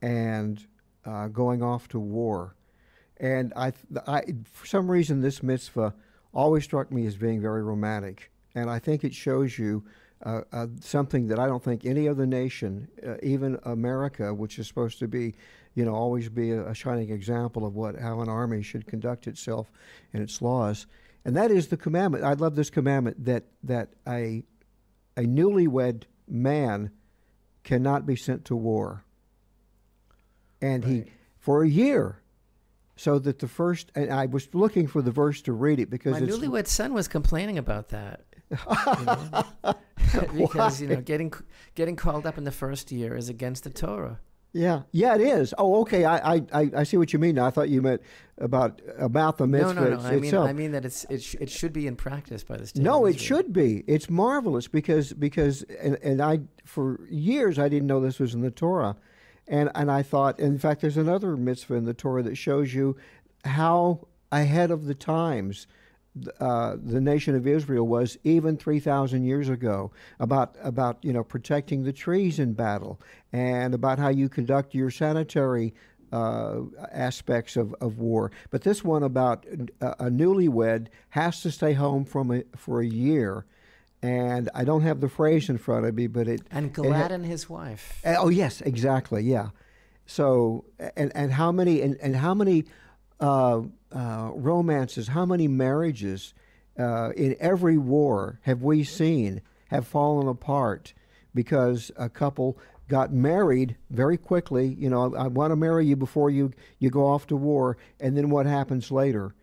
and 0.00 0.64
uh, 1.04 1.28
going 1.28 1.62
off 1.62 1.88
to 1.88 1.98
war, 1.98 2.54
and 3.18 3.52
I, 3.56 3.72
I 4.06 4.22
for 4.44 4.66
some 4.66 4.90
reason 4.90 5.20
this 5.20 5.42
mitzvah 5.42 5.94
always 6.32 6.64
struck 6.64 6.90
me 6.92 7.06
as 7.06 7.16
being 7.16 7.40
very 7.40 7.62
romantic, 7.62 8.30
and 8.54 8.70
I 8.70 8.78
think 8.78 9.04
it 9.04 9.14
shows 9.14 9.58
you 9.58 9.84
uh, 10.24 10.42
uh, 10.52 10.66
something 10.80 11.26
that 11.26 11.40
I 11.40 11.46
don't 11.46 11.62
think 11.62 11.84
any 11.84 12.08
other 12.08 12.26
nation, 12.26 12.86
uh, 13.04 13.14
even 13.24 13.58
America, 13.64 14.32
which 14.32 14.58
is 14.58 14.68
supposed 14.68 15.00
to 15.00 15.08
be, 15.08 15.34
you 15.74 15.84
know, 15.84 15.94
always 15.94 16.28
be 16.28 16.52
a, 16.52 16.64
a, 16.68 16.74
shining 16.74 17.10
example 17.10 17.66
of 17.66 17.74
what 17.74 17.98
how 17.98 18.20
an 18.20 18.28
army 18.28 18.62
should 18.62 18.86
conduct 18.86 19.26
itself 19.26 19.72
and 20.12 20.22
its 20.22 20.40
laws, 20.40 20.86
and 21.24 21.34
that 21.34 21.50
is 21.50 21.68
the 21.68 21.76
commandment. 21.76 22.22
I 22.22 22.34
love 22.34 22.54
this 22.54 22.70
commandment 22.70 23.24
that 23.24 23.44
that 23.64 23.94
a 24.06 24.44
a 25.16 25.22
newlywed 25.22 26.04
man 26.28 26.92
cannot 27.64 28.06
be 28.06 28.16
sent 28.16 28.44
to 28.46 28.56
war, 28.56 29.04
and 30.60 30.84
right. 30.84 30.92
he 31.04 31.12
for 31.38 31.62
a 31.62 31.68
year 31.68 32.22
so 32.96 33.18
that 33.18 33.40
the 33.40 33.48
first 33.48 33.90
and 33.94 34.12
I 34.12 34.26
was 34.26 34.48
looking 34.54 34.86
for 34.86 35.02
the 35.02 35.10
verse 35.10 35.42
to 35.42 35.52
read 35.52 35.80
it 35.80 35.90
because 35.90 36.12
my 36.12 36.26
newlywed 36.26 36.66
son 36.66 36.94
was 36.94 37.08
complaining 37.08 37.58
about 37.58 37.88
that. 37.88 38.24
You 38.98 39.06
know? 39.06 39.74
because 40.36 40.80
you 40.80 40.88
know 40.88 41.00
getting 41.00 41.32
getting 41.74 41.96
called 41.96 42.26
up 42.26 42.36
in 42.36 42.44
the 42.44 42.52
first 42.52 42.92
year 42.92 43.16
is 43.16 43.30
against 43.30 43.64
the 43.64 43.70
Torah. 43.70 44.20
Yeah, 44.54 44.82
yeah, 44.92 45.14
it 45.14 45.22
is. 45.22 45.54
Oh, 45.56 45.80
okay. 45.80 46.04
I, 46.04 46.34
I, 46.34 46.70
I 46.76 46.82
see 46.82 46.98
what 46.98 47.12
you 47.14 47.18
mean. 47.18 47.38
I 47.38 47.48
thought 47.48 47.70
you 47.70 47.80
meant 47.80 48.02
about 48.36 48.82
about 48.98 49.38
the 49.38 49.46
mitzvah. 49.46 49.74
No, 49.74 49.90
no, 49.90 49.96
no. 49.96 50.02
I 50.02 50.16
mean, 50.18 50.34
I 50.34 50.52
mean 50.52 50.72
that 50.72 50.84
it's 50.84 51.04
it, 51.08 51.22
sh- 51.22 51.36
it 51.40 51.48
should 51.48 51.72
be 51.72 51.86
in 51.86 51.96
practice 51.96 52.44
by 52.44 52.58
the 52.58 52.66
state. 52.66 52.82
No, 52.82 53.06
it 53.06 53.18
should 53.18 53.52
be. 53.52 53.82
It's 53.86 54.10
marvelous 54.10 54.68
because 54.68 55.14
because 55.14 55.62
and, 55.80 55.96
and 56.02 56.20
I 56.20 56.40
for 56.66 57.00
years 57.08 57.58
I 57.58 57.70
didn't 57.70 57.86
know 57.86 58.00
this 58.00 58.18
was 58.18 58.34
in 58.34 58.42
the 58.42 58.50
Torah, 58.50 58.96
and 59.48 59.70
and 59.74 59.90
I 59.90 60.02
thought. 60.02 60.38
In 60.38 60.58
fact, 60.58 60.82
there's 60.82 60.98
another 60.98 61.34
mitzvah 61.34 61.74
in 61.74 61.84
the 61.84 61.94
Torah 61.94 62.22
that 62.24 62.36
shows 62.36 62.74
you 62.74 62.96
how 63.46 64.06
ahead 64.30 64.70
of 64.70 64.84
the 64.84 64.94
times 64.94 65.66
uh, 66.40 66.76
the 66.82 67.00
nation 67.00 67.34
of 67.34 67.46
Israel 67.46 67.86
was 67.86 68.18
even 68.22 68.56
3,000 68.56 69.24
years 69.24 69.48
ago 69.48 69.90
about 70.20 70.56
about 70.62 70.98
you 71.02 71.12
know 71.12 71.24
protecting 71.24 71.84
the 71.84 71.92
trees 71.92 72.38
in 72.38 72.52
battle 72.52 73.00
and 73.32 73.74
about 73.74 73.98
how 73.98 74.08
you 74.08 74.28
conduct 74.28 74.74
your 74.74 74.90
sanitary 74.90 75.72
uh, 76.12 76.60
aspects 76.92 77.56
of, 77.56 77.74
of 77.80 77.98
war. 77.98 78.30
But 78.50 78.62
this 78.62 78.84
one 78.84 79.02
about 79.02 79.46
a, 79.80 79.86
a 79.92 80.10
newlywed 80.10 80.88
has 81.10 81.40
to 81.42 81.50
stay 81.50 81.72
home 81.72 82.04
from 82.04 82.30
a, 82.30 82.42
for 82.56 82.82
a 82.82 82.86
year. 82.86 83.46
And 84.02 84.50
I 84.54 84.64
don't 84.64 84.82
have 84.82 85.00
the 85.00 85.08
phrase 85.08 85.48
in 85.48 85.58
front 85.58 85.86
of 85.86 85.94
me, 85.94 86.08
but 86.08 86.28
it 86.28 86.42
and 86.50 86.72
Gladden 86.72 87.22
his 87.24 87.48
wife. 87.48 88.00
Uh, 88.04 88.16
oh 88.18 88.28
yes, 88.28 88.60
exactly, 88.60 89.22
yeah. 89.22 89.50
So 90.06 90.64
and 90.96 91.12
and 91.14 91.32
how 91.32 91.52
many 91.52 91.80
and, 91.80 91.96
and 92.02 92.16
how 92.16 92.34
many 92.34 92.64
uh, 93.94 94.30
romances, 94.34 95.08
how 95.08 95.26
many 95.26 95.48
marriages 95.48 96.34
uh, 96.78 97.10
in 97.10 97.36
every 97.40 97.78
war 97.78 98.40
have 98.42 98.62
we 98.62 98.84
seen 98.84 99.42
have 99.68 99.86
fallen 99.86 100.28
apart 100.28 100.92
because 101.34 101.90
a 101.96 102.08
couple 102.08 102.58
got 102.88 103.12
married 103.12 103.76
very 103.90 104.18
quickly. 104.18 104.76
You 104.78 104.90
know, 104.90 105.14
I 105.14 105.26
want 105.28 105.50
to 105.50 105.56
marry 105.56 105.86
you 105.86 105.96
before 105.96 106.30
you, 106.30 106.52
you 106.78 106.90
go 106.90 107.06
off 107.06 107.26
to 107.28 107.36
war, 107.36 107.76
and 108.00 108.16
then 108.16 108.30
what 108.30 108.46
happens 108.46 108.90
later? 108.90 109.34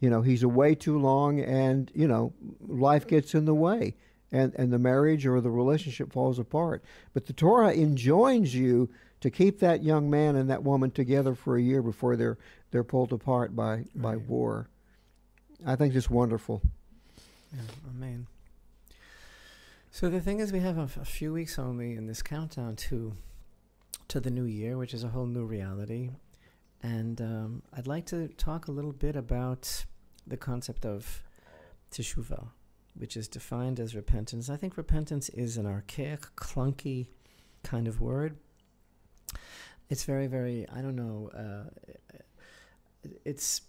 You 0.00 0.10
know, 0.10 0.22
he's 0.22 0.42
away 0.42 0.74
too 0.74 0.98
long, 0.98 1.40
and, 1.40 1.90
you 1.94 2.06
know, 2.06 2.32
life 2.66 3.06
gets 3.06 3.34
in 3.34 3.46
the 3.46 3.54
way. 3.54 3.96
And, 4.30 4.54
and 4.56 4.70
the 4.70 4.78
marriage 4.78 5.26
or 5.26 5.40
the 5.40 5.50
relationship 5.50 6.12
falls 6.12 6.38
apart. 6.38 6.84
But 7.14 7.24
the 7.24 7.32
Torah 7.32 7.72
enjoins 7.72 8.54
you 8.54 8.90
to 9.20 9.30
keep 9.30 9.58
that 9.60 9.82
young 9.82 10.10
man 10.10 10.36
and 10.36 10.50
that 10.50 10.62
woman 10.62 10.90
together 10.90 11.34
for 11.34 11.56
a 11.56 11.62
year 11.62 11.82
before 11.82 12.14
they're 12.14 12.36
they're 12.70 12.84
pulled 12.84 13.12
apart 13.12 13.54
by 13.54 13.76
right. 13.76 13.86
by 13.94 14.16
war. 14.16 14.68
I 15.66 15.76
think 15.76 15.94
it's 15.94 16.10
wonderful. 16.10 16.62
Yeah, 17.52 17.62
amen. 17.90 18.26
So 19.90 20.08
the 20.08 20.20
thing 20.20 20.38
is, 20.38 20.52
we 20.52 20.60
have 20.60 20.78
a, 20.78 20.82
f- 20.82 20.98
a 20.98 21.04
few 21.04 21.32
weeks 21.32 21.58
only 21.58 21.94
in 21.94 22.06
this 22.06 22.22
countdown 22.22 22.76
to 22.76 23.16
to 24.08 24.20
the 24.20 24.30
new 24.30 24.44
year, 24.44 24.76
which 24.78 24.94
is 24.94 25.04
a 25.04 25.08
whole 25.08 25.26
new 25.26 25.44
reality, 25.44 26.10
and 26.82 27.20
um, 27.20 27.62
I'd 27.76 27.86
like 27.86 28.06
to 28.06 28.28
talk 28.28 28.68
a 28.68 28.70
little 28.70 28.92
bit 28.92 29.16
about 29.16 29.84
the 30.26 30.36
concept 30.36 30.84
of 30.84 31.22
teshuvah, 31.90 32.48
which 32.94 33.16
is 33.16 33.28
defined 33.28 33.80
as 33.80 33.94
repentance. 33.94 34.50
I 34.50 34.56
think 34.56 34.76
repentance 34.76 35.28
is 35.30 35.56
an 35.56 35.66
archaic, 35.66 36.20
clunky 36.36 37.08
kind 37.62 37.88
of 37.88 38.00
word. 38.00 38.36
It's 39.90 40.04
very, 40.04 40.26
very, 40.26 40.66
I 40.68 40.82
don't 40.82 40.96
know, 40.96 41.30
uh, 41.34 41.70
it's 43.24 43.62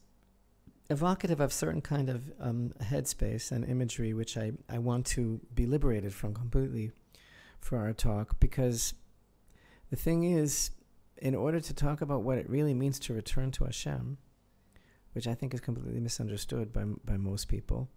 evocative 0.90 1.40
of 1.40 1.54
certain 1.54 1.82
kind 1.82 2.10
of 2.10 2.32
um, 2.40 2.74
headspace 2.82 3.52
and 3.52 3.64
imagery, 3.64 4.14
which 4.14 4.38
I, 4.38 4.54
I 4.70 4.80
want 4.80 5.06
to 5.08 5.40
be 5.54 5.66
liberated 5.66 6.14
from 6.14 6.34
completely 6.34 6.92
for 7.60 7.78
our 7.78 7.94
talk. 7.94 8.40
Because 8.40 8.94
the 9.90 9.96
thing 9.96 10.24
is, 10.24 10.72
in 11.18 11.36
order 11.36 11.60
to 11.60 11.74
talk 11.74 12.02
about 12.02 12.24
what 12.24 12.38
it 12.38 12.50
really 12.50 12.74
means 12.74 12.98
to 13.00 13.14
return 13.14 13.52
to 13.52 13.66
Hashem, 13.66 14.18
which 15.14 15.28
I 15.28 15.36
think 15.36 15.54
is 15.54 15.60
completely 15.60 16.00
misunderstood 16.00 16.74
by, 16.74 16.86
by 17.06 17.18
most 17.18 17.48
people, 17.48 17.90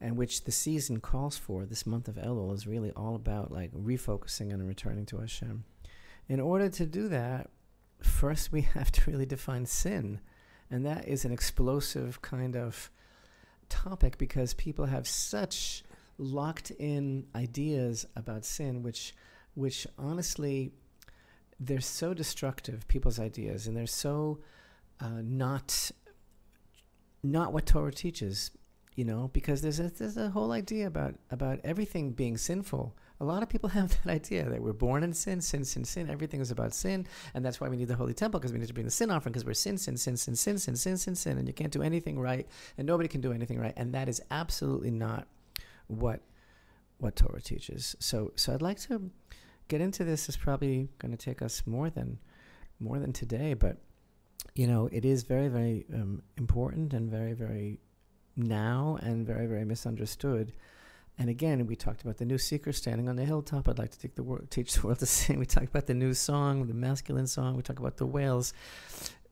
and 0.00 0.16
which 0.16 0.44
the 0.44 0.52
season 0.52 1.00
calls 1.00 1.36
for, 1.36 1.64
this 1.64 1.86
month 1.86 2.08
of 2.08 2.16
Elul 2.16 2.54
is 2.54 2.66
really 2.66 2.92
all 2.92 3.14
about 3.14 3.50
like 3.50 3.72
refocusing 3.72 4.52
and 4.52 4.66
returning 4.66 5.06
to 5.06 5.18
Hashem. 5.18 5.64
In 6.28 6.40
order 6.40 6.68
to 6.68 6.86
do 6.86 7.08
that, 7.08 7.50
first 8.00 8.52
we 8.52 8.60
have 8.74 8.92
to 8.92 9.10
really 9.10 9.26
define 9.26 9.66
sin 9.66 10.20
and 10.70 10.84
that 10.86 11.06
is 11.08 11.24
an 11.24 11.32
explosive 11.32 12.20
kind 12.22 12.56
of 12.56 12.90
topic 13.68 14.18
because 14.18 14.54
people 14.54 14.86
have 14.86 15.06
such 15.06 15.82
locked 16.18 16.70
in 16.72 17.26
ideas 17.34 18.06
about 18.16 18.44
sin, 18.44 18.82
which, 18.82 19.14
which 19.54 19.86
honestly, 19.98 20.72
they're 21.60 21.80
so 21.80 22.12
destructive, 22.14 22.86
people's 22.88 23.18
ideas, 23.18 23.66
and 23.66 23.76
they're 23.76 23.86
so 23.86 24.38
uh, 25.00 25.22
not, 25.22 25.90
not 27.22 27.52
what 27.52 27.66
Torah 27.66 27.92
teaches, 27.92 28.50
you 28.94 29.04
know, 29.04 29.30
because 29.32 29.62
there's 29.62 29.80
a, 29.80 29.88
there's 29.90 30.16
a 30.16 30.30
whole 30.30 30.52
idea 30.52 30.86
about, 30.86 31.14
about 31.30 31.60
everything 31.64 32.12
being 32.12 32.36
sinful 32.36 32.96
a 33.20 33.24
lot 33.24 33.42
of 33.42 33.48
people 33.48 33.68
have 33.70 33.90
that 34.04 34.10
idea 34.10 34.48
that 34.48 34.62
we're 34.62 34.72
born 34.72 35.02
in 35.02 35.12
sin, 35.12 35.40
sin, 35.40 35.64
sin, 35.64 35.84
sin. 35.84 36.10
Everything 36.10 36.40
is 36.40 36.50
about 36.50 36.72
sin, 36.72 37.06
and 37.34 37.44
that's 37.44 37.60
why 37.60 37.68
we 37.68 37.76
need 37.76 37.88
the 37.88 37.96
holy 37.96 38.14
temple 38.14 38.40
because 38.40 38.52
we 38.52 38.58
need 38.58 38.68
to 38.68 38.74
bring 38.74 38.86
the 38.86 38.90
sin 38.90 39.10
offering 39.10 39.32
because 39.32 39.44
we're 39.44 39.54
sin, 39.54 39.78
sin, 39.78 39.96
sin, 39.96 40.16
sin, 40.16 40.36
sin, 40.36 40.58
sin, 40.58 40.76
sin, 40.76 40.96
sin, 40.96 41.14
sin, 41.14 41.38
and 41.38 41.48
you 41.48 41.54
can't 41.54 41.72
do 41.72 41.82
anything 41.82 42.18
right, 42.18 42.46
and 42.76 42.86
nobody 42.86 43.08
can 43.08 43.20
do 43.20 43.32
anything 43.32 43.58
right, 43.58 43.74
and 43.76 43.92
that 43.94 44.08
is 44.08 44.22
absolutely 44.30 44.90
not 44.90 45.26
what 45.86 46.20
what 46.98 47.14
Torah 47.14 47.40
teaches. 47.40 47.94
So, 48.00 48.32
so 48.34 48.52
I'd 48.52 48.62
like 48.62 48.80
to 48.80 49.10
get 49.68 49.80
into 49.80 50.02
this. 50.02 50.28
It's 50.28 50.36
probably 50.36 50.88
going 50.98 51.12
to 51.12 51.16
take 51.16 51.42
us 51.42 51.62
more 51.64 51.90
than 51.90 52.18
more 52.80 52.98
than 52.98 53.12
today, 53.12 53.54
but 53.54 53.76
you 54.54 54.66
know, 54.66 54.88
it 54.90 55.04
is 55.04 55.22
very, 55.22 55.48
very 55.48 55.86
um, 55.94 56.22
important 56.36 56.92
and 56.92 57.10
very, 57.10 57.32
very 57.32 57.78
now 58.36 58.98
and 59.02 59.26
very, 59.26 59.46
very 59.46 59.64
misunderstood 59.64 60.52
and 61.18 61.28
again, 61.28 61.66
we 61.66 61.74
talked 61.74 62.02
about 62.02 62.18
the 62.18 62.24
new 62.24 62.38
seeker 62.38 62.72
standing 62.72 63.08
on 63.08 63.16
the 63.16 63.24
hilltop. 63.24 63.68
I'd 63.68 63.78
like 63.78 63.90
to 63.90 64.08
the 64.08 64.22
world, 64.22 64.50
teach 64.50 64.74
the 64.74 64.86
world 64.86 65.00
to 65.00 65.06
sing. 65.16 65.38
We 65.38 65.46
talked 65.46 65.66
about 65.68 65.86
the 65.86 65.94
new 65.94 66.14
song, 66.14 66.66
the 66.66 66.74
masculine 66.74 67.26
song. 67.26 67.56
We 67.56 67.62
talked 67.62 67.80
about 67.80 67.96
the 67.96 68.06
whales. 68.06 68.52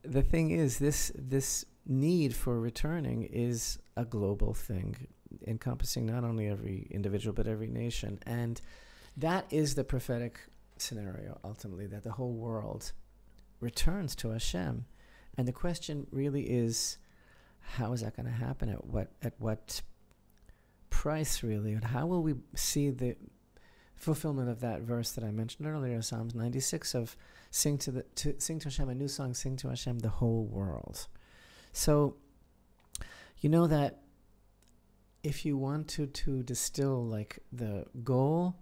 The 0.03 0.21
thing 0.21 0.51
is, 0.51 0.79
this 0.79 1.11
this 1.15 1.65
need 1.85 2.35
for 2.35 2.59
returning 2.59 3.23
is 3.23 3.79
a 3.95 4.03
global 4.03 4.53
thing, 4.53 5.07
encompassing 5.47 6.05
not 6.05 6.25
only 6.25 6.47
every 6.47 6.87
individual 6.91 7.33
but 7.33 7.47
every 7.47 7.69
nation, 7.69 8.19
and 8.25 8.61
that 9.15 9.45
is 9.49 9.75
the 9.75 9.83
prophetic 9.85 10.39
scenario 10.77 11.39
ultimately 11.43 11.87
that 11.87 12.03
the 12.03 12.11
whole 12.11 12.33
world 12.33 12.91
returns 13.61 14.15
to 14.15 14.29
Hashem, 14.29 14.85
and 15.37 15.47
the 15.47 15.53
question 15.53 16.05
really 16.11 16.43
is, 16.43 16.97
how 17.59 17.93
is 17.93 18.01
that 18.01 18.15
going 18.15 18.27
to 18.27 18.31
happen? 18.31 18.69
At 18.69 18.85
what 18.85 19.11
at 19.21 19.33
what 19.39 19.81
price, 20.97 21.43
really? 21.43 21.73
And 21.73 21.85
how 21.85 22.07
will 22.07 22.23
we 22.23 22.33
see 22.55 22.89
the 22.89 23.15
fulfillment 23.95 24.49
of 24.49 24.59
that 24.61 24.81
verse 24.81 25.11
that 25.11 25.23
I 25.23 25.31
mentioned 25.31 25.67
earlier, 25.67 26.01
Psalms 26.01 26.33
ninety 26.33 26.59
six 26.59 26.95
of 26.95 27.15
sing 27.51 27.77
to 27.79 27.91
the 27.91 28.03
to 28.21 28.33
sing 28.39 28.57
to 28.59 28.65
Hashem 28.69 28.89
a 28.89 28.95
new 28.95 29.07
song, 29.07 29.35
sing 29.35 29.57
to 29.57 29.69
Hashem 29.69 29.99
the 29.99 30.09
whole 30.09 30.45
world. 30.45 31.07
So, 31.71 32.15
you 33.41 33.49
know 33.49 33.67
that 33.67 33.99
if 35.23 35.45
you 35.45 35.55
want 35.55 35.87
to 35.89 36.07
to 36.07 36.41
distill 36.41 37.05
like 37.05 37.39
the 37.51 37.85
goal 38.03 38.55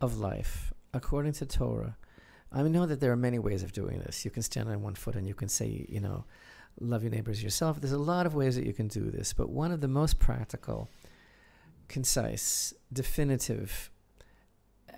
of 0.00 0.16
life 0.16 0.72
according 0.94 1.34
to 1.40 1.46
Torah, 1.46 1.96
I 2.50 2.62
know 2.62 2.86
that 2.86 3.00
there 3.00 3.12
are 3.12 3.16
many 3.28 3.38
ways 3.38 3.62
of 3.62 3.72
doing 3.72 3.98
this. 3.98 4.24
You 4.24 4.30
can 4.30 4.42
stand 4.42 4.68
on 4.70 4.82
one 4.82 4.94
foot 4.94 5.16
and 5.16 5.26
you 5.26 5.34
can 5.34 5.48
say, 5.48 5.86
you 5.88 6.00
know, 6.00 6.24
love 6.80 7.02
your 7.02 7.12
neighbors 7.12 7.42
yourself. 7.42 7.80
There's 7.80 7.92
a 7.92 7.98
lot 8.14 8.24
of 8.26 8.34
ways 8.34 8.54
that 8.56 8.66
you 8.66 8.72
can 8.72 8.88
do 8.88 9.10
this, 9.10 9.34
but 9.34 9.50
one 9.50 9.72
of 9.72 9.80
the 9.80 9.88
most 9.88 10.18
practical, 10.18 10.88
concise, 11.92 12.72
definitive 12.92 13.90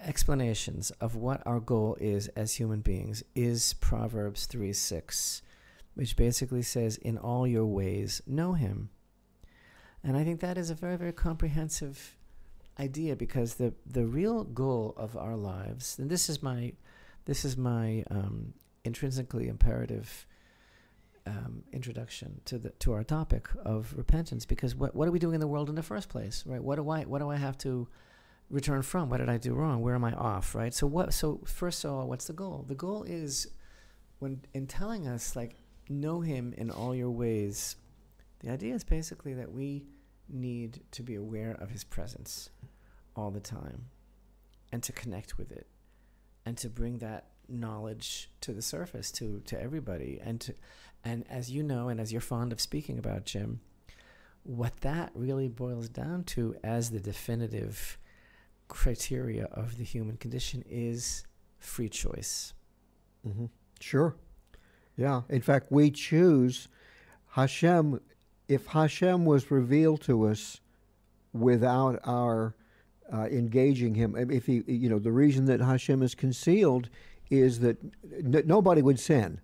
explanations 0.03 0.91
of 0.93 1.17
what 1.17 1.43
our 1.45 1.61
goal 1.61 1.97
is 2.01 2.29
as 2.29 2.55
human 2.55 2.81
beings 2.81 3.23
is 3.35 3.75
Proverbs 3.75 4.47
3 4.47 4.73
6, 4.73 5.43
which 5.95 6.17
basically 6.17 6.63
says, 6.63 6.97
In 6.99 7.19
all 7.19 7.47
your 7.47 7.67
ways, 7.67 8.23
know 8.27 8.53
him. 8.53 8.91
And 10.05 10.17
I 10.17 10.23
think 10.23 10.41
that 10.41 10.57
is 10.57 10.71
a 10.71 10.75
very, 10.75 10.97
very 10.97 11.13
comprehensive 11.13 12.17
idea 12.79 13.17
because 13.17 13.55
the, 13.55 13.75
the 13.85 14.07
real 14.07 14.45
goal 14.45 14.95
of 14.97 15.17
our 15.17 15.37
lives, 15.37 15.99
and 15.99 16.09
this 16.09 16.29
is 16.29 16.43
my 16.43 16.73
this 17.27 17.45
is 17.45 17.57
my 17.57 18.05
um, 18.11 18.53
intrinsically 18.85 19.49
imperative 19.49 20.27
um, 21.27 21.63
introduction 21.73 22.41
to 22.45 22.59
the 22.59 22.71
to 22.71 22.93
our 22.93 23.05
topic 23.05 23.49
of 23.65 23.95
repentance. 23.97 24.45
Because 24.45 24.75
what 24.75 24.95
what 24.95 25.09
are 25.09 25.13
we 25.13 25.19
doing 25.19 25.35
in 25.35 25.41
the 25.41 25.47
world 25.47 25.69
in 25.69 25.75
the 25.75 25.83
first 25.83 26.09
place, 26.09 26.45
right? 26.47 26.63
What 26.63 26.77
do 26.77 26.89
I 26.91 27.03
what 27.03 27.21
do 27.21 27.31
I 27.31 27.37
have 27.37 27.57
to 27.59 27.89
return 28.51 28.83
from? 28.83 29.09
What 29.09 29.19
did 29.19 29.29
I 29.29 29.39
do 29.39 29.55
wrong? 29.55 29.83
Where 29.83 29.95
am 29.95 30.05
I 30.05 30.13
off, 30.13 30.55
right? 30.55 30.75
So 30.75 30.87
what? 30.87 31.15
So 31.15 31.41
first 31.47 31.85
of 31.85 31.93
all, 31.93 32.09
what's 32.09 32.27
the 32.27 32.33
goal? 32.33 32.65
The 32.67 32.75
goal 32.75 33.05
is 33.05 33.49
when 34.19 34.43
in 34.53 34.67
telling 34.67 35.07
us 35.07 35.35
like 35.35 35.57
know 35.89 36.21
Him 36.21 36.55
in 36.57 36.71
all 36.71 36.95
your 36.95 37.11
ways. 37.11 37.77
The 38.41 38.51
idea 38.51 38.75
is 38.75 38.85
basically 38.85 39.35
that 39.35 39.51
we 39.51 39.85
need 40.29 40.83
to 40.93 41.03
be 41.03 41.15
aware 41.15 41.57
of 41.61 41.71
His 41.71 41.85
presence 41.85 42.51
all 43.17 43.31
the 43.31 43.41
time, 43.41 43.87
and 44.73 44.83
to 44.83 44.93
connect 44.93 45.39
with 45.39 45.53
it, 45.53 45.67
and 46.45 46.57
to 46.59 46.69
bring 46.69 46.99
that 46.99 47.29
knowledge 47.49 48.31
to 48.41 48.53
the 48.53 48.63
surface 48.63 49.11
to 49.13 49.41
to 49.47 49.61
everybody 49.61 50.21
and 50.23 50.41
to 50.41 50.55
and 51.05 51.25
as 51.29 51.51
you 51.51 51.63
know 51.63 51.89
and 51.89 52.01
as 52.01 52.13
you're 52.13 52.21
fond 52.21 52.53
of 52.53 52.61
speaking 52.61 52.99
about 52.99 53.25
Jim 53.25 53.61
what 54.45 54.79
that 54.83 55.11
really 55.15 55.49
boils 55.49 55.89
down 55.89 56.23
to 56.23 56.55
as 56.63 56.91
the 56.91 57.01
definitive 57.01 57.99
criteria 58.69 59.47
of 59.47 59.79
the 59.79 59.85
human 59.85 60.17
condition 60.17 60.63
is 60.69 61.25
free 61.59 61.89
choice. 61.89 62.53
Mm-hmm. 63.27 63.47
Sure. 63.81 64.15
Yeah. 64.97 65.23
In 65.29 65.41
fact, 65.41 65.69
we 65.71 65.91
choose 65.91 66.69
Hashem. 67.31 68.01
If 68.49 68.67
Hashem 68.67 69.25
was 69.25 69.51
revealed 69.51 70.03
to 70.03 70.27
us 70.27 70.61
without 71.33 71.99
our 72.05 72.55
uh, 73.13 73.25
engaging 73.25 73.95
Him, 73.95 74.15
if 74.31 74.45
He, 74.45 74.63
you 74.67 74.91
know, 74.91 74.99
the 74.99 75.13
reason 75.13 75.47
that 75.47 75.61
Hashem 75.61 76.03
is 76.03 76.15
concealed 76.15 76.91
is 77.31 77.61
that 77.61 77.79
n- 78.13 78.43
nobody 78.45 78.83
would 78.83 79.01
sin 79.01 79.41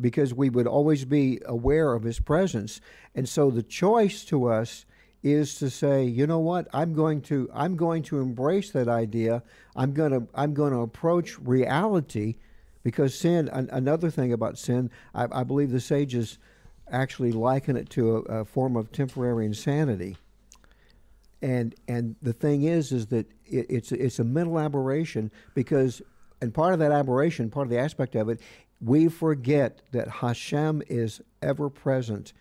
because 0.00 0.32
we 0.32 0.50
would 0.50 0.66
always 0.66 1.04
be 1.04 1.40
aware 1.46 1.94
of 1.94 2.02
His 2.02 2.20
presence, 2.20 2.80
and 3.14 3.28
so 3.28 3.50
the 3.50 3.62
choice 3.62 4.24
to 4.26 4.46
us 4.46 4.84
is 5.22 5.56
to 5.56 5.68
say, 5.68 6.04
you 6.04 6.26
know 6.26 6.38
what, 6.38 6.68
I'm 6.72 6.94
going 6.94 7.22
to 7.22 7.50
I'm 7.52 7.76
going 7.76 8.02
to 8.04 8.20
embrace 8.20 8.70
that 8.70 8.88
idea. 8.88 9.42
I'm 9.74 9.92
going 9.92 10.12
to 10.12 10.28
I'm 10.34 10.54
going 10.54 10.72
to 10.72 10.80
approach 10.80 11.38
reality 11.38 12.36
because 12.82 13.18
sin. 13.18 13.48
An, 13.48 13.68
another 13.72 14.10
thing 14.10 14.32
about 14.32 14.58
sin, 14.58 14.90
I, 15.14 15.26
I, 15.32 15.44
believe 15.44 15.70
the 15.70 15.80
sages 15.80 16.38
actually 16.90 17.32
liken 17.32 17.76
it 17.76 17.90
to 17.90 18.16
a, 18.16 18.20
a, 18.40 18.44
form 18.44 18.76
of 18.76 18.92
temporary 18.92 19.46
insanity. 19.46 20.16
And 21.42 21.74
and 21.86 22.16
the 22.22 22.32
thing 22.32 22.62
is, 22.62 22.92
is 22.92 23.06
that 23.08 23.26
it, 23.44 23.66
it's 23.68 23.92
it's 23.92 24.18
a 24.18 24.24
mental 24.24 24.58
aberration 24.58 25.30
because, 25.54 26.02
and 26.40 26.54
part 26.54 26.72
of 26.72 26.78
that 26.80 26.92
aberration, 26.92 27.50
part 27.50 27.66
of 27.66 27.70
the 27.70 27.78
aspect 27.78 28.14
of 28.14 28.28
it, 28.28 28.40
we 28.80 29.08
forget 29.08 29.82
that 29.92 30.08
Hashem 30.08 30.82
is 30.88 31.20
ever 31.42 31.68
present 31.68 32.32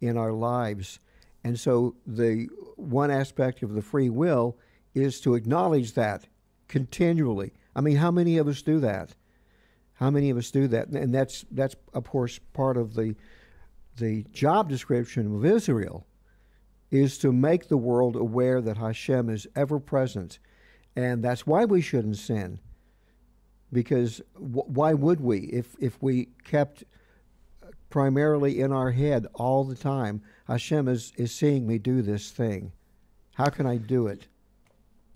in 0.00 0.16
our 0.16 0.32
lives 0.32 1.00
and 1.46 1.60
so 1.60 1.94
the 2.04 2.48
one 2.74 3.12
aspect 3.12 3.62
of 3.62 3.72
the 3.72 3.80
free 3.80 4.10
will 4.10 4.58
is 4.96 5.20
to 5.20 5.36
acknowledge 5.36 5.92
that 5.92 6.26
continually. 6.66 7.52
I 7.76 7.82
mean, 7.82 7.94
how 7.98 8.10
many 8.10 8.38
of 8.38 8.48
us 8.48 8.62
do 8.62 8.80
that? 8.80 9.14
How 9.92 10.10
many 10.10 10.30
of 10.30 10.38
us 10.38 10.50
do 10.50 10.66
that? 10.66 10.88
And 10.88 11.14
that's 11.14 11.44
that's 11.52 11.76
of 11.94 12.02
course 12.02 12.40
part 12.52 12.76
of 12.76 12.94
the 12.94 13.14
the 13.96 14.24
job 14.32 14.68
description 14.68 15.36
of 15.36 15.44
Israel 15.44 16.04
is 16.90 17.16
to 17.18 17.30
make 17.30 17.68
the 17.68 17.76
world 17.76 18.16
aware 18.16 18.60
that 18.60 18.78
Hashem 18.78 19.30
is 19.30 19.46
ever 19.54 19.78
present, 19.78 20.40
and 20.96 21.22
that's 21.22 21.46
why 21.46 21.64
we 21.64 21.80
shouldn't 21.80 22.16
sin. 22.16 22.58
Because 23.72 24.20
w- 24.34 24.64
why 24.66 24.94
would 24.94 25.20
we 25.20 25.40
if 25.40 25.74
if 25.80 26.02
we 26.02 26.28
kept 26.44 26.84
uh, 27.62 27.68
primarily 27.90 28.60
in 28.60 28.72
our 28.72 28.92
head 28.92 29.26
all 29.34 29.64
the 29.64 29.74
time. 29.74 30.22
Hashem 30.46 30.88
is, 30.88 31.12
is 31.16 31.34
seeing 31.34 31.66
me 31.66 31.78
do 31.78 32.02
this 32.02 32.30
thing. 32.30 32.72
How 33.34 33.46
can 33.46 33.66
I 33.66 33.76
do 33.76 34.06
it? 34.06 34.28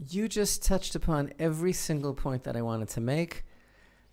You 0.09 0.29
just 0.29 0.63
touched 0.63 0.95
upon 0.95 1.33
every 1.39 1.73
single 1.73 2.15
point 2.15 2.45
that 2.45 2.57
I 2.57 2.63
wanted 2.63 2.89
to 2.91 3.01
make. 3.01 3.45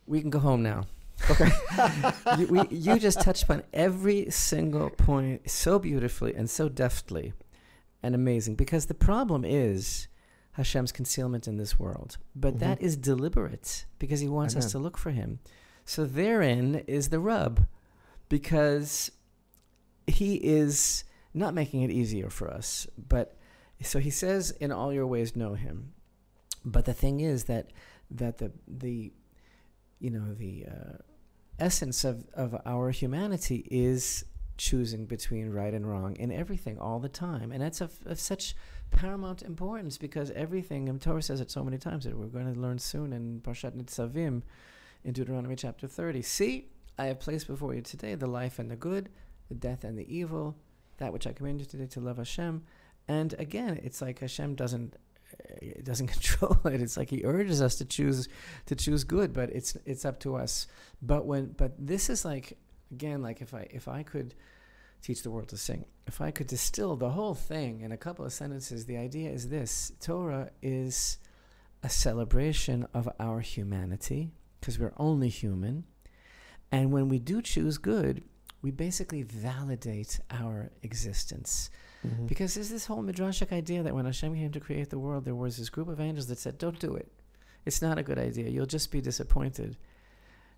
We 0.05 0.21
can 0.21 0.29
go 0.29 0.39
home 0.39 0.63
now. 0.63 0.85
Okay. 1.29 1.49
you, 2.37 2.47
we, 2.47 2.67
you 2.69 2.99
just 2.99 3.21
touched 3.21 3.43
upon 3.43 3.63
every 3.73 4.29
single 4.29 4.89
point 4.89 5.49
so 5.49 5.79
beautifully 5.79 6.35
and 6.35 6.49
so 6.49 6.69
deftly 6.69 7.33
and 8.03 8.13
amazing 8.13 8.55
because 8.55 8.85
the 8.85 8.93
problem 8.93 9.43
is 9.43 10.07
Hashem's 10.57 10.91
concealment 10.91 11.47
in 11.47 11.57
this 11.57 11.77
world. 11.77 12.17
But 12.35 12.55
mm-hmm. 12.55 12.59
that 12.59 12.81
is 12.81 12.97
deliberate 12.97 13.85
because 13.99 14.19
he 14.19 14.27
wants 14.27 14.55
us 14.55 14.71
to 14.71 14.79
look 14.79 14.97
for 14.97 15.11
him. 15.11 15.39
So 15.85 16.03
therein 16.03 16.83
is 16.87 17.09
the 17.09 17.19
rub 17.19 17.67
because 18.27 19.11
he 20.07 20.35
is 20.35 21.03
not 21.33 21.53
making 21.53 21.83
it 21.83 21.91
easier 21.91 22.31
for 22.31 22.49
us. 22.49 22.87
But 22.97 23.37
so 23.83 23.99
he 23.99 24.09
says, 24.09 24.49
"In 24.51 24.71
all 24.71 24.91
your 24.91 25.05
ways, 25.05 25.35
know 25.35 25.53
him." 25.53 25.93
But 26.65 26.85
the 26.85 26.93
thing 26.93 27.19
is 27.19 27.43
that 27.43 27.71
that 28.09 28.39
the 28.39 28.51
the 28.67 29.13
you 29.99 30.09
know 30.09 30.33
the 30.33 30.65
uh, 30.65 30.97
essence 31.59 32.03
of 32.03 32.25
of 32.33 32.59
our 32.65 32.89
humanity 32.89 33.67
is 33.69 34.25
choosing 34.57 35.05
between 35.05 35.51
right 35.51 35.73
and 35.75 35.87
wrong 35.87 36.15
in 36.15 36.31
everything 36.31 36.79
all 36.79 36.99
the 36.99 37.09
time, 37.09 37.51
and 37.51 37.61
that's 37.61 37.79
of, 37.79 37.93
of 38.07 38.19
such 38.19 38.55
paramount 38.91 39.41
importance 39.41 39.97
because 39.97 40.31
everything. 40.31 40.89
And 40.89 41.01
Torah 41.01 41.21
says 41.21 41.41
it 41.41 41.51
so 41.51 41.63
many 41.63 41.77
times 41.77 42.05
that 42.05 42.17
we're 42.17 42.27
going 42.27 42.53
to 42.53 42.59
learn 42.59 42.79
soon 42.79 43.13
in 43.13 43.41
Parshat 43.41 43.71
Nitzavim 43.71 44.41
in 45.03 45.13
Deuteronomy 45.13 45.55
chapter 45.55 45.87
thirty. 45.87 46.21
See 46.21 46.69
I 46.97 47.05
have 47.05 47.19
placed 47.19 47.47
before 47.47 47.73
you 47.75 47.81
today 47.81 48.15
the 48.15 48.27
life 48.27 48.59
and 48.59 48.71
the 48.71 48.75
good, 48.75 49.09
the 49.49 49.55
death 49.55 49.83
and 49.83 49.97
the 49.97 50.15
evil, 50.15 50.55
that 50.97 51.13
which 51.13 51.27
I 51.27 51.33
command 51.33 51.59
you 51.59 51.65
today 51.65 51.85
to 51.87 51.99
love 51.99 52.17
Hashem. 52.17 52.63
And 53.07 53.35
again, 53.37 53.79
it's 53.83 54.01
like 54.01 54.19
Hashem 54.19 54.55
doesn't 54.55 54.95
it 55.61 55.83
doesn't 55.83 56.07
control 56.17 56.59
it. 56.65 56.81
It's 56.81 56.97
like 56.97 57.09
He 57.09 57.23
urges 57.23 57.61
us 57.61 57.75
to 57.75 57.85
choose 57.85 58.27
to 58.65 58.75
choose 58.75 59.03
good, 59.03 59.33
but 59.33 59.49
it's 59.51 59.77
it's 59.85 60.05
up 60.05 60.19
to 60.21 60.35
us. 60.35 60.67
But 61.01 61.25
when 61.25 61.47
but 61.57 61.73
this 61.77 62.09
is 62.09 62.25
like 62.25 62.57
again 62.91 63.21
like 63.21 63.41
if 63.41 63.53
I 63.53 63.67
if 63.69 63.87
I 63.87 64.03
could 64.03 64.33
teach 65.01 65.23
the 65.23 65.31
world 65.31 65.49
to 65.49 65.57
sing, 65.57 65.85
if 66.05 66.21
I 66.21 66.31
could 66.31 66.47
distill 66.47 66.95
the 66.95 67.11
whole 67.11 67.35
thing 67.35 67.81
in 67.81 67.91
a 67.91 67.97
couple 67.97 68.25
of 68.25 68.33
sentences, 68.33 68.85
the 68.85 68.97
idea 68.97 69.29
is 69.29 69.49
this: 69.49 69.91
Torah 69.99 70.51
is 70.61 71.17
a 71.83 71.89
celebration 71.89 72.87
of 72.93 73.07
our 73.19 73.39
humanity 73.39 74.31
because 74.59 74.79
we're 74.79 74.93
only 74.97 75.29
human 75.29 75.83
and 76.71 76.91
when 76.91 77.09
we 77.09 77.19
do 77.19 77.41
choose 77.41 77.77
good, 77.77 78.23
we 78.61 78.71
basically 78.71 79.23
validate 79.23 80.19
our 80.31 80.71
existence. 80.83 81.69
Mm-hmm. 82.05 82.25
Because 82.25 82.55
there's 82.55 82.69
this 82.69 82.85
whole 82.85 83.03
midrashic 83.03 83.51
idea 83.51 83.83
that 83.83 83.95
when 83.95 84.05
Hashem 84.05 84.35
came 84.35 84.51
to 84.51 84.59
create 84.59 84.89
the 84.89 84.99
world, 84.99 85.25
there 85.25 85.35
was 85.35 85.57
this 85.57 85.69
group 85.69 85.87
of 85.87 85.99
angels 85.99 86.27
that 86.27 86.39
said, 86.39 86.57
Don't 86.57 86.79
do 86.79 86.95
it. 86.95 87.11
It's 87.65 87.81
not 87.81 87.97
a 87.97 88.03
good 88.03 88.19
idea. 88.19 88.49
You'll 88.49 88.65
just 88.65 88.91
be 88.91 89.01
disappointed. 89.01 89.77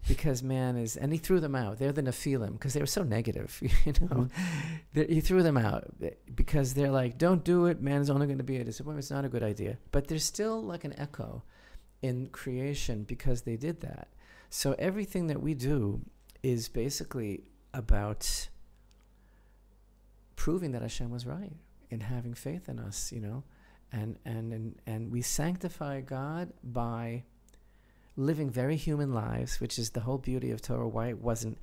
Because 0.08 0.41
man 0.41 0.78
is, 0.78 0.95
and 0.95 1.12
he 1.12 1.20
threw 1.20 1.39
them 1.39 1.56
out. 1.56 1.78
They're 1.78 1.91
the 1.91 2.02
Nephilim 2.02 2.54
because 2.54 2.74
they 2.74 2.80
were 2.80 2.86
so 2.86 3.04
negative, 3.04 3.60
you 3.86 3.93
know. 3.93 4.28
Mm-hmm. 4.95 5.14
He 5.14 5.22
threw 5.22 5.43
them 5.43 5.58
out 5.58 5.93
because 6.34 6.74
they're 6.74 6.91
like, 6.91 7.18
don't 7.18 7.43
do 7.43 7.66
it. 7.66 7.82
Man 7.82 8.02
is 8.02 8.10
only 8.10 8.26
going 8.26 8.38
to 8.38 8.43
be 8.43 8.58
a 8.58 8.64
disappointment. 8.64 9.04
It's 9.04 9.12
not 9.12 9.26
a 9.26 9.30
good 9.30 9.43
idea. 9.43 9.78
But 9.91 10.08
there's 10.08 10.24
still 10.24 10.64
like 10.64 10.84
an 10.84 10.97
echo 10.97 11.43
in 12.02 12.28
creation 12.28 13.04
because 13.04 13.41
they 13.41 13.58
did 13.58 13.82
that. 13.82 14.08
So 14.50 14.76
everything 14.80 15.28
that 15.28 15.41
we 15.41 15.54
do 15.54 16.02
is 16.41 16.70
basically 16.70 17.43
about 17.74 18.50
proving 20.36 20.72
that 20.72 20.82
Hashem 20.82 21.12
was 21.12 21.26
right 21.26 21.54
in 21.89 22.00
having 22.00 22.34
faith 22.34 22.70
in 22.70 22.80
us, 22.80 23.12
you 23.12 23.20
know, 23.20 23.43
and 23.91 24.18
and 24.26 24.54
and, 24.54 24.82
and 24.88 25.12
we 25.12 25.22
sanctify 25.22 26.02
God 26.02 26.54
by 26.64 27.24
living 28.20 28.49
very 28.49 28.76
human 28.76 29.13
lives, 29.13 29.59
which 29.59 29.80
is 29.80 29.91
the 29.91 30.01
whole 30.01 30.17
beauty 30.17 30.51
of 30.51 30.61
Torah. 30.61 30.88
Why 30.88 31.07
it 31.09 31.20
wasn't 31.22 31.57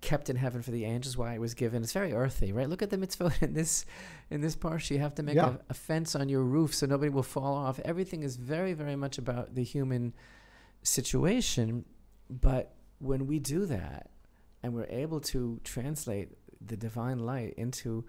kept 0.00 0.28
in 0.28 0.34
heaven 0.36 0.62
for 0.62 0.72
the 0.72 0.84
angels, 0.84 1.16
why 1.16 1.32
it 1.34 1.40
was 1.40 1.54
given. 1.54 1.82
It's 1.82 1.92
very 1.92 2.12
earthy, 2.12 2.52
right? 2.52 2.68
Look 2.68 2.82
at 2.82 2.90
the 2.90 2.98
mitzvah 2.98 3.32
in 3.40 3.54
this 3.54 3.84
in 4.30 4.40
this 4.40 4.56
parsha. 4.56 4.90
You 4.90 4.98
have 4.98 5.14
to 5.16 5.22
make 5.22 5.36
Yeah. 5.36 5.54
a, 5.68 5.70
a 5.70 5.74
fence 5.74 6.14
on 6.16 6.28
your 6.28 6.42
roof 6.42 6.74
so 6.74 6.86
nobody 6.86 7.08
will 7.10 7.22
fall 7.22 7.54
off. 7.54 7.78
Everything 7.84 8.22
is 8.22 8.36
very, 8.36 8.72
very 8.72 8.96
much 8.96 9.16
about 9.18 9.54
the 9.54 9.62
human 9.64 10.12
situation. 10.82 11.84
But 12.28 12.74
when 12.98 13.26
we 13.26 13.38
do 13.38 13.66
that, 13.66 14.10
and 14.62 14.74
we're 14.74 14.86
able 14.86 15.20
to 15.20 15.60
translate 15.64 16.28
the 16.64 16.76
divine 16.76 17.18
light 17.18 17.54
into 17.56 18.04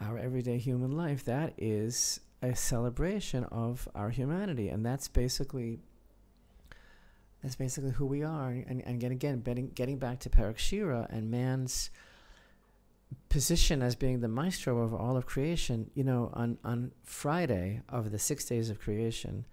our 0.00 0.18
everyday 0.18 0.58
human 0.58 0.92
life, 0.92 1.24
that 1.24 1.52
is 1.58 2.20
a 2.42 2.54
celebration 2.54 3.44
of 3.44 3.88
our 3.94 4.10
humanity, 4.10 4.68
and 4.68 4.84
that's 4.84 5.08
basically 5.08 5.80
that's 7.42 7.56
basically 7.56 7.90
who 7.90 8.06
we 8.06 8.22
are. 8.22 8.50
And, 8.50 8.82
and 8.84 8.96
again, 8.96 9.12
again, 9.12 9.40
getting, 9.40 9.68
getting 9.70 9.98
back 9.98 10.20
to 10.20 10.30
Perek 10.30 10.58
Shira 10.58 11.06
and 11.10 11.30
man's 11.30 11.90
position 13.28 13.82
as 13.82 13.94
being 13.94 14.20
the 14.20 14.28
maestro 14.28 14.78
of 14.80 14.94
all 14.94 15.16
of 15.16 15.26
creation. 15.26 15.90
You 15.94 16.04
know, 16.04 16.30
on 16.34 16.58
on 16.64 16.92
Friday 17.04 17.82
of 17.88 18.10
the 18.10 18.18
six 18.18 18.44
days 18.44 18.70
of 18.70 18.80
creation, 18.80 19.44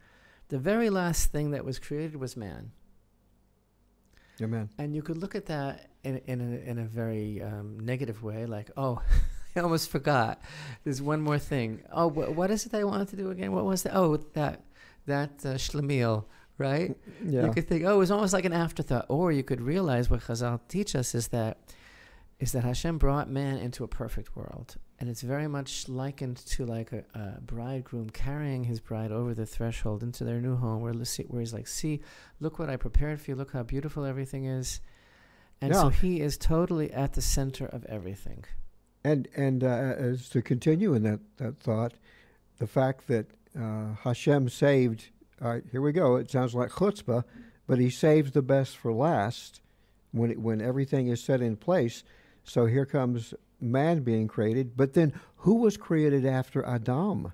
the 0.49 0.59
very 0.59 0.89
last 0.89 1.31
thing 1.31 1.51
that 1.51 1.65
was 1.65 1.79
created 1.79 2.15
was 2.15 2.37
man. 2.37 2.71
Amen. 4.41 4.69
And 4.77 4.95
you 4.95 5.03
could 5.03 5.17
look 5.17 5.35
at 5.35 5.45
that 5.47 5.89
in 6.03 6.17
in 6.25 6.41
a, 6.41 6.69
in 6.69 6.79
a 6.79 6.85
very 6.85 7.41
um, 7.41 7.79
negative 7.79 8.23
way, 8.23 8.45
like, 8.45 8.71
oh, 8.77 9.01
I 9.55 9.59
almost 9.59 9.89
forgot. 9.89 10.41
There's 10.83 11.01
one 11.01 11.21
more 11.21 11.37
thing. 11.37 11.83
Oh, 11.91 12.09
wh- 12.09 12.35
what 12.35 12.49
is 12.49 12.65
it 12.65 12.73
I 12.73 12.83
wanted 12.83 13.09
to 13.09 13.15
do 13.15 13.29
again? 13.29 13.51
What 13.51 13.65
was 13.65 13.83
that? 13.83 13.95
Oh, 13.95 14.17
that 14.33 14.63
that 15.05 15.45
uh, 15.45 15.55
schlemiel, 15.55 16.25
right? 16.63 16.95
Yeah. 17.23 17.45
You 17.45 17.51
could 17.51 17.67
think, 17.67 17.83
oh, 17.85 17.95
it 17.95 17.97
was 17.97 18.11
almost 18.11 18.33
like 18.33 18.45
an 18.45 18.53
afterthought, 18.53 19.05
or 19.09 19.31
you 19.31 19.43
could 19.43 19.61
realize 19.61 20.09
what 20.09 20.21
Chazal 20.21 20.59
teach 20.67 20.95
us 20.95 21.13
is 21.13 21.27
that 21.29 21.57
is 22.39 22.51
that 22.51 22.63
Hashem 22.63 22.97
brought 22.97 23.29
man 23.29 23.57
into 23.57 23.83
a 23.83 23.87
perfect 23.87 24.35
world, 24.35 24.75
and 24.99 25.09
it's 25.09 25.21
very 25.21 25.47
much 25.47 25.87
likened 25.87 26.37
to 26.53 26.65
like 26.65 26.91
a, 26.91 27.03
a 27.13 27.41
bridegroom 27.41 28.09
carrying 28.09 28.63
his 28.65 28.79
bride 28.79 29.11
over 29.11 29.33
the 29.33 29.45
threshold 29.45 30.03
into 30.03 30.23
their 30.23 30.41
new 30.41 30.55
home, 30.55 30.81
where 30.81 30.93
where 30.93 31.41
he's 31.41 31.53
like, 31.53 31.67
see, 31.67 32.01
look 32.39 32.59
what 32.59 32.69
I 32.69 32.77
prepared 32.77 33.21
for 33.21 33.31
you, 33.31 33.35
look 33.37 33.51
how 33.53 33.63
beautiful 33.63 34.03
everything 34.03 34.45
is, 34.45 34.81
and 35.61 35.75
so 35.75 35.89
he 35.89 36.21
is 36.27 36.37
totally 36.37 36.91
at 36.91 37.13
the 37.13 37.21
center 37.21 37.65
of 37.65 37.85
everything. 37.85 38.45
And 39.03 39.27
and 39.35 39.63
uh, 39.63 40.09
as 40.11 40.29
to 40.29 40.41
continue 40.41 40.95
in 40.95 41.03
that, 41.03 41.19
that 41.37 41.59
thought, 41.59 41.93
the 42.57 42.67
fact 42.67 43.07
that 43.07 43.25
uh, 43.57 43.95
Hashem 44.03 44.49
saved. 44.49 45.09
All 45.43 45.49
right, 45.49 45.63
here 45.71 45.81
we 45.81 45.91
go. 45.91 46.15
It 46.15 46.31
sounds 46.31 46.55
like 46.55 46.69
chutzpah, 46.69 47.25
but 47.67 47.79
He 47.79 47.89
saves 47.89 48.31
the 48.31 48.41
best 48.41 48.77
for 48.77 48.93
last 48.93 49.61
when 50.11 50.31
it, 50.31 50.39
when 50.39 50.61
everything 50.61 51.07
is 51.07 51.21
set 51.21 51.41
in 51.41 51.57
place. 51.57 52.03
So 52.45 52.65
here 52.65 52.85
comes 52.85 53.33
man 53.59 54.03
being 54.03 54.27
created, 54.27 54.77
but 54.77 54.93
then 54.93 55.13
who 55.37 55.55
was 55.55 55.75
created 55.75 56.25
after 56.25 56.65
Adam? 56.65 57.33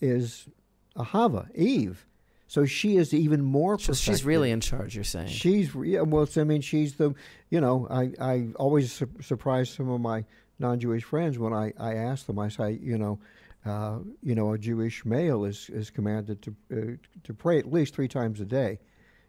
Is 0.00 0.48
Ahava, 0.96 1.54
Eve. 1.54 2.06
So 2.48 2.64
she 2.64 2.96
is 2.96 3.14
even 3.14 3.42
more. 3.42 3.78
So 3.78 3.92
she's 3.92 4.24
really 4.24 4.50
in 4.50 4.60
charge. 4.60 4.94
You're 4.96 5.04
saying 5.04 5.28
She's 5.28 5.72
yeah. 5.74 6.00
Well, 6.00 6.28
I 6.36 6.44
mean, 6.44 6.62
she's 6.62 6.94
the. 6.94 7.14
You 7.50 7.60
know, 7.60 7.86
I 7.88 8.12
I 8.20 8.48
always 8.56 8.92
su- 8.92 9.10
surprise 9.20 9.70
some 9.70 9.88
of 9.88 10.00
my 10.00 10.24
non-Jewish 10.58 11.04
friends 11.04 11.38
when 11.38 11.52
I 11.52 11.72
I 11.78 11.94
ask 11.94 12.26
them. 12.26 12.38
I 12.38 12.48
say, 12.48 12.78
you 12.82 12.98
know, 12.98 13.20
uh, 13.64 13.98
you 14.22 14.34
know, 14.34 14.52
a 14.52 14.58
Jewish 14.58 15.04
male 15.04 15.44
is 15.44 15.68
is 15.70 15.90
commanded 15.90 16.42
to 16.42 16.54
uh, 16.72 16.96
to 17.24 17.34
pray 17.34 17.58
at 17.58 17.72
least 17.72 17.94
three 17.94 18.08
times 18.08 18.40
a 18.40 18.44
day, 18.44 18.78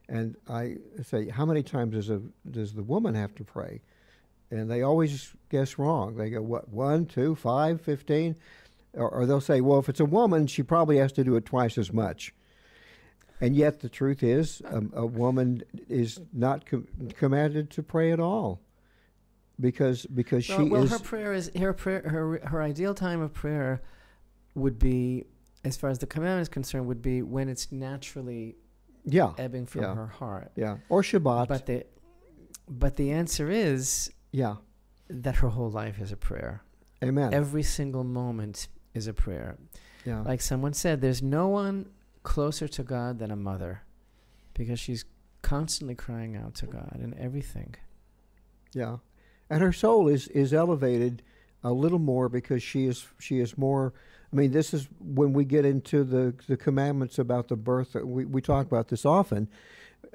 and 0.07 0.35
I 0.47 0.77
say, 1.03 1.29
how 1.29 1.45
many 1.45 1.63
times 1.63 1.95
does 1.95 2.09
a 2.09 2.21
does 2.49 2.73
the 2.73 2.83
woman 2.83 3.15
have 3.15 3.35
to 3.35 3.43
pray? 3.43 3.81
And 4.49 4.69
they 4.69 4.81
always 4.81 5.33
guess 5.49 5.77
wrong. 5.77 6.17
They 6.17 6.29
go, 6.29 6.41
what, 6.41 6.67
one, 6.67 7.05
two, 7.05 7.35
five, 7.35 7.81
fifteen? 7.81 8.35
Or, 8.93 9.09
or 9.09 9.25
they'll 9.25 9.39
say, 9.39 9.61
well, 9.61 9.79
if 9.79 9.87
it's 9.87 10.01
a 10.01 10.05
woman, 10.05 10.47
she 10.47 10.63
probably 10.63 10.97
has 10.97 11.13
to 11.13 11.23
do 11.23 11.37
it 11.37 11.45
twice 11.45 11.77
as 11.77 11.93
much. 11.93 12.33
And 13.39 13.55
yet, 13.55 13.79
the 13.79 13.87
truth 13.87 14.21
is, 14.21 14.61
um, 14.65 14.91
a 14.93 15.05
woman 15.05 15.63
is 15.87 16.19
not 16.33 16.65
com- 16.65 16.87
commanded 17.17 17.69
to 17.71 17.83
pray 17.83 18.11
at 18.11 18.19
all, 18.19 18.59
because 19.59 20.05
because 20.07 20.47
well, 20.49 20.57
she 20.57 20.69
well 20.69 20.83
is 20.83 20.91
her 20.91 20.99
prayer 20.99 21.33
is 21.33 21.49
her 21.57 21.73
prayer 21.73 22.01
her 22.01 22.39
her 22.45 22.61
ideal 22.61 22.93
time 22.93 23.21
of 23.21 23.33
prayer 23.33 23.81
would 24.55 24.77
be 24.79 25.25
as 25.63 25.77
far 25.77 25.89
as 25.89 25.99
the 25.99 26.07
commandment 26.07 26.41
is 26.41 26.49
concerned 26.49 26.87
would 26.87 27.01
be 27.01 27.21
when 27.21 27.47
it's 27.49 27.71
naturally 27.71 28.55
yeah 29.05 29.33
ebbing 29.37 29.65
from 29.65 29.81
Yeah. 29.83 29.95
her 29.95 30.07
heart. 30.07 30.51
Yeah 30.55 30.77
or 30.89 31.01
Shabbat. 31.01 31.47
But 31.47 31.65
the 31.65 31.85
but 32.67 32.95
the 32.95 33.11
answer 33.11 33.49
is 33.49 34.11
yeah. 34.31 34.55
that 35.09 35.35
her 35.37 35.49
whole 35.49 35.69
life 35.69 35.99
is 35.99 36.11
a 36.11 36.17
prayer. 36.17 36.63
Amen. 37.03 37.33
Every 37.33 37.63
single 37.63 38.03
moment 38.03 38.67
is 38.93 39.07
a 39.07 39.13
prayer. 39.13 39.57
Yeah. 40.05 40.21
Like 40.21 40.41
someone 40.41 40.73
said 40.73 41.01
there's 41.01 41.21
no 41.21 41.47
one 41.47 41.89
closer 42.23 42.67
to 42.67 42.83
god 42.83 43.19
than 43.19 43.31
a 43.31 43.35
mother 43.35 43.81
because 44.53 44.79
she's 44.79 45.05
constantly 45.41 45.95
crying 45.95 46.35
out 46.35 46.53
to 46.55 46.65
god 46.67 46.99
in 47.01 47.17
everything. 47.17 47.75
Yeah, 48.73 48.97
and 49.49 49.61
her 49.61 49.73
soul 49.73 50.07
is 50.07 50.27
is 50.29 50.53
elevated 50.53 51.23
a 51.63 51.73
little 51.73 51.99
more 51.99 52.29
because 52.29 52.63
she 52.63 52.85
is 52.85 53.07
she 53.19 53.39
is 53.39 53.57
more. 53.57 53.93
I 54.31 54.35
mean, 54.35 54.51
this 54.51 54.73
is 54.73 54.87
when 54.99 55.33
we 55.33 55.45
get 55.45 55.65
into 55.65 56.03
the 56.03 56.33
the 56.47 56.57
commandments 56.57 57.19
about 57.19 57.47
the 57.47 57.55
birth. 57.55 57.95
We 57.95 58.25
we 58.25 58.41
talk 58.41 58.67
about 58.67 58.87
this 58.87 59.05
often. 59.05 59.49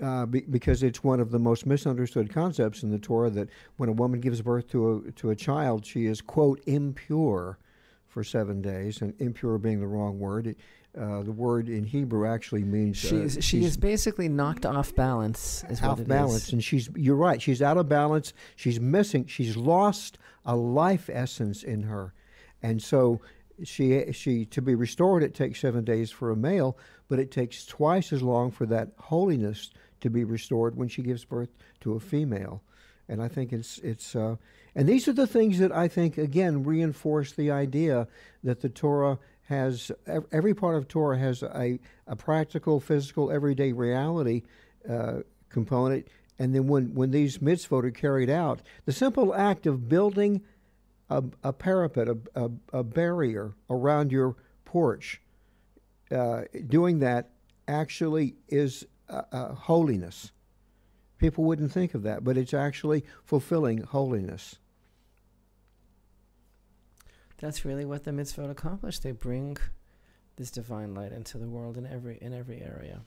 Uh, 0.03 0.27
be, 0.27 0.41
because 0.41 0.83
it's 0.83 1.03
one 1.03 1.21
of 1.21 1.31
the 1.31 1.39
most 1.39 1.65
misunderstood 1.65 2.29
concepts 2.29 2.83
in 2.83 2.91
the 2.91 2.99
Torah 2.99 3.31
that 3.31 3.49
when 3.77 3.89
a 3.89 3.93
woman 3.93 4.21
gives 4.21 4.43
birth 4.43 4.69
to 4.71 5.05
a 5.07 5.13
to 5.13 5.31
a 5.31 5.37
child, 5.37 5.87
she 5.87 6.07
is 6.07 6.21
quote 6.21 6.61
impure 6.67 7.59
for 8.07 8.25
seven 8.25 8.61
days, 8.61 9.01
and 9.01 9.15
impure 9.21 9.59
being 9.59 9.81
the 9.81 9.87
wrong 9.87 10.19
word. 10.19 10.49
It, 10.49 10.59
uh, 10.99 11.23
the 11.23 11.33
word 11.33 11.69
in 11.69 11.85
Hebrew 11.85 12.27
actually 12.27 12.65
means 12.65 13.05
uh, 13.05 13.09
she's 13.09 13.45
she 13.45 13.65
is 13.65 13.77
basically 13.77 14.29
knocked 14.29 14.65
off 14.65 14.95
balance 14.95 15.63
is 15.69 15.83
what 15.83 15.91
off 15.91 15.99
it 15.99 16.03
is. 16.03 16.09
balance 16.09 16.53
and 16.53 16.65
she's 16.65 16.89
you're 16.97 17.17
right 17.17 17.43
she's 17.43 17.61
out 17.61 17.77
of 17.77 17.87
balance 17.87 18.33
she's 18.55 18.81
missing 18.81 19.27
she's 19.27 19.59
lost 19.59 20.17
a 20.47 20.57
life 20.57 21.11
essence 21.13 21.63
in 21.63 21.83
her 21.83 22.15
and 22.63 22.83
so 22.83 23.21
she 23.65 24.13
she 24.13 24.45
to 24.45 24.61
be 24.61 24.75
restored 24.75 25.23
it 25.23 25.35
takes 25.35 25.61
seven 25.61 25.85
days 25.85 26.11
for 26.11 26.31
a 26.31 26.37
male 26.37 26.77
but 27.09 27.19
it 27.19 27.31
takes 27.31 27.65
twice 27.65 28.13
as 28.13 28.23
long 28.23 28.51
for 28.51 28.67
that 28.67 28.89
holiness 28.99 29.71
to 30.01 30.11
be 30.11 30.25
restored 30.25 30.77
when 30.77 30.89
she 30.89 31.03
gives 31.03 31.25
birth 31.25 31.49
to 31.81 31.95
a 31.95 32.01
female 32.01 32.63
and 33.09 33.23
i 33.23 33.29
think 33.29 33.53
it's 33.53 33.79
it's 33.79 34.15
uh, 34.15 34.37
and 34.75 34.89
these 34.89 35.09
are 35.09 35.13
the 35.13 35.27
things 35.27 35.59
that 35.59 35.73
i 35.73 35.89
think 35.89 36.19
again 36.19 36.65
reinforce 36.65 37.33
the 37.33 37.51
idea 37.51 38.07
that 38.45 38.61
the 38.61 38.69
torah 38.69 39.19
has 39.45 39.91
every 40.33 40.55
part 40.55 40.77
of 40.77 40.87
torah 40.89 41.19
has 41.19 41.43
a, 41.43 41.79
a 42.07 42.17
practical 42.17 42.79
physical 42.81 43.31
everyday 43.31 43.73
reality 43.73 44.43
uh, 44.89 45.21
component. 45.57 46.07
And 46.39 46.55
then 46.55 46.67
when, 46.67 46.95
when 46.95 47.11
these 47.11 47.39
mitzvot 47.39 47.85
are 47.85 47.91
carried 47.91 48.29
out, 48.29 48.61
the 48.85 48.93
simple 48.93 49.35
act 49.35 49.67
of 49.67 49.89
building 49.89 50.43
a, 51.11 51.23
a 51.45 51.53
parapet, 51.53 52.09
a, 52.09 52.19
a, 52.35 52.51
a 52.73 52.85
barrier 52.85 53.55
around 53.71 54.13
your 54.13 54.37
porch, 54.65 55.21
uh, 56.11 56.43
doing 56.67 56.99
that 57.01 57.31
actually 57.69 58.37
is 58.49 58.87
uh, 59.09 59.55
holiness. 59.55 60.33
People 61.19 61.45
wouldn't 61.45 61.73
think 61.73 61.95
of 61.95 62.03
that, 62.03 62.25
but 62.25 62.37
it's 62.37 62.53
actually 62.53 63.05
fulfilling 63.25 63.79
holiness. 63.79 64.57
That's 67.39 67.65
really 67.65 67.85
what 67.85 68.05
the 68.05 68.11
mitzvot 68.11 68.51
accomplish. 68.51 68.99
They 68.99 69.13
bring 69.13 69.57
this 70.37 70.51
divine 70.51 70.95
light 70.95 71.13
into 71.13 71.39
the 71.39 71.49
world 71.49 71.77
in 71.77 71.87
every 71.87 72.19
in 72.21 72.33
every 72.33 72.61
area. 72.61 73.03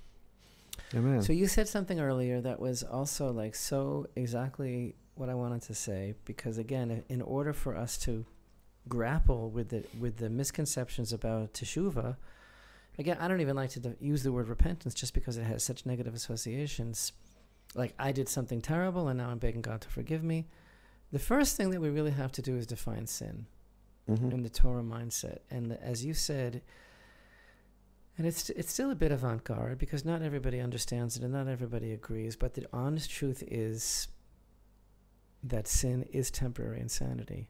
Amen. 0.96 1.22
So 1.22 1.34
you 1.34 1.48
said 1.48 1.68
something 1.68 2.00
earlier 2.00 2.42
that 2.42 2.60
was 2.60 2.84
also 2.84 3.32
like 3.32 3.54
so 3.54 4.08
exactly 4.16 4.96
what 5.20 5.30
I 5.30 5.36
wanted 5.36 5.62
to 5.64 5.74
say 5.76 6.16
because 6.26 6.58
again, 6.58 7.04
in 7.10 7.22
order 7.22 7.52
for 7.54 7.76
us 7.76 7.98
to 8.00 8.26
grapple 8.88 9.50
with 9.50 9.70
the 9.70 9.84
with 10.00 10.18
the 10.18 10.30
misconceptions 10.30 11.12
about 11.14 11.54
teshuva, 11.54 12.16
again, 12.98 13.18
I 13.20 13.28
don't 13.28 13.42
even 13.42 13.56
like 13.58 13.72
to 13.72 13.96
use 14.00 14.24
the 14.24 14.32
word 14.32 14.48
repentance 14.48 14.94
just 14.94 15.14
because 15.14 15.38
it 15.38 15.44
has 15.44 15.62
such 15.64 15.86
negative 15.86 16.14
associations. 16.16 17.12
Like 17.76 17.94
I 18.00 18.12
did 18.14 18.30
something 18.30 18.62
terrible 18.62 19.10
and 19.10 19.18
now 19.20 19.30
I'm 19.30 19.38
begging 19.40 19.62
God 19.62 19.82
to 19.82 19.90
forgive 19.90 20.24
me. 20.24 20.48
The 21.12 21.20
first 21.20 21.58
thing 21.58 21.70
that 21.72 21.82
we 21.82 21.90
really 21.90 22.12
have 22.12 22.32
to 22.34 22.42
do 22.42 22.56
is 22.56 22.66
define 22.66 23.06
sin 23.08 23.46
Mhm. 24.08 24.32
in 24.34 24.42
the 24.44 24.50
Torah 24.50 24.82
mindset. 24.84 25.40
And 25.52 25.74
as 25.74 26.04
you 26.06 26.14
said, 26.14 26.62
And 28.18 28.28
it's 28.28 28.50
it's 28.50 28.74
still 28.74 28.92
a 28.92 28.96
bit 28.96 29.12
avant-garde 29.14 29.78
because 29.78 30.04
not 30.04 30.22
everybody 30.22 30.60
understands 30.60 31.16
it 31.16 31.24
and 31.24 31.32
not 31.32 31.48
everybody 31.48 31.94
agrees. 31.94 32.36
But 32.36 32.54
the 32.54 32.68
honest 32.74 33.10
truth 33.10 33.42
is 33.48 34.10
that 35.44 35.68
sin 35.68 36.04
is 36.12 36.32
temporary 36.32 36.80
insanity. 36.80 37.50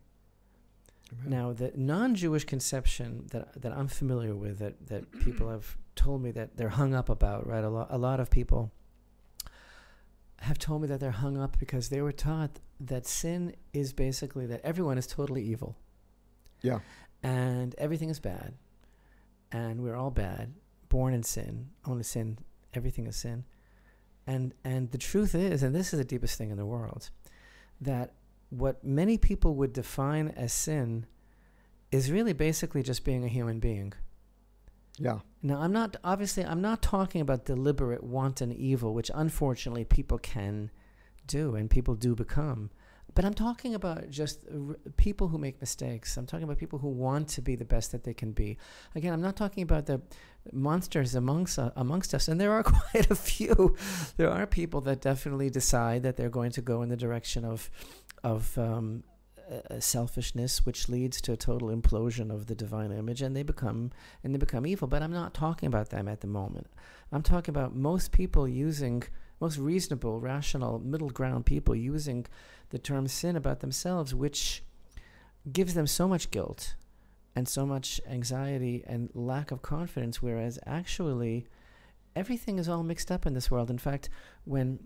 Now, 1.25 1.53
the 1.53 1.71
non-Jewish 1.75 2.45
conception 2.45 3.25
that 3.31 3.59
that 3.61 3.71
I'm 3.71 3.87
familiar 3.87 4.35
with, 4.35 4.59
that 4.59 4.87
that 4.87 5.11
people 5.25 5.49
have 5.49 5.77
told 5.95 6.21
me 6.21 6.31
that 6.31 6.55
they're 6.55 6.69
hung 6.69 6.93
up 6.93 7.09
about, 7.09 7.47
right? 7.47 7.63
A 7.63 7.69
lot 7.69 7.87
a 7.89 7.97
lot 7.97 8.19
of 8.19 8.29
people 8.29 8.71
have 10.41 10.59
told 10.59 10.81
me 10.81 10.87
that 10.87 10.99
they're 10.99 11.11
hung 11.11 11.37
up 11.37 11.59
because 11.59 11.89
they 11.89 12.01
were 12.01 12.11
taught 12.11 12.59
that 12.79 13.05
sin 13.05 13.55
is 13.73 13.91
basically 13.91 14.45
that 14.45 14.61
everyone 14.63 14.97
is 14.97 15.05
totally 15.05 15.43
evil. 15.43 15.75
Yeah. 16.61 16.79
And 17.21 17.75
everything 17.77 18.09
is 18.09 18.19
bad 18.19 18.53
and 19.51 19.81
we're 19.81 19.95
all 19.95 20.11
bad, 20.11 20.53
born 20.89 21.13
in 21.13 21.23
sin, 21.23 21.69
only 21.85 22.03
sin, 22.03 22.39
everything 22.73 23.07
is 23.07 23.15
sin. 23.15 23.45
And 24.27 24.53
and 24.63 24.91
the 24.91 24.97
truth 24.97 25.33
is, 25.33 25.63
and 25.63 25.73
this 25.73 25.93
is 25.93 25.99
the 25.99 26.05
deepest 26.05 26.37
thing 26.37 26.51
in 26.51 26.57
the 26.57 26.65
world, 26.65 27.09
that 27.81 28.13
what 28.49 28.83
many 28.83 29.17
people 29.17 29.55
would 29.55 29.73
define 29.73 30.29
as 30.29 30.51
sin 30.51 31.05
is 31.91 32.11
really 32.11 32.33
basically 32.33 32.83
just 32.83 33.03
being 33.03 33.23
a 33.23 33.27
human 33.27 33.59
being. 33.59 33.93
Yeah. 34.97 35.19
Now, 35.41 35.61
I'm 35.61 35.71
not, 35.71 35.95
obviously, 36.03 36.43
I'm 36.43 36.61
not 36.61 36.81
talking 36.81 37.21
about 37.21 37.45
deliberate 37.45 38.03
wanton 38.03 38.51
evil, 38.51 38.93
which 38.93 39.09
unfortunately 39.13 39.85
people 39.85 40.17
can 40.17 40.71
do 41.25 41.55
and 41.55 41.69
people 41.69 41.95
do 41.95 42.15
become. 42.15 42.69
But 43.19 43.25
I'm 43.25 43.33
talking 43.33 43.75
about 43.75 44.09
just 44.09 44.45
people 44.95 45.27
who 45.27 45.37
make 45.37 45.59
mistakes. 45.59 46.15
I'm 46.15 46.25
talking 46.25 46.45
about 46.45 46.57
people 46.57 46.79
who 46.79 46.87
want 46.87 47.27
to 47.35 47.41
be 47.41 47.57
the 47.57 47.65
best 47.65 47.91
that 47.91 48.05
they 48.05 48.13
can 48.13 48.31
be. 48.31 48.57
Again, 48.95 49.11
I'm 49.11 49.19
not 49.19 49.35
talking 49.35 49.61
about 49.61 49.87
the 49.87 49.99
monsters 50.53 51.15
amongst 51.15 51.59
uh, 51.59 51.71
amongst 51.75 52.13
us, 52.13 52.29
and 52.29 52.39
there 52.39 52.53
are 52.53 52.63
quite 52.77 53.11
a 53.11 53.15
few. 53.15 53.75
There 54.15 54.31
are 54.31 54.47
people 54.47 54.79
that 54.87 55.01
definitely 55.01 55.49
decide 55.49 56.01
that 56.03 56.15
they're 56.15 56.29
going 56.29 56.51
to 56.51 56.61
go 56.61 56.81
in 56.81 56.87
the 56.87 56.95
direction 56.95 57.43
of 57.43 57.69
of 58.23 58.57
um, 58.57 59.03
uh, 59.51 59.81
selfishness, 59.81 60.65
which 60.65 60.87
leads 60.87 61.19
to 61.19 61.33
a 61.33 61.37
total 61.37 61.67
implosion 61.67 62.31
of 62.33 62.45
the 62.45 62.55
divine 62.55 62.93
image, 62.93 63.21
and 63.21 63.35
they 63.35 63.43
become 63.43 63.91
and 64.23 64.33
they 64.33 64.39
become 64.39 64.65
evil. 64.65 64.87
But 64.87 65.03
I'm 65.03 65.11
not 65.11 65.33
talking 65.33 65.67
about 65.67 65.89
them 65.89 66.07
at 66.07 66.21
the 66.21 66.27
moment. 66.27 66.67
I'm 67.11 67.23
talking 67.23 67.53
about 67.53 67.75
most 67.75 68.13
people 68.13 68.47
using 68.47 69.03
most 69.39 69.57
reasonable, 69.57 70.19
rational, 70.19 70.79
middle 70.79 71.09
ground 71.09 71.45
people 71.45 71.75
using 71.75 72.25
the 72.69 72.79
term 72.79 73.07
sin 73.07 73.35
about 73.35 73.59
themselves, 73.59 74.13
which 74.13 74.63
gives 75.51 75.73
them 75.73 75.87
so 75.87 76.07
much 76.07 76.31
guilt 76.31 76.75
and 77.35 77.47
so 77.47 77.65
much 77.65 78.01
anxiety 78.07 78.83
and 78.85 79.09
lack 79.13 79.51
of 79.51 79.61
confidence, 79.61 80.21
whereas 80.21 80.59
actually 80.65 81.47
everything 82.15 82.59
is 82.59 82.67
all 82.67 82.83
mixed 82.83 83.11
up 83.11 83.25
in 83.25 83.33
this 83.33 83.49
world. 83.49 83.69
In 83.69 83.77
fact, 83.77 84.09
when 84.43 84.79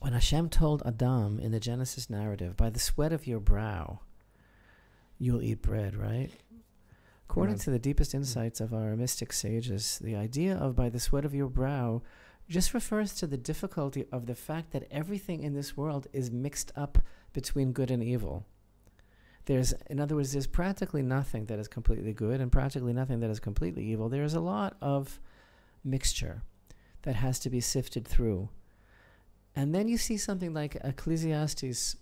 when 0.00 0.12
Hashem 0.12 0.48
told 0.50 0.82
Adam 0.86 1.40
in 1.40 1.50
the 1.50 1.58
Genesis 1.58 2.08
narrative, 2.08 2.56
by 2.56 2.70
the 2.70 2.78
sweat 2.78 3.12
of 3.12 3.26
your 3.26 3.40
brow, 3.40 4.00
you'll 5.18 5.42
eat 5.42 5.60
bread, 5.60 5.96
right? 5.96 6.30
According 7.28 7.58
to 7.58 7.70
the 7.70 7.80
deepest 7.80 8.14
insights 8.14 8.60
of 8.60 8.72
our 8.72 8.96
mystic 8.96 9.32
sages, 9.32 9.98
the 9.98 10.14
idea 10.14 10.56
of 10.56 10.76
by 10.76 10.88
the 10.88 11.00
sweat 11.00 11.24
of 11.24 11.34
your 11.34 11.48
brow 11.48 12.02
just 12.48 12.72
refers 12.72 13.14
to 13.14 13.26
the 13.26 13.36
difficulty 13.36 14.06
of 14.10 14.26
the 14.26 14.34
fact 14.34 14.72
that 14.72 14.88
everything 14.90 15.42
in 15.42 15.54
this 15.54 15.76
world 15.76 16.06
is 16.12 16.30
mixed 16.30 16.72
up 16.74 16.98
between 17.32 17.72
good 17.72 17.90
and 17.90 18.02
evil. 18.02 18.46
There's, 19.44 19.72
in 19.88 20.00
other 20.00 20.14
words, 20.14 20.32
there's 20.32 20.46
practically 20.46 21.02
nothing 21.02 21.46
that 21.46 21.58
is 21.58 21.68
completely 21.68 22.12
good 22.12 22.40
and 22.40 22.52
practically 22.52 22.92
nothing 22.92 23.20
that 23.20 23.30
is 23.30 23.40
completely 23.40 23.84
evil. 23.84 24.08
There's 24.08 24.34
a 24.34 24.40
lot 24.40 24.76
of 24.80 25.20
mixture 25.84 26.42
that 27.02 27.16
has 27.16 27.38
to 27.40 27.50
be 27.50 27.60
sifted 27.60 28.06
through. 28.06 28.48
And 29.54 29.74
then 29.74 29.88
you 29.88 29.98
see 29.98 30.16
something 30.16 30.52
like 30.52 30.76
Ecclesiastes 30.84 31.96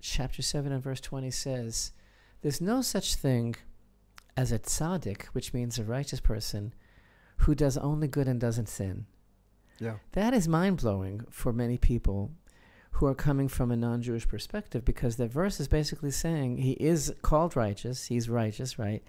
chapter 0.00 0.42
7 0.42 0.70
and 0.72 0.82
verse 0.82 1.00
20 1.00 1.30
says, 1.30 1.92
There's 2.42 2.60
no 2.60 2.82
such 2.82 3.14
thing 3.14 3.56
as 4.36 4.52
a 4.52 4.58
tzaddik, 4.58 5.24
which 5.32 5.52
means 5.52 5.78
a 5.78 5.84
righteous 5.84 6.20
person, 6.20 6.74
who 7.38 7.54
does 7.54 7.76
only 7.76 8.08
good 8.08 8.28
and 8.28 8.40
doesn't 8.40 8.68
sin. 8.68 9.06
Yeah. 9.80 9.94
That 10.12 10.34
is 10.34 10.48
mind 10.48 10.78
blowing 10.78 11.22
for 11.30 11.52
many 11.52 11.78
people 11.78 12.32
who 12.92 13.06
are 13.06 13.14
coming 13.14 13.48
from 13.48 13.70
a 13.70 13.76
non 13.76 14.02
Jewish 14.02 14.26
perspective 14.26 14.84
because 14.84 15.16
the 15.16 15.28
verse 15.28 15.60
is 15.60 15.68
basically 15.68 16.10
saying 16.10 16.58
he 16.58 16.72
is 16.72 17.12
called 17.22 17.54
righteous, 17.54 18.06
he's 18.06 18.28
righteous, 18.28 18.78
right? 18.78 19.02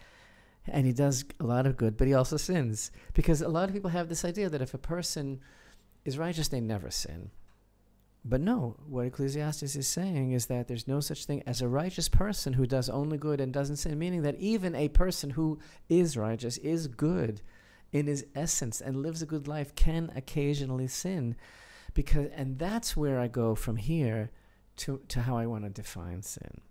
And 0.68 0.86
he 0.86 0.94
does 0.94 1.26
a 1.40 1.46
lot 1.46 1.66
of 1.66 1.78
good, 1.78 1.98
but 1.98 2.08
he 2.08 2.14
also 2.14 2.38
sins. 2.38 2.92
Because 3.14 3.42
a 3.42 3.48
lot 3.48 3.68
of 3.68 3.74
people 3.74 3.90
have 3.90 4.10
this 4.10 4.24
idea 4.24 4.50
that 4.50 4.62
if 4.62 4.74
a 4.74 4.80
person 4.80 5.40
is 6.06 6.18
righteous, 6.20 6.50
they 6.50 6.60
never 6.60 6.92
sin. 6.92 7.32
But 8.24 8.42
no, 8.42 8.76
what 8.88 9.08
Ecclesiastes 9.08 9.76
is 9.76 9.88
saying 9.88 10.34
is 10.34 10.48
that 10.48 10.68
there's 10.68 10.88
no 10.88 11.00
such 11.00 11.26
thing 11.26 11.42
as 11.48 11.62
a 11.62 11.68
righteous 11.68 12.10
person 12.10 12.54
who 12.54 12.68
does 12.68 12.90
only 12.90 13.18
good 13.18 13.40
and 13.40 13.54
doesn't 13.54 13.78
sin, 13.78 13.98
meaning 13.98 14.22
that 14.24 14.36
even 14.40 14.76
a 14.76 14.90
person 14.90 15.32
who 15.32 15.58
is 15.88 16.18
righteous, 16.18 16.58
is 16.58 16.88
good, 16.88 17.42
in 17.92 18.08
his 18.08 18.26
essence 18.36 18.82
and 18.82 18.98
lives 18.98 19.22
a 19.22 19.26
good 19.26 19.48
life 19.48 19.74
can 19.76 20.12
occasionally 20.16 20.88
sin 20.88 21.36
because 21.94 22.28
and 22.36 22.60
that's 22.60 22.96
where 22.96 23.20
I 23.20 23.28
go 23.28 23.56
from 23.56 23.78
here 23.78 24.32
to 24.78 25.02
to 25.08 25.22
how 25.22 25.38
I 25.38 25.48
want 25.48 25.64
to 25.64 25.70
define 25.70 26.22
sin 26.22 26.62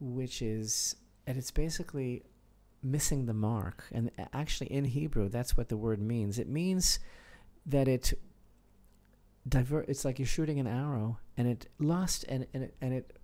which 0.00 0.42
is 0.42 0.96
and 1.26 1.36
it's 1.36 1.50
basically 1.50 2.22
missing 2.82 3.26
the 3.26 3.34
mark. 3.34 3.84
And 3.92 4.10
actually 4.32 4.72
in 4.72 4.84
Hebrew 4.84 5.28
that's 5.28 5.56
what 5.56 5.68
the 5.68 5.76
word 5.76 6.00
means. 6.00 6.38
It 6.38 6.48
means 6.48 6.98
that 7.66 7.88
it 7.88 8.14
divert 9.48 9.88
it's 9.88 10.04
like 10.04 10.18
you're 10.18 10.26
shooting 10.26 10.58
an 10.60 10.66
arrow 10.66 11.18
and 11.36 11.48
it 11.48 11.68
lost 11.78 12.24
and, 12.28 12.46
and 12.52 12.64
it 12.64 12.74
and 12.80 12.94
it 12.94 13.18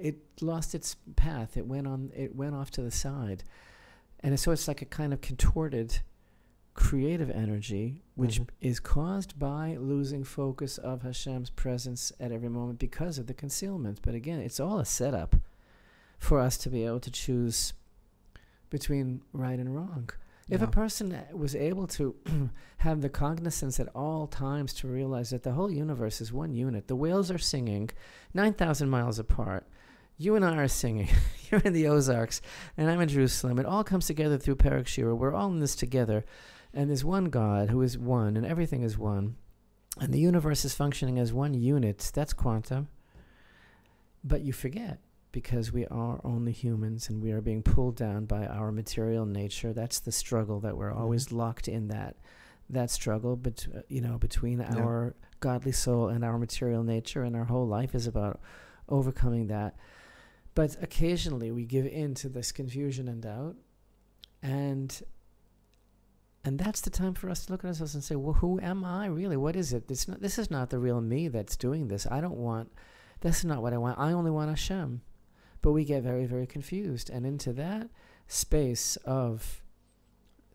it 0.00 0.18
lost 0.40 0.74
its 0.74 0.96
path. 1.16 1.56
It 1.56 1.66
went 1.66 1.86
on 1.86 2.10
it 2.14 2.34
went 2.34 2.54
off 2.54 2.70
to 2.72 2.82
the 2.82 2.90
side 2.90 3.44
and 4.20 4.38
so 4.38 4.52
it's 4.52 4.68
like 4.68 4.82
a 4.82 4.86
kind 4.86 5.12
of 5.12 5.20
contorted 5.20 6.00
creative 6.74 7.30
energy, 7.30 8.02
which 8.14 8.36
mm-hmm. 8.36 8.44
is 8.60 8.78
caused 8.78 9.36
by 9.38 9.76
losing 9.80 10.22
focus 10.22 10.78
of 10.78 11.02
Hashem's 11.02 11.50
presence 11.50 12.12
at 12.20 12.30
every 12.30 12.48
moment 12.48 12.78
because 12.78 13.18
of 13.18 13.26
the 13.26 13.34
concealment. 13.34 13.98
But 14.00 14.14
again, 14.14 14.38
it's 14.38 14.60
all 14.60 14.78
a 14.78 14.84
setup 14.84 15.34
for 16.18 16.38
us 16.38 16.56
to 16.58 16.70
be 16.70 16.84
able 16.84 17.00
to 17.00 17.10
choose 17.10 17.72
between 18.70 19.22
right 19.32 19.58
and 19.58 19.74
wrong. 19.74 20.10
Yeah. 20.46 20.56
If 20.56 20.62
a 20.62 20.68
person 20.68 21.18
was 21.32 21.56
able 21.56 21.86
to 21.88 22.14
have 22.78 23.00
the 23.00 23.08
cognizance 23.08 23.80
at 23.80 23.88
all 23.94 24.26
times 24.26 24.72
to 24.74 24.88
realize 24.88 25.30
that 25.30 25.42
the 25.42 25.52
whole 25.52 25.70
universe 25.72 26.20
is 26.20 26.32
one 26.32 26.54
unit, 26.54 26.86
the 26.86 26.96
whales 26.96 27.30
are 27.30 27.38
singing 27.38 27.90
9,000 28.34 28.88
miles 28.88 29.18
apart. 29.18 29.66
You 30.18 30.34
and 30.34 30.44
I 30.44 30.56
are 30.56 30.68
singing. 30.68 31.08
You're 31.50 31.62
in 31.62 31.72
the 31.72 31.86
Ozarks, 31.86 32.42
and 32.76 32.90
I'm 32.90 33.00
in 33.00 33.08
Jerusalem. 33.08 33.58
It 33.58 33.66
all 33.66 33.84
comes 33.84 34.06
together 34.06 34.36
through 34.36 34.56
Perek 34.56 34.86
Shira. 34.86 35.14
We're 35.14 35.32
all 35.32 35.48
in 35.48 35.60
this 35.60 35.76
together. 35.76 36.24
And 36.74 36.90
there's 36.90 37.04
one 37.04 37.26
God 37.26 37.70
who 37.70 37.80
is 37.80 37.96
one, 37.96 38.36
and 38.36 38.44
everything 38.44 38.82
is 38.82 38.98
one. 38.98 39.36
And 39.98 40.12
the 40.12 40.20
universe 40.20 40.64
is 40.64 40.74
functioning 40.74 41.18
as 41.18 41.32
one 41.32 41.54
unit. 41.54 42.10
That's 42.12 42.32
quantum. 42.32 42.88
But 44.22 44.42
you 44.42 44.52
forget 44.52 44.98
because 45.32 45.72
we 45.72 45.86
are 45.86 46.20
only 46.24 46.52
humans 46.52 47.08
and 47.08 47.22
we 47.22 47.32
are 47.32 47.40
being 47.40 47.62
pulled 47.62 47.96
down 47.96 48.24
by 48.24 48.46
our 48.46 48.72
material 48.72 49.26
nature. 49.26 49.72
That's 49.72 50.00
the 50.00 50.12
struggle 50.12 50.60
that 50.60 50.76
we're 50.76 50.90
mm-hmm. 50.90 51.00
always 51.00 51.32
locked 51.32 51.68
in 51.68 51.88
that 51.88 52.16
that 52.70 52.90
struggle 52.90 53.40
uh, 53.46 53.80
you 53.88 54.02
know 54.02 54.18
between 54.18 54.58
yeah. 54.58 54.76
our 54.76 55.14
godly 55.40 55.72
soul 55.72 56.08
and 56.08 56.22
our 56.22 56.36
material 56.38 56.82
nature 56.82 57.22
and 57.22 57.34
our 57.34 57.44
whole 57.44 57.66
life 57.66 57.94
is 57.94 58.06
about 58.06 58.40
overcoming 58.88 59.46
that. 59.46 59.76
But 60.58 60.76
occasionally 60.82 61.52
we 61.52 61.64
give 61.64 61.86
in 61.86 62.14
to 62.16 62.28
this 62.28 62.50
confusion 62.50 63.06
and 63.06 63.22
doubt 63.22 63.54
and 64.42 65.00
and 66.44 66.58
that's 66.58 66.80
the 66.80 66.90
time 66.90 67.14
for 67.14 67.30
us 67.30 67.46
to 67.46 67.52
look 67.52 67.62
at 67.62 67.68
ourselves 67.68 67.94
and 67.94 68.02
say, 68.02 68.16
well, 68.16 68.32
who 68.32 68.58
am 68.58 68.84
I 68.84 69.06
really? 69.06 69.36
What 69.36 69.54
is 69.54 69.72
it? 69.72 69.88
It's 69.88 70.08
not, 70.08 70.20
this 70.20 70.36
is 70.36 70.50
not 70.50 70.70
the 70.70 70.80
real 70.80 71.00
me 71.00 71.28
that's 71.28 71.56
doing 71.56 71.86
this. 71.86 72.08
I 72.10 72.20
don't 72.20 72.38
want, 72.38 72.72
That's 73.20 73.44
not 73.44 73.62
what 73.62 73.72
I 73.72 73.78
want. 73.78 74.00
I 74.00 74.10
only 74.10 74.32
want 74.32 74.50
Hashem. 74.50 75.02
But 75.62 75.70
we 75.70 75.84
get 75.84 76.02
very, 76.02 76.26
very 76.26 76.46
confused. 76.46 77.08
And 77.08 77.24
into 77.24 77.52
that 77.52 77.88
space 78.26 78.96
of 79.04 79.62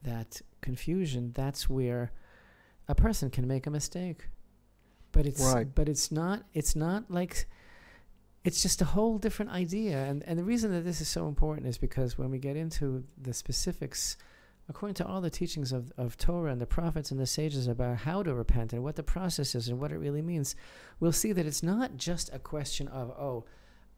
that 0.01 0.41
confusion, 0.59 1.31
that's 1.33 1.69
where 1.69 2.11
a 2.89 2.95
person 2.95 3.29
can 3.29 3.47
make 3.47 3.67
a 3.67 3.71
mistake. 3.71 4.27
But 5.13 5.25
it's 5.25 5.53
right. 5.53 5.73
but 5.73 5.87
it's 5.87 6.11
not 6.11 6.43
it's 6.53 6.75
not 6.75 7.09
like 7.09 7.47
it's 8.43 8.61
just 8.61 8.81
a 8.81 8.85
whole 8.85 9.17
different 9.17 9.51
idea. 9.51 10.03
And 10.03 10.23
and 10.23 10.37
the 10.37 10.43
reason 10.43 10.71
that 10.71 10.81
this 10.81 11.01
is 11.01 11.07
so 11.07 11.27
important 11.27 11.67
is 11.67 11.77
because 11.77 12.17
when 12.17 12.29
we 12.29 12.39
get 12.39 12.55
into 12.55 13.03
the 13.21 13.33
specifics 13.33 14.17
according 14.69 14.95
to 14.95 15.05
all 15.05 15.21
the 15.21 15.29
teachings 15.29 15.71
of, 15.71 15.91
of 15.97 16.17
Torah 16.17 16.51
and 16.51 16.61
the 16.61 16.65
prophets 16.65 17.11
and 17.11 17.19
the 17.19 17.25
sages 17.25 17.67
about 17.67 17.97
how 17.97 18.23
to 18.23 18.33
repent 18.33 18.71
and 18.71 18.81
what 18.81 18.95
the 18.95 19.03
process 19.03 19.55
is 19.55 19.67
and 19.67 19.79
what 19.79 19.91
it 19.91 19.97
really 19.97 20.21
means, 20.21 20.55
we'll 20.99 21.11
see 21.11 21.33
that 21.33 21.45
it's 21.45 21.63
not 21.63 21.97
just 21.97 22.33
a 22.33 22.39
question 22.39 22.87
of, 22.87 23.09
oh, 23.11 23.45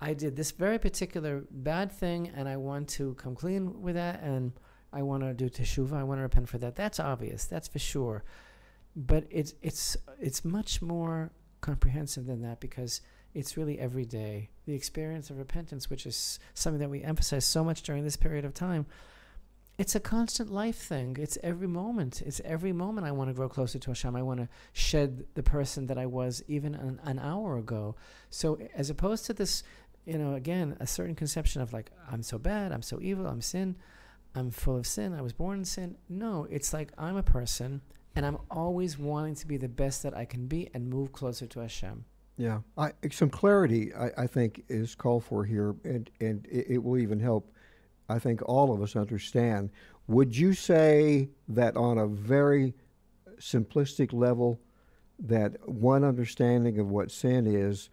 I 0.01 0.13
did 0.13 0.35
this 0.35 0.51
very 0.51 0.79
particular 0.79 1.43
bad 1.51 1.91
thing 1.91 2.31
and 2.35 2.49
I 2.49 2.57
want 2.57 2.89
to 2.89 3.13
come 3.15 3.35
clean 3.35 3.81
with 3.81 3.95
that 3.95 4.21
and 4.23 4.53
I 4.91 5.03
want 5.03 5.23
to 5.23 5.33
do 5.33 5.49
teshuva. 5.49 5.93
I 5.93 6.03
want 6.03 6.19
to 6.19 6.23
repent 6.23 6.49
for 6.49 6.57
that. 6.57 6.75
That's 6.75 6.99
obvious. 6.99 7.45
That's 7.45 7.67
for 7.67 7.79
sure. 7.79 8.23
But 8.95 9.25
it's 9.29 9.53
it's 9.61 9.97
it's 10.19 10.45
much 10.45 10.81
more 10.81 11.31
comprehensive 11.61 12.25
than 12.25 12.41
that 12.41 12.59
because 12.61 13.01
it's 13.35 13.57
really 13.57 13.77
every 13.77 14.05
day. 14.05 14.49
The 14.65 14.73
experience 14.73 15.29
of 15.29 15.37
repentance, 15.37 15.89
which 15.89 16.05
is 16.05 16.39
something 16.53 16.79
that 16.79 16.89
we 16.89 17.03
emphasize 17.03 17.45
so 17.45 17.63
much 17.63 17.83
during 17.83 18.03
this 18.03 18.15
period 18.15 18.45
of 18.45 18.53
time, 18.53 18.85
it's 19.77 19.93
a 19.93 19.99
constant 19.99 20.49
life 20.49 20.77
thing. 20.77 21.17
It's 21.19 21.37
every 21.43 21.67
moment. 21.67 22.21
It's 22.21 22.39
every 22.45 22.71
moment 22.71 23.05
I 23.05 23.11
want 23.11 23.29
to 23.29 23.33
grow 23.33 23.49
closer 23.49 23.77
to 23.77 23.89
Hashem. 23.89 24.15
I 24.15 24.23
want 24.23 24.39
to 24.39 24.47
shed 24.71 25.25
the 25.35 25.43
person 25.43 25.87
that 25.87 25.97
I 25.97 26.05
was 26.05 26.41
even 26.47 26.75
an, 26.75 27.01
an 27.03 27.19
hour 27.19 27.57
ago. 27.57 27.97
So 28.29 28.57
as 28.73 28.89
opposed 28.89 29.25
to 29.25 29.33
this, 29.33 29.63
you 30.05 30.17
know, 30.17 30.33
again, 30.33 30.77
a 30.79 30.87
certain 30.87 31.15
conception 31.15 31.61
of 31.61 31.73
like, 31.73 31.91
I'm 32.09 32.23
so 32.23 32.37
bad, 32.37 32.71
I'm 32.71 32.81
so 32.81 32.99
evil, 33.01 33.27
I'm 33.27 33.41
sin, 33.41 33.75
I'm 34.33 34.49
full 34.49 34.77
of 34.77 34.87
sin, 34.87 35.13
I 35.13 35.21
was 35.21 35.33
born 35.33 35.59
in 35.59 35.65
sin. 35.65 35.97
No, 36.07 36.47
it's 36.49 36.71
like 36.71 36.93
I'm 36.97 37.17
a 37.17 37.23
person 37.23 37.81
and 38.15 38.25
I'm 38.25 38.37
always 38.49 38.97
wanting 38.97 39.35
to 39.35 39.47
be 39.47 39.57
the 39.57 39.67
best 39.67 40.03
that 40.03 40.15
I 40.15 40.23
can 40.23 40.47
be 40.47 40.69
and 40.73 40.89
move 40.89 41.11
closer 41.11 41.45
to 41.47 41.59
Hashem. 41.59 42.05
Yeah, 42.37 42.59
I, 42.77 42.91
some 43.11 43.29
clarity 43.29 43.93
I, 43.93 44.23
I, 44.23 44.27
think 44.27 44.65
is 44.67 44.93
called 44.93 45.23
for 45.23 45.45
here, 45.45 45.73
and 45.85 46.09
and 46.19 46.45
it, 46.51 46.65
it, 46.69 46.83
will 46.83 46.97
even 46.97 47.19
help. 47.19 47.49
I 48.09 48.19
think 48.19 48.41
all 48.47 48.73
of 48.73 48.81
us 48.81 48.95
understand. 48.97 49.69
Would 50.07 50.35
you 50.35 50.53
say 50.53 51.29
that 51.47 51.77
on 51.77 51.97
a 51.97 52.07
very 52.07 52.73
simplistic 53.39 54.11
level, 54.11 54.59
that 55.17 55.57
one 55.67 56.03
understanding 56.03 56.77
of 56.77 56.89
what 56.89 57.09
sin 57.09 57.47
is, 57.47 57.89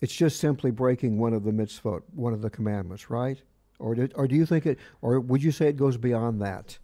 it's 0.00 0.14
just 0.14 0.40
simply 0.40 0.70
breaking 0.70 1.18
one 1.18 1.32
of 1.32 1.44
the 1.44 1.52
mitzvot, 1.52 2.02
one 2.14 2.32
of 2.32 2.42
the 2.42 2.50
commandments, 2.50 3.08
right? 3.08 3.40
Or 3.78 3.94
did, 3.94 4.12
or 4.16 4.28
do 4.28 4.34
you 4.34 4.46
think 4.46 4.66
it, 4.66 4.78
or 5.00 5.20
would 5.20 5.42
you 5.42 5.52
say 5.52 5.68
it 5.68 5.76
goes 5.76 5.96
beyond 5.96 6.42
that? 6.42 6.78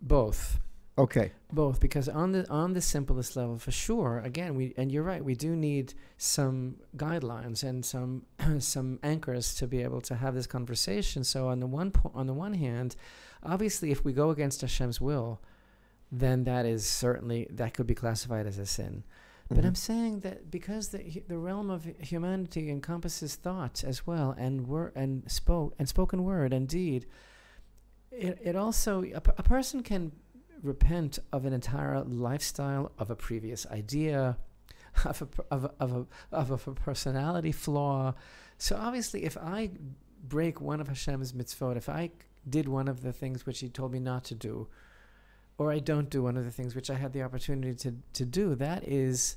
Both. 0.00 0.58
Okay. 0.98 1.32
Both, 1.50 1.80
because 1.80 2.08
on 2.08 2.32
the 2.32 2.48
on 2.50 2.74
the 2.74 2.80
simplest 2.80 3.34
level, 3.34 3.58
for 3.58 3.70
sure. 3.70 4.20
Again, 4.24 4.54
we 4.54 4.74
and 4.76 4.92
you're 4.92 5.02
right. 5.02 5.24
We 5.24 5.34
do 5.34 5.56
need 5.56 5.94
some 6.18 6.76
guidelines 6.96 7.62
and 7.64 7.84
some 7.84 8.26
some 8.58 8.98
anchors 9.02 9.54
to 9.56 9.66
be 9.66 9.82
able 9.82 10.02
to 10.02 10.16
have 10.16 10.34
this 10.34 10.46
conversation. 10.46 11.24
So 11.24 11.48
on 11.48 11.60
the 11.60 11.66
one 11.66 11.92
po- 11.92 12.12
on 12.14 12.26
the 12.26 12.34
one 12.34 12.54
hand, 12.54 12.96
obviously, 13.42 13.90
if 13.90 14.04
we 14.04 14.12
go 14.12 14.30
against 14.30 14.60
Hashem's 14.60 15.00
will, 15.00 15.40
then 16.10 16.44
that 16.44 16.66
is 16.66 16.86
certainly 16.86 17.46
that 17.50 17.72
could 17.72 17.86
be 17.86 17.94
classified 17.94 18.46
as 18.46 18.58
a 18.58 18.66
sin. 18.66 19.04
But 19.48 19.58
mm-hmm. 19.58 19.68
I'm 19.68 19.74
saying 19.74 20.20
that 20.20 20.50
because 20.50 20.88
the 20.88 21.22
the 21.26 21.38
realm 21.38 21.70
of 21.70 21.88
humanity 22.00 22.70
encompasses 22.70 23.34
thought 23.36 23.82
as 23.82 24.06
well, 24.06 24.34
and 24.36 24.66
word 24.66 24.92
and 24.94 25.30
spoke 25.30 25.74
and 25.78 25.88
spoken 25.88 26.22
word 26.22 26.52
and 26.52 26.68
deed, 26.68 27.06
it 28.10 28.38
it 28.42 28.56
also 28.56 29.02
a, 29.02 29.22
a 29.38 29.42
person 29.42 29.82
can 29.82 30.12
repent 30.62 31.18
of 31.32 31.44
an 31.44 31.52
entire 31.52 32.02
lifestyle, 32.02 32.92
of 32.98 33.10
a 33.10 33.16
previous 33.16 33.66
idea, 33.66 34.36
of 35.04 35.22
a, 35.22 35.54
of 35.54 35.64
a, 35.64 35.70
of 35.80 35.92
a, 35.92 36.06
of 36.36 36.66
a 36.66 36.74
personality 36.74 37.52
flaw. 37.52 38.14
So 38.58 38.76
obviously, 38.76 39.24
if 39.24 39.36
I 39.36 39.70
break 40.22 40.60
one 40.60 40.80
of 40.80 40.88
Hashem's 40.88 41.32
mitzvot, 41.32 41.76
if 41.76 41.88
I 41.88 42.10
did 42.48 42.68
one 42.68 42.88
of 42.88 43.02
the 43.02 43.12
things 43.12 43.46
which 43.46 43.60
He 43.60 43.68
told 43.68 43.92
me 43.92 43.98
not 43.98 44.24
to 44.24 44.34
do, 44.34 44.68
or 45.58 45.72
I 45.72 45.78
don't 45.78 46.10
do 46.10 46.22
one 46.22 46.36
of 46.36 46.44
the 46.44 46.50
things 46.50 46.74
which 46.74 46.90
I 46.90 46.94
had 46.94 47.12
the 47.12 47.22
opportunity 47.22 47.74
to, 47.74 47.94
to 48.14 48.24
do, 48.24 48.54
that 48.56 48.86
is 48.86 49.36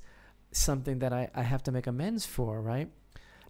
something 0.51 0.99
that 0.99 1.11
I, 1.13 1.29
I 1.35 1.43
have 1.43 1.63
to 1.63 1.71
make 1.71 1.87
amends 1.87 2.25
for, 2.25 2.61
right? 2.61 2.89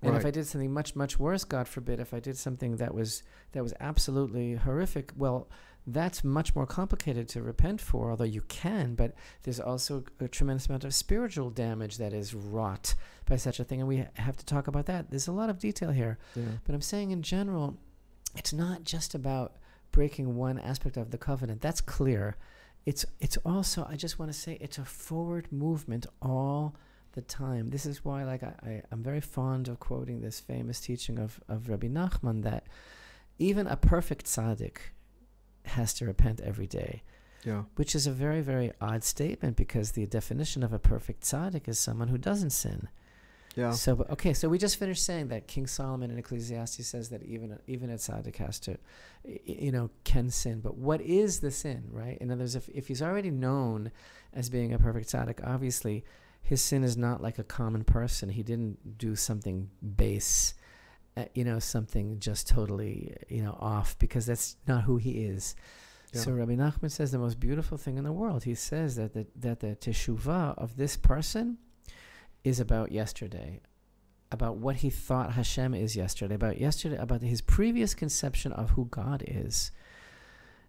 And 0.01 0.11
right. 0.11 0.19
if 0.19 0.26
I 0.26 0.32
did 0.32 0.45
something 0.45 0.73
much, 0.73 0.95
much 0.95 1.19
worse, 1.19 1.43
God 1.43 1.67
forbid, 1.67 1.99
if 1.99 2.13
I 2.13 2.19
did 2.19 2.38
something 2.38 2.78
that 2.78 2.93
was 2.93 3.23
that 3.53 3.63
was 3.63 3.73
absolutely 3.80 4.55
horrific, 4.55 5.11
well, 5.15 5.47
that's 5.88 6.23
much 6.23 6.55
more 6.55 6.65
complicated 6.65 7.27
to 7.29 7.41
repent 7.41 7.79
for, 7.79 8.09
although 8.09 8.23
you 8.23 8.41
can, 8.41 8.95
but 8.95 9.13
there's 9.43 9.59
also 9.59 10.03
a 10.19 10.27
tremendous 10.27 10.67
amount 10.67 10.83
of 10.83 10.95
spiritual 10.95 11.49
damage 11.51 11.97
that 11.97 12.13
is 12.13 12.33
wrought 12.33 12.95
by 13.27 13.36
such 13.36 13.59
a 13.59 13.63
thing, 13.63 13.79
and 13.79 13.88
we 13.88 14.05
have 14.15 14.36
to 14.38 14.45
talk 14.45 14.67
about 14.67 14.88
that. 14.88 15.09
There's 15.09 15.27
a 15.27 15.31
lot 15.31 15.49
of 15.49 15.59
detail 15.59 15.91
here. 15.91 16.17
Yeah. 16.36 16.43
But 16.63 16.73
I'm 16.73 16.81
saying 16.81 17.11
in 17.11 17.21
general, 17.21 17.77
it's 18.36 18.53
not 18.53 18.83
just 18.83 19.13
about 19.13 19.57
breaking 19.91 20.36
one 20.36 20.59
aspect 20.59 20.97
of 20.97 21.11
the 21.11 21.17
covenant. 21.17 21.61
That's 21.61 21.81
clear. 21.81 22.36
It's 22.86 23.05
it's 23.19 23.38
also 23.38 23.88
I 23.89 23.95
just 23.95 24.19
want 24.19 24.31
to 24.31 24.38
say 24.38 24.57
it's 24.61 24.77
a 24.77 24.86
forward 24.86 25.51
movement 25.51 26.05
all 26.21 26.75
the 27.13 27.21
time. 27.21 27.69
This 27.69 27.86
is 27.86 28.03
why 28.03 28.23
like 28.23 28.43
I, 28.43 28.53
I, 28.61 28.81
I'm 28.91 29.01
very 29.01 29.21
fond 29.21 29.67
of 29.67 29.79
quoting 29.79 30.21
this 30.21 30.39
famous 30.39 30.79
teaching 30.79 31.17
of, 31.17 31.39
of 31.47 31.69
Rabbi 31.69 31.88
Nachman 31.88 32.43
that 32.43 32.67
even 33.39 33.67
a 33.67 33.75
perfect 33.75 34.25
tzaddik 34.25 34.77
has 35.68 35.93
to 35.95 36.05
repent 36.05 36.41
every 36.41 36.68
day. 36.68 37.03
Yeah. 37.43 37.63
Which 37.76 37.93
is 37.93 38.07
a 38.07 38.11
very, 38.11 38.41
very 38.41 38.72
odd 38.82 39.03
statement 39.03 39.55
because 39.55 39.91
the 39.91 40.07
definition 40.07 40.63
of 40.63 40.74
a 40.74 40.80
perfect 40.80 41.24
tzaddik 41.24 41.68
is 41.68 41.78
someone 41.78 42.07
who 42.07 42.18
doesn't 42.18 42.49
sin. 42.49 42.89
Yeah. 43.55 43.72
So, 43.72 44.05
okay, 44.09 44.34
so 44.34 44.49
we 44.49 44.57
just 44.57 44.78
finished 44.78 45.05
saying 45.05 45.30
that 45.30 45.47
King 45.47 45.66
Solomon 45.66 46.11
in 46.11 46.18
Ecclesiastes 46.18 46.86
says 46.86 47.09
that 47.09 47.24
even 47.24 47.57
even 47.68 47.89
a 47.89 47.93
tzaddik 47.93 48.36
has 48.38 48.59
to, 48.61 48.78
you 49.45 49.72
know, 49.72 49.89
can 50.03 50.30
sin. 50.30 50.59
But 50.59 50.76
what 50.76 50.99
is 51.01 51.39
the 51.39 51.51
sin, 51.51 51.86
right? 51.91 52.18
In 52.20 52.32
other 52.32 52.41
words, 52.41 52.55
if, 52.55 52.68
if 52.70 52.88
he's 52.88 53.01
already 53.01 53.32
known 53.32 53.91
as 54.34 54.49
being 54.49 54.74
a 54.74 54.80
perfect 54.80 55.09
tzaddik, 55.09 55.45
obviously 55.47 56.03
his 56.41 56.61
sin 56.61 56.84
is 56.84 56.97
not 56.97 57.22
like 57.22 57.39
a 57.39 57.43
common 57.43 57.84
person. 57.84 58.30
He 58.30 58.43
didn't 58.43 58.97
do 58.97 59.16
something 59.16 59.70
base 59.95 60.53
uh, 61.18 61.26
you 61.34 61.43
know, 61.43 61.59
something 61.59 62.20
just 62.20 62.47
totally, 62.47 63.16
you 63.30 63.41
know, 63.41 63.57
off 63.59 63.97
because 63.99 64.26
that's 64.26 64.57
not 64.68 64.84
who 64.84 64.97
he 64.97 65.26
is. 65.26 65.55
Yeah. 66.13 66.22
So 66.22 66.32
Rabbi 66.32 66.55
Nachman 66.55 66.91
says 66.91 67.11
the 67.11 67.20
most 67.20 67.39
beautiful 67.39 67.78
thing 67.78 67.97
in 67.97 68.03
the 68.03 68.11
world. 68.11 68.43
He 68.43 68.55
says 68.55 68.95
that 68.95 69.13
the, 69.13 69.26
that 69.36 69.61
the 69.61 69.76
teshuvah 69.76 70.57
of 70.57 70.76
this 70.78 70.97
person 70.97 71.57
is 72.43 72.59
about 72.59 72.91
yesterday, 72.91 73.61
about 74.32 74.57
what 74.57 74.78
he 74.78 74.89
thought 74.89 75.34
Hashem 75.34 75.74
is 75.74 75.95
yesterday, 75.95 76.36
about 76.36 76.59
yesterday, 76.59 76.97
about 76.97 77.22
his 77.22 77.41
previous 77.41 77.93
conception 77.93 78.51
of 78.51 78.72
who 78.72 78.86
God 78.86 79.24
is. 79.26 79.72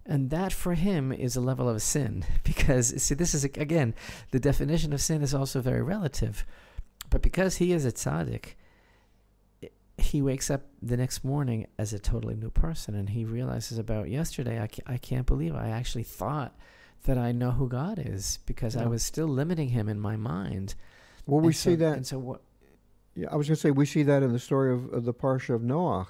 And 0.05 0.30
that 0.30 0.53
for 0.53 0.74
him 0.74 1.11
is 1.11 1.34
a 1.34 1.40
level 1.40 1.68
of 1.68 1.82
sin 1.82 2.24
because, 2.44 3.03
see, 3.03 3.14
this 3.16 3.34
is, 3.34 3.42
again, 3.44 3.94
the 4.30 4.38
definition 4.38 4.92
of 4.92 5.01
sin 5.01 5.22
is 5.22 5.34
also 5.34 5.61
very 5.61 5.82
relative. 5.82 6.47
But 7.11 7.22
because 7.22 7.57
he 7.57 7.72
is 7.72 7.84
a 7.84 7.92
tzaddik, 7.92 8.55
he 9.99 10.20
wakes 10.20 10.51
up 10.51 10.62
the 10.82 10.97
next 10.97 11.24
morning 11.24 11.66
as 11.78 11.92
a 11.92 11.99
totally 11.99 12.34
new 12.34 12.51
person 12.51 12.94
and 12.94 13.11
he 13.11 13.24
realizes 13.24 13.78
about 13.78 14.09
yesterday 14.11 14.61
I, 14.61 14.66
ca- 14.66 14.82
I 14.86 14.99
can't 14.99 15.26
believe 15.26 15.55
I 15.55 15.70
actually 15.70 16.03
thought 16.03 16.55
that 17.05 17.16
I 17.16 17.32
know 17.32 17.53
who 17.53 17.68
God 17.68 18.03
is 18.05 18.40
because 18.47 18.74
yeah. 18.74 18.82
I 18.82 18.86
was 18.86 19.03
still 19.03 19.28
limiting 19.28 19.70
him 19.70 19.88
in 19.88 19.99
my 19.99 20.16
mind. 20.16 20.74
Well, 21.24 21.40
we 21.40 21.49
and 21.49 21.57
see 21.57 21.72
so, 21.72 21.76
that. 21.76 21.97
And 21.97 22.07
so 22.07 22.18
what? 22.18 22.42
Yeah, 23.14 23.28
I 23.32 23.36
was 23.36 23.49
going 23.49 23.57
to 23.57 23.61
say 23.61 23.70
we 23.70 23.86
see 23.86 24.03
that 24.03 24.22
in 24.22 24.32
the 24.32 24.38
story 24.38 24.72
of, 24.72 24.92
of 24.92 25.05
the 25.05 25.14
Parsha 25.14 25.55
of 25.55 25.62
Noah. 25.62 26.07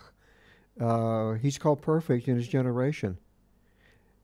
Uh, 0.81 1.35
he's 1.35 1.57
called 1.57 1.81
perfect 1.81 2.29
in 2.29 2.37
his 2.37 2.49
generation. 2.49 3.19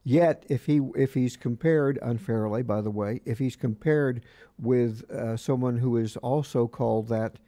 Yet, 0.05 0.45
if 0.49 0.67
he 0.67 0.81
if 0.97 1.15
he's 1.15 1.37
compared 1.37 1.99
unfairly, 2.03 2.63
by 2.63 2.81
the 2.81 2.91
way, 2.91 3.21
if 3.25 3.39
he's 3.39 3.55
compared 3.55 4.25
with 4.59 5.09
uh, 5.11 5.37
someone 5.37 5.79
who 5.79 5.97
is 5.97 6.17
also 6.19 6.67
called 6.67 7.09
that 7.09 7.39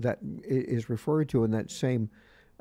that 0.00 0.18
is 0.42 0.88
referred 0.88 1.28
to 1.30 1.44
in 1.44 1.50
that 1.52 1.70
same 1.70 2.10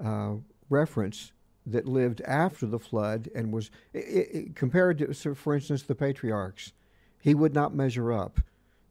uh, 0.04 0.34
reference 0.70 1.32
that 1.66 1.88
lived 1.88 2.22
after 2.22 2.66
the 2.66 2.80
flood 2.80 3.30
and 3.36 3.54
was 3.54 3.70
it, 3.94 4.00
it, 4.00 4.56
compared 4.56 4.98
to, 5.00 5.14
so 5.14 5.36
for 5.36 5.56
instance, 5.56 5.84
the 5.84 5.96
patriarchs. 5.96 6.74
He 7.22 7.36
would 7.36 7.54
not 7.54 7.76
measure 7.76 8.14
up 8.14 8.40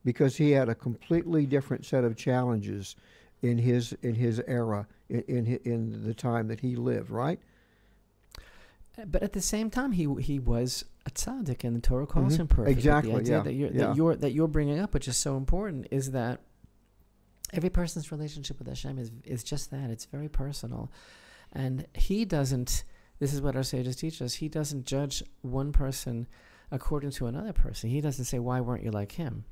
because 0.05 0.37
he 0.37 0.51
had 0.51 0.69
a 0.69 0.75
completely 0.75 1.47
different 1.47 1.87
set 1.87 2.05
of 2.05 2.15
challenges 2.15 2.95
in 3.43 3.59
his 3.59 3.95
in 4.03 4.15
his 4.15 4.41
era 4.47 4.87
in 5.09 5.23
in, 5.23 5.61
in 5.65 6.05
the 6.05 6.15
time 6.15 6.49
that 6.49 6.61
he 6.61 6.77
lived. 6.77 7.11
Right. 7.11 7.41
But 9.07 9.23
at 9.23 9.33
the 9.33 9.41
same 9.41 9.71
time, 9.71 9.93
he 9.93 10.13
he 10.21 10.39
was 10.39 10.85
a 11.07 11.11
tzaddik, 11.11 11.65
and 11.65 11.77
the 11.77 11.81
Torah 11.81 12.07
calls 12.07 12.33
mm-hmm. 12.33 12.43
him 12.43 12.49
perfect. 12.49 12.77
Exactly. 12.77 13.13
the 13.13 13.19
idea 13.19 13.37
yeah. 13.37 13.43
that 13.43 13.53
you're 13.53 13.71
yeah. 13.71 13.87
that 13.87 13.97
you're 13.97 14.17
that 14.17 14.33
you're 14.33 14.49
bringing 14.49 14.79
up, 14.79 14.93
which 14.93 15.09
is 15.09 15.17
so 15.17 15.37
important, 15.37 15.87
is 15.91 16.11
that 16.13 16.41
every 17.53 17.71
person's 17.71 18.13
relationship 18.13 18.59
with 18.59 18.69
Hashem 18.69 18.99
is 18.99 19.11
is 19.25 19.43
just 19.43 19.71
that. 19.71 19.91
It's 19.91 20.05
very 20.05 20.29
personal, 20.29 20.91
and 21.53 21.87
He 21.95 22.25
doesn't. 22.25 22.85
This 23.19 23.35
is 23.35 23.43
what 23.43 23.57
our 23.57 23.65
sages 23.65 23.97
teach 23.97 24.23
us. 24.23 24.35
He 24.35 24.49
doesn't 24.49 24.87
judge 24.87 25.23
one 25.43 25.73
person 25.73 26.29
according 26.71 27.11
to 27.11 27.27
another 27.27 27.53
person. 27.53 27.91
He 27.91 28.01
doesn't 28.01 28.27
say, 28.27 28.39
"Why 28.39 28.61
weren't 28.61 28.85
you 28.85 28.91
like 28.91 29.13
him?" 29.13 29.45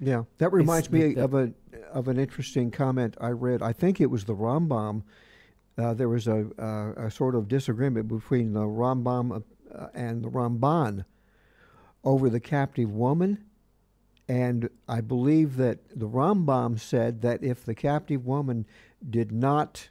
Yeah, 0.00 0.24
that 0.38 0.52
reminds 0.52 0.86
it's 0.86 0.92
me 0.92 1.16
of 1.16 1.34
a 1.34 1.52
of 1.92 2.08
an 2.08 2.18
interesting 2.18 2.70
comment 2.70 3.16
I 3.20 3.28
read. 3.28 3.62
I 3.62 3.72
think 3.72 4.00
it 4.00 4.10
was 4.10 4.24
the 4.24 4.34
Rambam. 4.34 5.02
Uh, 5.76 5.94
there 5.94 6.08
was 6.08 6.26
a, 6.26 6.50
uh, 6.58 7.06
a 7.06 7.10
sort 7.10 7.34
of 7.34 7.48
disagreement 7.48 8.08
between 8.08 8.52
the 8.52 8.60
Rambam 8.60 9.42
uh, 9.74 9.86
and 9.94 10.22
the 10.22 10.28
Ramban 10.28 11.04
over 12.04 12.28
the 12.28 12.40
captive 12.40 12.90
woman 12.90 13.44
and 14.30 14.70
I 14.86 15.00
believe 15.00 15.56
that 15.56 15.80
the 15.98 16.08
Rambam 16.08 16.78
said 16.78 17.22
that 17.22 17.42
if 17.42 17.64
the 17.64 17.74
captive 17.74 18.24
woman 18.24 18.64
did 19.10 19.32
not 19.32 19.88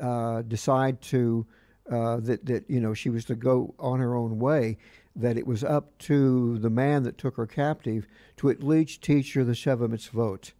uh, 0.00 0.42
decide 0.42 1.00
to 1.02 1.46
uh, 1.88 2.16
that 2.16 2.44
that 2.46 2.68
you 2.68 2.80
know 2.80 2.92
she 2.92 3.08
was 3.08 3.24
to 3.26 3.36
go 3.36 3.76
on 3.78 4.00
her 4.00 4.16
own 4.16 4.40
way, 4.40 4.78
that 5.14 5.38
it 5.38 5.46
was 5.46 5.62
up 5.62 5.96
to 5.98 6.58
the 6.58 6.70
man 6.70 7.04
that 7.04 7.18
took 7.18 7.36
her 7.36 7.46
captive 7.46 8.08
to 8.38 8.50
at 8.50 8.64
least 8.64 9.00
teach 9.00 9.34
her 9.34 9.44
the 9.44 9.52
Sheva 9.52 9.86
Mitzvot. 9.86 10.50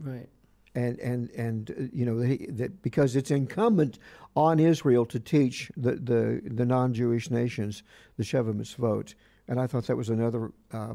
Right. 0.00 0.30
And 0.74 0.98
and 1.00 1.28
and 1.32 1.70
uh, 1.70 1.74
you 1.92 2.06
know 2.06 2.18
that, 2.20 2.56
that 2.56 2.82
because 2.82 3.16
it's 3.16 3.30
incumbent 3.30 3.98
on 4.34 4.60
Israel 4.60 5.04
to 5.04 5.20
teach 5.20 5.70
the 5.76 5.96
the, 5.96 6.40
the 6.42 6.64
non-Jewish 6.64 7.30
nations 7.30 7.82
the 8.16 8.24
Sheva 8.24 8.54
Mitzvot, 8.54 9.12
and 9.46 9.60
I 9.60 9.66
thought 9.66 9.88
that 9.88 9.96
was 9.96 10.08
another 10.08 10.52
uh, 10.72 10.94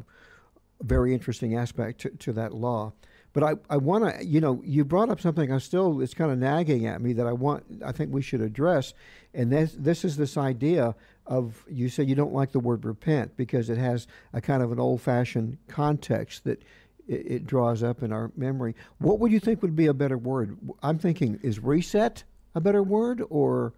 very 0.82 1.12
interesting 1.12 1.56
aspect 1.56 2.00
to, 2.02 2.10
to 2.10 2.32
that 2.32 2.52
law. 2.54 2.92
But 3.32 3.42
I, 3.42 3.54
I 3.70 3.76
want 3.78 4.04
to, 4.04 4.24
you 4.24 4.40
know, 4.40 4.60
you 4.64 4.84
brought 4.84 5.08
up 5.08 5.20
something 5.20 5.50
I 5.50 5.58
still, 5.58 6.00
it's 6.00 6.14
kind 6.14 6.30
of 6.30 6.38
nagging 6.38 6.86
at 6.86 7.00
me 7.00 7.14
that 7.14 7.26
I 7.26 7.32
want, 7.32 7.64
I 7.84 7.92
think 7.92 8.12
we 8.12 8.20
should 8.20 8.42
address. 8.42 8.92
And 9.32 9.50
this, 9.50 9.74
this 9.78 10.04
is 10.04 10.16
this 10.16 10.36
idea 10.36 10.94
of, 11.26 11.64
you 11.70 11.88
say 11.88 12.02
you 12.02 12.14
don't 12.14 12.34
like 12.34 12.52
the 12.52 12.60
word 12.60 12.84
repent 12.84 13.36
because 13.36 13.70
it 13.70 13.78
has 13.78 14.06
a 14.34 14.40
kind 14.40 14.62
of 14.62 14.70
an 14.70 14.78
old 14.78 15.00
fashioned 15.00 15.56
context 15.66 16.44
that 16.44 16.62
it, 17.08 17.26
it, 17.26 17.46
draws 17.46 17.82
up 17.82 18.02
in 18.02 18.12
our 18.12 18.30
memory. 18.36 18.74
What 18.98 19.18
would 19.20 19.32
you 19.32 19.40
think 19.40 19.62
would 19.62 19.76
be 19.76 19.86
a 19.86 19.94
better 19.94 20.18
word? 20.18 20.58
I'm 20.82 20.98
thinking, 20.98 21.40
is 21.42 21.58
reset 21.58 22.24
a 22.54 22.60
better 22.60 22.82
word 22.82 23.22
or? 23.30 23.72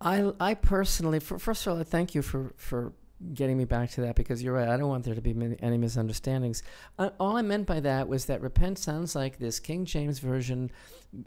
I, 0.00 0.32
I 0.38 0.54
personally, 0.54 1.18
for, 1.18 1.38
first 1.38 1.66
of 1.66 1.72
all, 1.72 1.80
I 1.80 1.84
thank 1.84 2.14
you 2.14 2.22
for, 2.22 2.52
for 2.56 2.92
getting 3.32 3.56
me 3.56 3.64
back 3.64 3.90
to 3.92 4.02
that 4.02 4.16
because 4.16 4.42
you're 4.42 4.52
right. 4.52 4.68
I 4.68 4.76
don't 4.76 4.88
want 4.88 5.04
there 5.04 5.14
to 5.14 5.20
be 5.20 5.56
any 5.60 5.78
misunderstandings. 5.78 6.62
Uh, 6.98 7.10
all 7.18 7.36
I 7.36 7.42
meant 7.42 7.66
by 7.66 7.80
that 7.80 8.08
was 8.08 8.26
that 8.26 8.40
repent 8.40 8.78
sounds 8.78 9.14
like 9.14 9.38
this 9.38 9.58
King 9.60 9.84
James 9.84 10.18
version, 10.18 10.70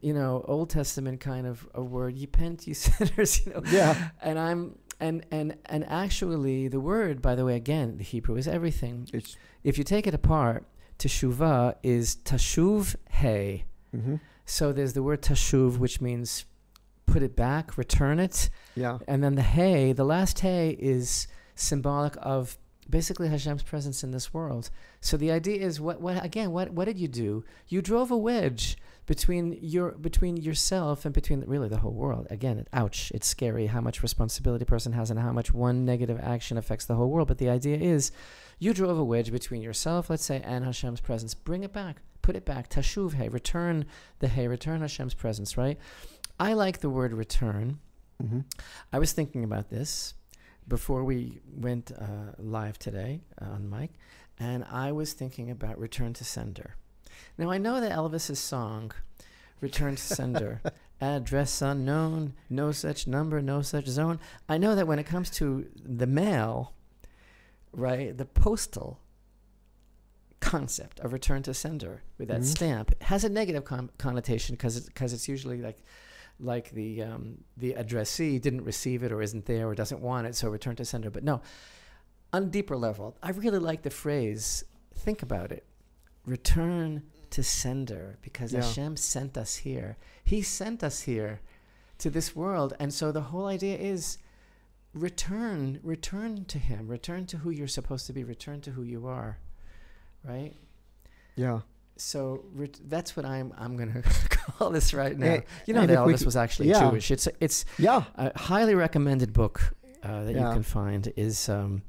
you 0.01 0.13
know, 0.13 0.43
Old 0.47 0.69
Testament 0.69 1.19
kind 1.19 1.47
of 1.47 1.67
a 1.73 1.81
word. 1.81 2.15
You 2.15 2.27
Repent, 2.27 2.67
you 2.67 2.73
sinners, 2.75 3.45
you 3.45 3.53
know. 3.53 3.61
Yeah. 3.71 4.09
And 4.21 4.37
I'm 4.37 4.77
and 4.99 5.25
and 5.31 5.57
and 5.65 5.85
actually, 5.89 6.67
the 6.67 6.79
word, 6.79 7.21
by 7.21 7.35
the 7.35 7.45
way, 7.45 7.55
again, 7.55 7.97
the 7.97 8.03
Hebrew 8.03 8.35
is 8.35 8.47
everything. 8.47 9.07
It's 9.13 9.35
if 9.63 9.77
you 9.77 9.83
take 9.83 10.07
it 10.07 10.13
apart, 10.13 10.65
teshuvah 10.99 11.75
is 11.83 12.17
tashuv 12.17 12.95
hey. 13.09 13.65
Mm-hmm. 13.95 14.15
So 14.45 14.71
there's 14.71 14.93
the 14.93 15.03
word 15.03 15.21
tashuv, 15.21 15.77
which 15.77 16.01
means 16.01 16.45
put 17.05 17.23
it 17.23 17.35
back, 17.35 17.77
return 17.77 18.19
it. 18.19 18.49
Yeah. 18.75 18.99
And 19.07 19.23
then 19.23 19.35
the 19.35 19.41
hey, 19.41 19.93
the 19.93 20.05
last 20.05 20.39
hey 20.39 20.75
is 20.79 21.27
symbolic 21.59 22.15
of 22.21 22.57
basically 22.89 23.27
Hashem's 23.27 23.63
presence 23.63 24.03
in 24.03 24.11
this 24.11 24.33
world. 24.33 24.69
So 25.01 25.17
the 25.17 25.31
idea 25.31 25.61
is 25.61 25.81
what 25.81 25.99
what 25.99 26.23
again 26.23 26.51
what 26.51 26.71
what 26.71 26.85
did 26.85 26.97
you 26.97 27.07
do? 27.07 27.43
You 27.67 27.81
drove 27.81 28.11
a 28.11 28.17
wedge 28.17 28.77
between 29.05 29.57
your 29.61 29.91
between 29.91 30.37
yourself 30.37 31.05
and 31.05 31.13
between 31.13 31.41
really 31.41 31.69
the 31.69 31.77
whole 31.77 31.93
world. 31.93 32.27
Again, 32.29 32.59
it, 32.59 32.67
ouch, 32.73 33.11
it's 33.13 33.27
scary 33.27 33.67
how 33.67 33.81
much 33.81 34.03
responsibility 34.03 34.63
a 34.63 34.65
person 34.65 34.93
has 34.93 35.09
and 35.09 35.19
how 35.19 35.31
much 35.31 35.53
one 35.53 35.85
negative 35.85 36.19
action 36.21 36.57
affects 36.57 36.85
the 36.85 36.95
whole 36.95 37.09
world. 37.09 37.27
But 37.27 37.37
the 37.37 37.49
idea 37.49 37.77
is 37.77 38.11
you 38.59 38.73
drove 38.73 38.97
a 38.97 39.03
wedge 39.03 39.31
between 39.31 39.61
yourself, 39.61 40.09
let's 40.09 40.25
say, 40.25 40.41
and 40.43 40.65
Hashem's 40.65 41.01
presence. 41.01 41.33
Bring 41.33 41.63
it 41.63 41.73
back. 41.73 42.01
Put 42.21 42.35
it 42.35 42.45
back. 42.45 42.69
Tashuv 42.69 43.13
hey, 43.13 43.29
return 43.29 43.85
the 44.19 44.27
hey, 44.27 44.47
return 44.47 44.81
Hashem's 44.81 45.13
presence, 45.13 45.57
right? 45.57 45.77
I 46.39 46.53
like 46.53 46.79
the 46.79 46.89
word 46.89 47.13
return. 47.13 47.79
Mm-hmm. 48.21 48.41
I 48.91 48.99
was 48.99 49.13
thinking 49.13 49.43
about 49.43 49.69
this 49.69 50.13
before 50.67 51.03
we 51.03 51.39
went 51.55 51.91
uh, 51.91 52.33
live 52.37 52.77
today 52.77 53.21
uh, 53.41 53.45
on 53.45 53.69
mic, 53.69 53.91
and 54.39 54.65
I 54.65 54.91
was 54.91 55.13
thinking 55.13 55.49
about 55.49 55.79
Return 55.79 56.13
to 56.13 56.23
Sender. 56.23 56.75
Now, 57.37 57.49
I 57.49 57.57
know 57.57 57.79
that 57.79 57.91
Elvis's 57.91 58.39
song, 58.39 58.91
Return 59.61 59.95
to 59.95 60.01
Sender, 60.01 60.61
address 61.01 61.61
unknown, 61.61 62.33
no 62.49 62.71
such 62.71 63.07
number, 63.07 63.41
no 63.41 63.61
such 63.61 63.87
zone. 63.87 64.19
I 64.49 64.57
know 64.57 64.75
that 64.75 64.87
when 64.87 64.99
it 64.99 65.05
comes 65.05 65.29
to 65.31 65.67
the 65.75 66.07
mail, 66.07 66.73
right, 67.71 68.15
the 68.17 68.25
postal 68.25 68.99
concept 70.39 70.99
of 70.99 71.13
return 71.13 71.41
to 71.41 71.53
sender 71.53 72.03
with 72.19 72.27
that 72.27 72.41
mm-hmm. 72.41 72.43
stamp 72.43 73.01
has 73.01 73.23
a 73.23 73.29
negative 73.29 73.65
con- 73.65 73.89
connotation 73.97 74.55
because 74.55 74.81
because 74.81 75.11
it's 75.11 75.27
usually 75.27 75.59
like 75.59 75.79
like 76.39 76.71
the 76.71 77.03
um, 77.03 77.43
the 77.55 77.73
addressee 77.73 78.39
didn't 78.39 78.63
receive 78.63 79.03
it 79.03 79.11
or 79.11 79.21
isn't 79.21 79.45
there 79.45 79.67
or 79.67 79.75
doesn't 79.75 80.01
want 80.01 80.27
it, 80.27 80.35
so 80.35 80.49
return 80.49 80.75
to 80.75 80.85
sender. 80.85 81.09
But 81.09 81.23
no, 81.23 81.41
on 82.33 82.43
a 82.43 82.47
deeper 82.47 82.77
level, 82.77 83.17
I 83.21 83.31
really 83.31 83.59
like 83.59 83.83
the 83.83 83.89
phrase. 83.89 84.63
Think 84.93 85.21
about 85.21 85.51
it. 85.51 85.65
Return 86.25 87.03
to 87.29 87.43
sender 87.43 88.17
because 88.21 88.53
yeah. 88.53 88.63
Hashem 88.63 88.97
sent 88.97 89.37
us 89.37 89.57
here. 89.57 89.97
He 90.23 90.41
sent 90.41 90.83
us 90.83 91.01
here 91.01 91.41
to 91.99 92.09
this 92.09 92.35
world, 92.35 92.73
and 92.79 92.93
so 92.93 93.11
the 93.11 93.21
whole 93.21 93.47
idea 93.47 93.77
is 93.77 94.17
return, 94.93 95.79
return 95.83 96.45
to 96.45 96.59
Him, 96.59 96.87
return 96.87 97.25
to 97.27 97.37
who 97.37 97.49
you're 97.49 97.67
supposed 97.67 98.05
to 98.07 98.13
be, 98.13 98.23
return 98.23 98.61
to 98.61 98.71
who 98.71 98.83
you 98.83 99.07
are, 99.07 99.39
right? 100.23 100.53
Yeah 101.35 101.61
so 101.97 102.43
that's 102.85 103.15
what 103.15 103.25
I'm 103.25 103.53
I'm 103.57 103.75
gonna 103.77 104.01
call 104.29 104.69
this 104.69 104.93
right 104.93 105.17
now. 105.17 105.41
you 105.65 105.73
know 105.73 105.85
that 105.85 105.97
Elvis 105.97 106.25
was 106.25 106.35
actually 106.35 106.69
yeah. 106.69 106.89
Jewish. 106.89 107.11
It's 107.11 107.27
it's 107.39 107.65
yeah. 107.77 108.03
a 108.15 108.37
highly 108.37 108.75
recommended 108.75 109.33
book 109.33 109.73
uh, 110.03 110.23
that 110.23 110.35
yeah. 110.35 110.47
you 110.47 110.53
can 110.53 110.63
find 110.63 111.11
is 111.15 111.49
um, 111.49 111.81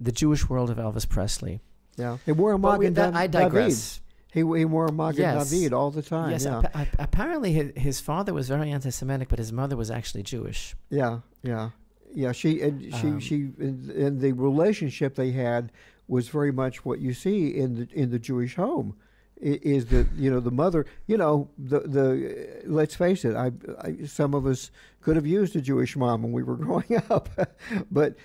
the 0.00 0.12
Jewish 0.12 0.48
World 0.48 0.70
of 0.70 0.78
Elvis 0.78 1.08
Presley. 1.08 1.60
Yeah, 1.96 2.18
he 2.24 2.32
wore 2.32 2.52
a 2.52 2.58
Magen 2.58 2.94
that, 2.94 3.14
I 3.14 3.26
digress. 3.26 4.00
He, 4.32 4.40
he 4.40 4.64
wore 4.64 4.86
a 4.86 4.92
Magen 4.92 5.22
yes. 5.22 5.50
David 5.50 5.72
all 5.72 5.92
the 5.92 6.02
time. 6.02 6.32
Yes, 6.32 6.44
yeah. 6.44 6.62
apparently 6.98 7.52
his, 7.52 7.72
his 7.76 8.00
father 8.00 8.34
was 8.34 8.48
very 8.48 8.72
anti-Semitic, 8.72 9.28
but 9.28 9.38
his 9.38 9.52
mother 9.52 9.76
was 9.76 9.92
actually 9.92 10.24
Jewish. 10.24 10.74
Yeah, 10.90 11.20
yeah, 11.44 11.70
yeah. 12.12 12.32
She 12.32 12.60
and 12.60 12.82
she 12.82 13.06
um, 13.06 13.20
she 13.20 13.34
and 13.58 14.20
the 14.20 14.32
relationship 14.32 15.14
they 15.14 15.30
had 15.30 15.70
was 16.08 16.28
very 16.28 16.52
much 16.52 16.84
what 16.84 16.98
you 16.98 17.14
see 17.14 17.48
in 17.48 17.74
the 17.74 17.88
in 17.92 18.10
the 18.10 18.18
Jewish 18.18 18.56
home 18.56 18.96
is 19.44 19.86
that 19.86 20.06
you 20.16 20.30
know 20.30 20.40
the 20.40 20.50
mother 20.50 20.86
you 21.06 21.18
know 21.18 21.48
the 21.58 21.80
the 21.80 22.62
let's 22.64 22.94
face 22.94 23.24
it 23.24 23.36
I, 23.36 23.52
I, 23.80 24.04
some 24.06 24.34
of 24.34 24.46
us 24.46 24.70
could 25.02 25.16
have 25.16 25.26
used 25.26 25.54
a 25.54 25.60
Jewish 25.60 25.96
mom 25.96 26.22
when 26.22 26.32
we 26.32 26.42
were 26.42 26.56
growing 26.66 27.02
up. 27.10 27.28
But 27.90 28.16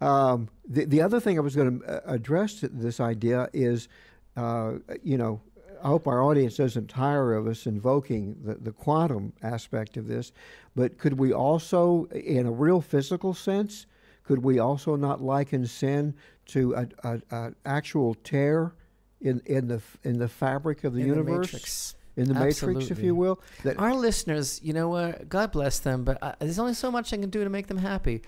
um, 0.00 0.48
the 0.68 0.84
the 0.84 1.00
other 1.00 1.20
thing 1.20 1.38
I 1.38 1.40
was 1.40 1.56
going 1.56 1.80
to 1.80 1.86
uh, 1.86 2.00
address 2.12 2.60
this 2.60 3.00
idea 3.00 3.48
is 3.52 3.88
uh, 4.36 4.74
you 5.02 5.16
know 5.16 5.40
I 5.82 5.88
hope 5.88 6.06
our 6.06 6.22
audience 6.22 6.56
doesn't 6.56 6.88
tire 6.88 7.34
of 7.34 7.46
us 7.46 7.66
invoking 7.66 8.36
the, 8.42 8.54
the 8.54 8.72
quantum 8.72 9.32
aspect 9.42 9.96
of 9.96 10.08
this 10.08 10.32
but 10.74 10.98
could 10.98 11.18
we 11.18 11.32
also 11.32 12.04
in 12.06 12.46
a 12.46 12.50
real 12.50 12.80
physical 12.80 13.32
sense 13.34 13.86
could 14.24 14.42
we 14.42 14.58
also 14.58 14.96
not 14.96 15.22
liken 15.22 15.66
sin 15.66 16.14
to 16.46 16.74
an 16.74 17.22
actual 17.64 18.14
tear 18.14 18.74
in 19.20 19.40
in 19.46 19.68
the 19.68 19.80
in 20.02 20.18
the 20.18 20.28
fabric 20.28 20.84
of 20.84 20.94
the 20.94 21.00
in 21.00 21.08
universe. 21.08 21.92
The 21.92 21.96
in 22.16 22.28
the 22.28 22.34
Absolutely. 22.34 22.80
matrix, 22.80 22.98
if 22.98 23.04
you 23.04 23.14
will. 23.14 23.42
Our 23.76 23.94
listeners, 23.94 24.58
you 24.62 24.72
know 24.72 24.88
what? 24.88 25.28
God 25.28 25.52
bless 25.52 25.80
them, 25.80 26.02
but 26.02 26.16
uh, 26.22 26.32
there's 26.38 26.58
only 26.58 26.72
so 26.72 26.90
much 26.90 27.12
I 27.12 27.18
can 27.18 27.28
do 27.28 27.44
to 27.44 27.50
make 27.50 27.66
them 27.66 27.76
happy. 27.76 28.22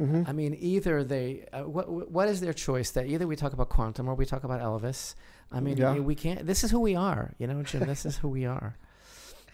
Mm-hmm. 0.00 0.22
I 0.26 0.32
mean, 0.32 0.56
either 0.58 1.04
they, 1.04 1.46
uh, 1.52 1.62
what 1.62 2.10
what 2.10 2.28
is 2.28 2.40
their 2.40 2.54
choice? 2.54 2.90
That 2.92 3.06
either 3.06 3.26
we 3.26 3.36
talk 3.36 3.52
about 3.52 3.68
quantum 3.68 4.08
or 4.08 4.14
we 4.14 4.26
talk 4.26 4.44
about 4.44 4.60
Elvis. 4.60 5.14
I 5.52 5.60
mean, 5.60 5.76
yeah. 5.76 5.98
we 5.98 6.14
can't. 6.14 6.46
This 6.46 6.64
is 6.64 6.70
who 6.70 6.80
we 6.80 6.96
are, 6.96 7.34
you 7.38 7.46
know, 7.46 7.62
Jim. 7.62 7.86
this 7.86 8.04
is 8.04 8.16
who 8.16 8.28
we 8.28 8.44
are. 8.46 8.76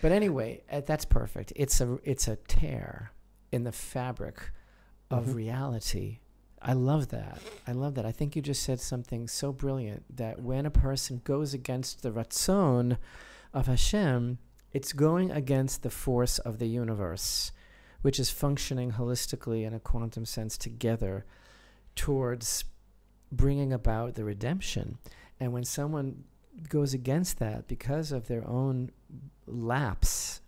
But 0.02 0.12
anyway, 0.12 0.62
uh, 0.72 0.80
that's 0.80 1.04
perfect. 1.04 1.52
It's 1.56 1.78
a 1.82 1.98
it's 2.04 2.26
a 2.26 2.36
tear 2.36 3.12
in 3.52 3.64
the 3.64 3.72
fabric 3.72 4.50
of 5.10 5.24
mm-hmm. 5.24 5.34
reality 5.34 6.19
I 6.62 6.74
love 6.74 7.08
that. 7.08 7.40
I 7.66 7.72
love 7.72 7.94
that. 7.94 8.04
I 8.04 8.12
think 8.12 8.36
you 8.36 8.42
just 8.42 8.62
said 8.62 8.80
something 8.80 9.28
so 9.28 9.52
brilliant 9.52 10.16
that 10.16 10.42
when 10.42 10.66
a 10.66 10.70
person 10.70 11.22
goes 11.24 11.54
against 11.54 12.02
the 12.02 12.10
ratzon 12.10 12.98
of 13.54 13.66
Hashem, 13.66 14.38
it's 14.72 14.92
going 14.92 15.30
against 15.30 15.82
the 15.82 15.90
force 15.90 16.38
of 16.38 16.58
the 16.58 16.68
universe, 16.68 17.52
which 18.02 18.20
is 18.20 18.30
functioning 18.30 18.92
holistically 18.92 19.66
in 19.66 19.72
a 19.72 19.80
quantum 19.80 20.26
sense 20.26 20.58
together 20.58 21.24
towards 21.96 22.64
bringing 23.32 23.72
about 23.72 24.14
the 24.14 24.24
redemption. 24.24 24.98
And 25.38 25.52
when 25.52 25.64
someone 25.64 26.24
goes 26.68 26.92
against 26.92 27.38
that 27.38 27.68
because 27.68 28.12
of 28.12 28.28
their 28.28 28.46
own 28.46 28.90
lapse 29.46 30.39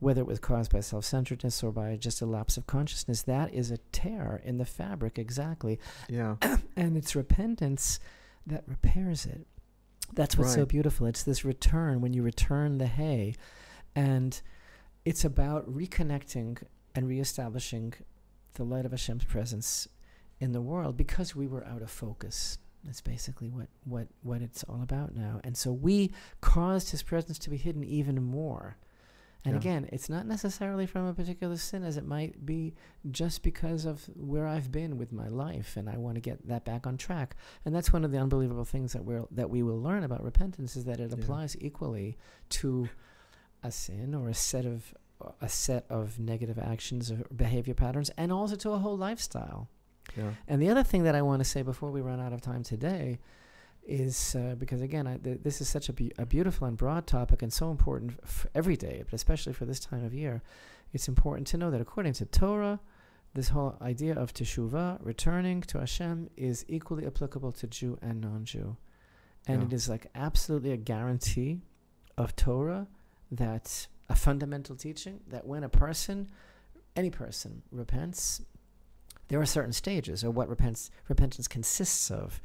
whether 0.00 0.22
it 0.22 0.26
was 0.26 0.38
caused 0.38 0.72
by 0.72 0.80
self 0.80 1.04
centeredness 1.04 1.62
or 1.62 1.70
by 1.70 1.96
just 1.96 2.20
a 2.20 2.26
lapse 2.26 2.56
of 2.56 2.66
consciousness, 2.66 3.22
that 3.22 3.54
is 3.54 3.70
a 3.70 3.78
tear 3.92 4.40
in 4.44 4.58
the 4.58 4.64
fabric, 4.64 5.18
exactly. 5.18 5.78
Yeah. 6.08 6.36
and 6.76 6.96
it's 6.96 7.14
repentance 7.14 8.00
that 8.46 8.64
repairs 8.66 9.26
it. 9.26 9.46
That's 10.14 10.36
what's 10.36 10.50
right. 10.50 10.62
so 10.62 10.66
beautiful. 10.66 11.06
It's 11.06 11.22
this 11.22 11.44
return, 11.44 12.00
when 12.00 12.12
you 12.12 12.22
return 12.22 12.78
the 12.78 12.86
hey. 12.86 13.34
And 13.94 14.40
it's 15.04 15.24
about 15.24 15.70
reconnecting 15.72 16.62
and 16.94 17.06
reestablishing 17.06 17.94
the 18.54 18.64
light 18.64 18.86
of 18.86 18.90
Hashem's 18.90 19.24
presence 19.24 19.86
in 20.40 20.52
the 20.52 20.60
world 20.60 20.96
because 20.96 21.36
we 21.36 21.46
were 21.46 21.64
out 21.66 21.82
of 21.82 21.90
focus. 21.90 22.58
That's 22.84 23.02
basically 23.02 23.50
what, 23.50 23.68
what, 23.84 24.08
what 24.22 24.40
it's 24.40 24.64
all 24.64 24.82
about 24.82 25.14
now. 25.14 25.40
And 25.44 25.56
so 25.56 25.70
we 25.70 26.12
caused 26.40 26.90
his 26.90 27.02
presence 27.02 27.38
to 27.40 27.50
be 27.50 27.58
hidden 27.58 27.84
even 27.84 28.22
more 28.22 28.78
And 29.44 29.54
Yeah. 29.54 29.60
again, 29.60 29.88
it's 29.90 30.10
not 30.10 30.26
necessarily 30.26 30.86
from 30.86 31.06
a 31.06 31.14
particular 31.14 31.56
sin, 31.56 31.82
as 31.82 31.96
it 31.96 32.06
might 32.06 32.44
be 32.44 32.74
just 33.10 33.42
because 33.42 33.86
of 33.86 34.04
where 34.14 34.46
I've 34.46 34.70
been 34.70 34.98
with 34.98 35.12
my 35.12 35.28
life, 35.28 35.76
and 35.78 35.88
I 35.88 35.96
want 35.96 36.16
to 36.16 36.20
get 36.20 36.46
that 36.48 36.64
back 36.64 36.86
on 36.86 36.98
track. 36.98 37.36
And 37.64 37.74
that's 37.74 37.90
one 37.92 38.04
of 38.04 38.10
the 38.12 38.18
unbelievable 38.18 38.66
things 38.66 38.92
that 38.92 39.04
we're 39.04 39.24
that 39.30 39.48
we 39.48 39.62
will 39.62 39.80
learn 39.80 40.04
about 40.04 40.22
repentance 40.22 40.76
is 40.76 40.84
that 40.84 41.00
it 41.00 41.10
Yeah. 41.10 41.16
applies 41.16 41.56
equally 41.60 42.18
to 42.50 42.88
a 43.62 43.70
sin 43.70 44.14
or 44.14 44.28
a 44.28 44.34
set 44.34 44.66
of 44.66 44.94
a 45.40 45.48
set 45.50 45.84
of 45.90 46.18
negative 46.18 46.58
actions 46.58 47.10
or 47.10 47.24
behavior 47.34 47.74
patterns, 47.74 48.10
and 48.16 48.32
also 48.32 48.56
to 48.56 48.70
a 48.72 48.78
whole 48.78 48.96
lifestyle. 48.96 49.68
Yeah. 50.16 50.32
And 50.48 50.60
the 50.62 50.68
other 50.70 50.82
thing 50.82 51.02
that 51.04 51.14
I 51.14 51.20
want 51.22 51.40
to 51.40 51.44
say 51.44 51.60
before 51.62 51.90
we 51.90 52.00
run 52.00 52.20
out 52.20 52.32
of 52.32 52.40
time 52.40 52.62
today 52.62 53.18
is 53.86 54.34
uh, 54.36 54.54
because 54.58 54.80
again, 54.82 55.06
I, 55.06 55.16
th- 55.16 55.40
this 55.42 55.60
is 55.60 55.68
such 55.68 55.88
a, 55.88 55.92
be- 55.92 56.12
a 56.18 56.26
beautiful 56.26 56.66
and 56.66 56.76
broad 56.76 57.06
topic 57.06 57.42
and 57.42 57.52
so 57.52 57.70
important 57.70 58.18
f- 58.22 58.46
every 58.54 58.76
day, 58.76 59.02
but 59.04 59.14
especially 59.14 59.52
for 59.52 59.64
this 59.64 59.80
time 59.80 60.04
of 60.04 60.14
year. 60.14 60.42
It's 60.92 61.08
important 61.08 61.46
to 61.48 61.56
know 61.56 61.70
that 61.70 61.80
according 61.80 62.14
to 62.14 62.26
Torah, 62.26 62.80
this 63.34 63.48
whole 63.50 63.76
idea 63.80 64.14
of 64.14 64.34
teshuvah, 64.34 64.98
returning 65.00 65.60
to 65.62 65.78
Hashem, 65.78 66.28
is 66.36 66.64
equally 66.68 67.06
applicable 67.06 67.52
to 67.52 67.66
Jew 67.66 67.96
and 68.02 68.20
non-Jew, 68.20 68.76
and 69.46 69.60
Yeah. 69.62 69.66
it 69.66 69.72
is 69.72 69.88
like 69.88 70.06
absolutely 70.14 70.72
a 70.72 70.76
guarantee 70.76 71.60
of 72.18 72.34
Torah 72.36 72.88
that 73.30 73.86
a 74.08 74.16
fundamental 74.16 74.74
teaching 74.74 75.20
that 75.28 75.46
when 75.46 75.62
a 75.62 75.68
person, 75.68 76.28
any 76.96 77.10
person, 77.10 77.62
repents, 77.70 78.42
there 79.28 79.40
are 79.40 79.46
certain 79.46 79.72
stages 79.72 80.24
or 80.24 80.32
what 80.32 80.48
repents, 80.48 80.90
repentance 81.08 81.46
consists 81.46 82.10
of 82.10 82.40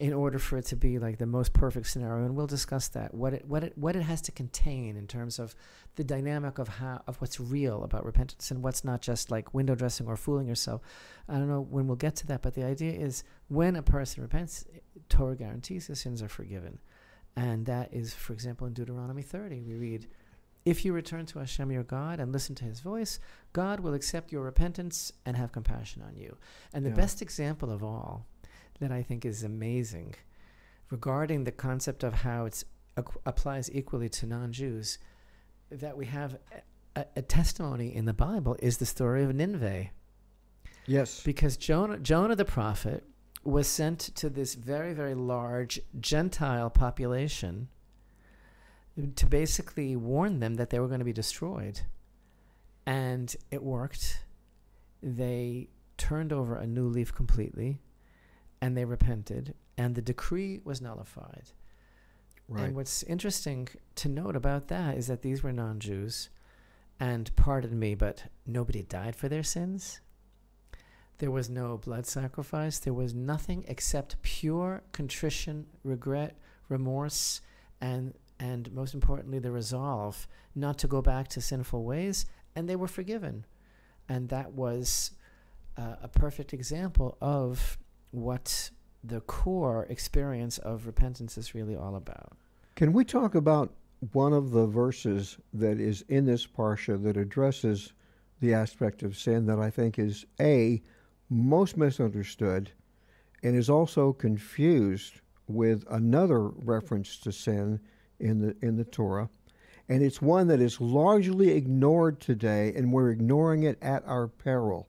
in 0.00 0.12
order 0.12 0.38
for 0.38 0.56
it 0.58 0.64
to 0.64 0.76
be 0.76 0.98
like 0.98 1.18
the 1.18 1.26
most 1.26 1.52
perfect 1.52 1.86
scenario 1.88 2.24
and 2.24 2.36
we'll 2.36 2.46
discuss 2.46 2.86
that 2.88 3.12
what 3.12 3.32
it 3.34 3.44
what 3.46 3.64
it 3.64 3.76
what 3.76 3.96
it 3.96 4.02
has 4.02 4.20
to 4.22 4.30
contain 4.30 4.96
in 4.96 5.06
terms 5.08 5.38
of 5.40 5.54
the 5.96 6.04
dynamic 6.04 6.58
of 6.58 6.68
how 6.68 7.02
of 7.08 7.16
what's 7.16 7.40
real 7.40 7.82
about 7.82 8.04
repentance 8.04 8.50
and 8.52 8.62
what's 8.62 8.84
not 8.84 9.00
just 9.02 9.30
like 9.30 9.52
window 9.52 9.74
dressing 9.74 10.06
or 10.06 10.16
fooling 10.16 10.46
yourself 10.46 10.82
i 11.28 11.34
don't 11.34 11.48
know 11.48 11.60
when 11.60 11.86
we'll 11.88 11.96
get 11.96 12.14
to 12.14 12.26
that 12.26 12.42
but 12.42 12.54
the 12.54 12.64
idea 12.64 12.92
is 12.92 13.24
when 13.48 13.74
a 13.74 13.82
person 13.82 14.22
repents 14.22 14.64
torah 15.08 15.34
guarantees 15.36 15.88
his 15.88 16.00
sins 16.00 16.22
are 16.22 16.28
forgiven 16.28 16.78
and 17.34 17.66
that 17.66 17.92
is 17.92 18.14
for 18.14 18.32
example 18.32 18.66
in 18.68 18.72
deuteronomy 18.72 19.22
30 19.22 19.62
we 19.62 19.74
read 19.74 20.06
if 20.64 20.84
you 20.84 20.92
return 20.92 21.24
to 21.26 21.38
Hashem 21.38 21.72
your 21.72 21.82
God 21.84 22.20
and 22.20 22.30
listen 22.30 22.54
to 22.56 22.64
his 22.64 22.80
voice, 22.80 23.18
God 23.54 23.80
will 23.80 23.94
accept 23.94 24.32
your 24.32 24.42
repentance 24.42 25.12
and 25.24 25.34
have 25.34 25.50
compassion 25.50 26.02
on 26.02 26.14
you. 26.14 26.36
And 26.74 26.84
the 26.84 26.90
Yeah. 26.90 26.96
best 26.96 27.22
example 27.22 27.70
of 27.70 27.82
all 27.82 28.26
that 28.80 28.92
I 28.92 29.02
think 29.02 29.24
is 29.24 29.42
amazing 29.42 30.14
regarding 30.90 31.44
the 31.44 31.52
concept 31.52 32.02
of 32.02 32.14
how 32.14 32.46
it 32.46 32.64
applies 33.26 33.70
equally 33.72 34.08
to 34.08 34.26
non 34.26 34.52
Jews, 34.52 34.98
that 35.70 35.96
we 35.96 36.06
have 36.06 36.38
a, 36.96 37.04
a 37.16 37.22
testimony 37.22 37.94
in 37.94 38.04
the 38.04 38.12
Bible 38.12 38.56
is 38.60 38.78
the 38.78 38.86
story 38.86 39.24
of 39.24 39.34
Nineveh. 39.34 39.90
Yes. 40.86 41.22
Because 41.22 41.56
Jonah, 41.56 41.98
Jonah 41.98 42.34
the 42.34 42.44
prophet 42.44 43.04
was 43.44 43.68
sent 43.68 44.00
to 44.16 44.28
this 44.28 44.54
very, 44.54 44.94
very 44.94 45.14
large 45.14 45.80
Gentile 46.00 46.70
population 46.70 47.68
to 49.14 49.26
basically 49.26 49.94
warn 49.94 50.40
them 50.40 50.54
that 50.54 50.70
they 50.70 50.80
were 50.80 50.88
going 50.88 50.98
to 50.98 51.04
be 51.04 51.12
destroyed. 51.12 51.80
And 52.84 53.34
it 53.50 53.62
worked. 53.62 54.24
They 55.02 55.68
turned 55.98 56.32
over 56.32 56.56
a 56.56 56.66
new 56.66 56.88
leaf 56.88 57.14
completely 57.14 57.80
and 58.60 58.76
they 58.76 58.84
repented, 58.84 59.54
and 59.76 59.94
the 59.94 60.02
decree 60.02 60.60
was 60.64 60.80
nullified. 60.80 61.50
Right. 62.48 62.64
And 62.64 62.76
what's 62.76 63.02
interesting 63.02 63.68
to 63.96 64.08
note 64.08 64.34
about 64.34 64.68
that 64.68 64.96
is 64.96 65.06
that 65.08 65.22
these 65.22 65.42
were 65.42 65.52
non 65.52 65.80
Jews, 65.80 66.30
and 66.98 67.34
pardon 67.36 67.78
me, 67.78 67.94
but 67.94 68.24
nobody 68.46 68.82
died 68.82 69.14
for 69.16 69.28
their 69.28 69.42
sins. 69.42 70.00
There 71.18 71.30
was 71.30 71.50
no 71.50 71.76
blood 71.76 72.06
sacrifice. 72.06 72.78
There 72.78 72.94
was 72.94 73.12
nothing 73.12 73.64
except 73.68 74.22
pure 74.22 74.82
contrition, 74.92 75.66
regret, 75.82 76.36
remorse, 76.68 77.40
and 77.80 78.14
and 78.40 78.72
most 78.72 78.94
importantly, 78.94 79.40
the 79.40 79.50
resolve 79.50 80.28
not 80.54 80.78
to 80.78 80.86
go 80.86 81.02
back 81.02 81.28
to 81.28 81.40
sinful 81.40 81.84
ways, 81.84 82.24
and 82.54 82.68
they 82.68 82.76
were 82.76 82.88
forgiven. 82.88 83.44
And 84.08 84.28
that 84.28 84.52
was 84.52 85.10
uh, 85.76 85.96
a 86.02 86.08
perfect 86.08 86.54
example 86.54 87.18
of 87.20 87.78
what 88.10 88.70
the 89.04 89.20
core 89.22 89.86
experience 89.88 90.58
of 90.58 90.86
repentance 90.86 91.38
is 91.38 91.54
really 91.54 91.76
all 91.76 91.96
about. 91.96 92.32
Can 92.74 92.92
we 92.92 93.04
talk 93.04 93.34
about 93.34 93.72
one 94.12 94.32
of 94.32 94.50
the 94.50 94.66
verses 94.66 95.38
that 95.52 95.80
is 95.80 96.02
in 96.08 96.24
this 96.24 96.46
parsha 96.46 97.02
that 97.02 97.16
addresses 97.16 97.92
the 98.40 98.54
aspect 98.54 99.02
of 99.02 99.16
sin 99.16 99.46
that 99.46 99.58
I 99.58 99.70
think 99.70 99.98
is 99.98 100.24
a 100.40 100.80
most 101.28 101.76
misunderstood 101.76 102.70
and 103.42 103.56
is 103.56 103.68
also 103.68 104.12
confused 104.12 105.20
with 105.48 105.84
another 105.90 106.48
reference 106.48 107.18
to 107.18 107.32
sin 107.32 107.80
in 108.20 108.40
the 108.40 108.56
in 108.62 108.76
the 108.76 108.84
Torah, 108.84 109.28
and 109.88 110.02
it's 110.02 110.20
one 110.20 110.48
that 110.48 110.60
is 110.60 110.80
largely 110.80 111.50
ignored 111.50 112.20
today, 112.20 112.72
and 112.74 112.92
we're 112.92 113.10
ignoring 113.10 113.62
it 113.62 113.78
at 113.80 114.06
our 114.06 114.28
peril, 114.28 114.88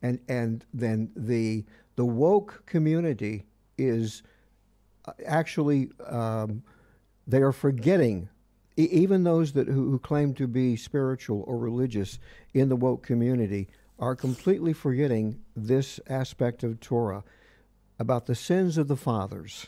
and 0.00 0.20
and 0.28 0.64
then 0.72 1.10
the 1.16 1.64
the 1.98 2.06
woke 2.06 2.62
community 2.64 3.44
is 3.76 4.22
uh, 5.04 5.10
actually 5.26 5.90
um, 6.06 6.62
they 7.26 7.42
are 7.42 7.50
forgetting 7.50 8.28
e- 8.76 8.88
even 8.92 9.24
those 9.24 9.50
that 9.54 9.66
who, 9.66 9.90
who 9.90 9.98
claim 9.98 10.32
to 10.32 10.46
be 10.46 10.76
spiritual 10.76 11.42
or 11.48 11.58
religious 11.58 12.20
in 12.54 12.68
the 12.68 12.76
woke 12.76 13.02
community 13.02 13.66
are 13.98 14.14
completely 14.14 14.72
forgetting 14.72 15.40
this 15.56 15.98
aspect 16.08 16.62
of 16.62 16.78
Torah 16.78 17.24
about 17.98 18.26
the 18.26 18.36
sins 18.36 18.78
of 18.78 18.86
the 18.86 18.96
fathers. 18.96 19.66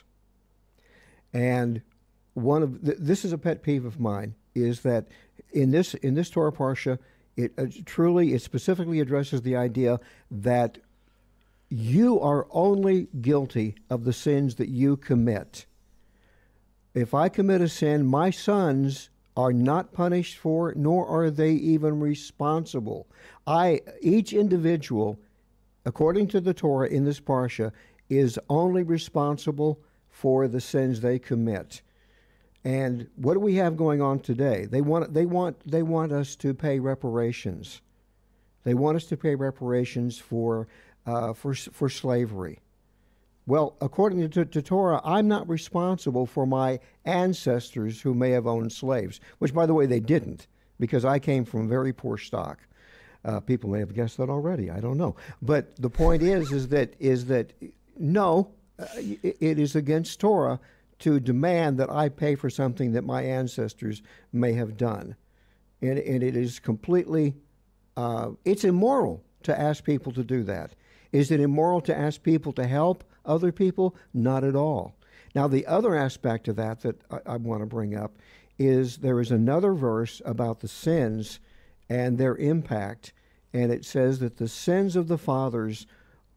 And 1.33 1.81
one 2.33 2.63
of 2.63 2.81
th- 2.81 2.97
this 2.97 3.25
is 3.25 3.33
a 3.33 3.37
pet 3.37 3.61
peeve 3.61 3.83
of 3.83 3.99
mine 3.99 4.35
is 4.55 4.83
that 4.83 5.09
in 5.51 5.71
this 5.71 5.95
in 5.95 6.13
this 6.13 6.29
Torah 6.29 6.53
parsha, 6.53 6.97
it 7.35 7.51
uh, 7.57 7.65
truly 7.85 8.33
it 8.33 8.41
specifically 8.41 9.01
addresses 9.01 9.41
the 9.41 9.57
idea 9.57 9.99
that 10.29 10.77
you 11.71 12.19
are 12.19 12.47
only 12.51 13.07
guilty 13.21 13.75
of 13.89 14.03
the 14.03 14.11
sins 14.11 14.55
that 14.55 14.67
you 14.67 14.97
commit. 14.97 15.65
If 16.93 17.13
I 17.13 17.29
commit 17.29 17.61
a 17.61 17.69
sin, 17.69 18.05
my 18.05 18.29
sons 18.29 19.09
are 19.37 19.53
not 19.53 19.93
punished 19.93 20.37
for 20.37 20.69
it, 20.69 20.77
nor 20.77 21.07
are 21.07 21.31
they 21.31 21.53
even 21.53 22.01
responsible. 22.01 23.07
I 23.47 23.79
each 24.01 24.33
individual, 24.33 25.17
according 25.85 26.27
to 26.27 26.41
the 26.41 26.53
Torah 26.53 26.89
in 26.89 27.05
this 27.05 27.21
parsha, 27.21 27.71
is 28.09 28.37
only 28.49 28.83
responsible 28.83 29.79
for 30.09 30.49
the 30.49 30.59
sins 30.59 30.99
they 30.99 31.19
commit. 31.19 31.81
And 32.65 33.07
what 33.15 33.35
do 33.35 33.39
we 33.39 33.55
have 33.55 33.77
going 33.77 34.01
on 34.01 34.19
today? 34.19 34.65
They 34.65 34.81
want 34.81 35.13
they 35.13 35.25
want 35.25 35.57
they 35.65 35.83
want 35.83 36.11
us 36.11 36.35
to 36.35 36.53
pay 36.53 36.79
reparations. 36.79 37.81
They 38.63 38.73
want 38.73 38.97
us 38.97 39.05
to 39.05 39.17
pay 39.17 39.35
reparations 39.35 40.19
for 40.19 40.67
uh, 41.05 41.33
for 41.33 41.53
for 41.53 41.89
slavery. 41.89 42.59
Well, 43.47 43.75
according 43.81 44.29
to, 44.29 44.45
to 44.45 44.61
Torah, 44.61 45.01
I'm 45.03 45.27
not 45.27 45.49
responsible 45.49 46.25
for 46.25 46.45
my 46.45 46.79
ancestors 47.05 47.99
who 47.99 48.13
may 48.13 48.29
have 48.29 48.45
owned 48.45 48.71
slaves, 48.71 49.19
which, 49.39 49.53
by 49.53 49.65
the 49.65 49.73
way, 49.73 49.85
they 49.87 49.99
didn't, 49.99 50.47
because 50.79 51.03
I 51.05 51.17
came 51.19 51.43
from 51.43 51.67
very 51.67 51.91
poor 51.91 52.17
stock. 52.17 52.59
Uh, 53.25 53.39
people 53.39 53.69
may 53.69 53.79
have 53.79 53.93
guessed 53.93 54.17
that 54.17 54.29
already. 54.29 54.69
I 54.69 54.79
don't 54.79 54.97
know, 54.97 55.15
but 55.41 55.75
the 55.77 55.89
point 55.89 56.23
is, 56.23 56.51
is 56.51 56.67
that 56.69 56.95
is 56.99 57.25
that 57.25 57.53
no, 57.97 58.51
uh, 58.79 58.85
it, 58.97 59.59
is 59.59 59.75
against 59.75 60.19
Torah 60.19 60.59
to 60.99 61.19
demand 61.19 61.77
that 61.79 61.89
I 61.91 62.09
pay 62.09 62.35
for 62.35 62.49
something 62.49 62.93
that 62.93 63.03
my 63.03 63.21
ancestors 63.21 64.01
may 64.33 64.53
have 64.53 64.77
done, 64.77 65.15
and 65.81 65.99
and 65.99 66.23
it 66.23 66.35
is 66.35 66.59
completely, 66.59 67.35
uh, 67.95 68.29
it's 68.43 68.63
immoral 68.63 69.23
to 69.43 69.59
ask 69.59 69.83
people 69.83 70.11
to 70.13 70.23
do 70.23 70.43
that. 70.43 70.73
Is 71.11 71.31
it 71.31 71.39
immoral 71.39 71.81
to 71.81 71.97
ask 71.97 72.23
people 72.23 72.51
to 72.53 72.65
help 72.65 73.03
other 73.25 73.51
people? 73.51 73.95
Not 74.13 74.43
at 74.43 74.55
all. 74.55 74.95
Now, 75.33 75.47
the 75.47 75.65
other 75.65 75.95
aspect 75.95 76.47
of 76.47 76.55
that 76.57 76.81
that 76.81 77.01
I, 77.09 77.33
I 77.33 77.37
want 77.37 77.61
to 77.61 77.65
bring 77.65 77.95
up 77.95 78.17
is 78.57 78.97
there 78.97 79.19
is 79.19 79.31
another 79.31 79.73
verse 79.73 80.21
about 80.25 80.59
the 80.59 80.67
sins 80.67 81.39
and 81.89 82.17
their 82.17 82.35
impact, 82.37 83.13
and 83.53 83.71
it 83.71 83.83
says 83.83 84.19
that 84.19 84.37
the 84.37 84.47
sins 84.47 84.95
of 84.95 85.07
the 85.07 85.17
fathers, 85.17 85.87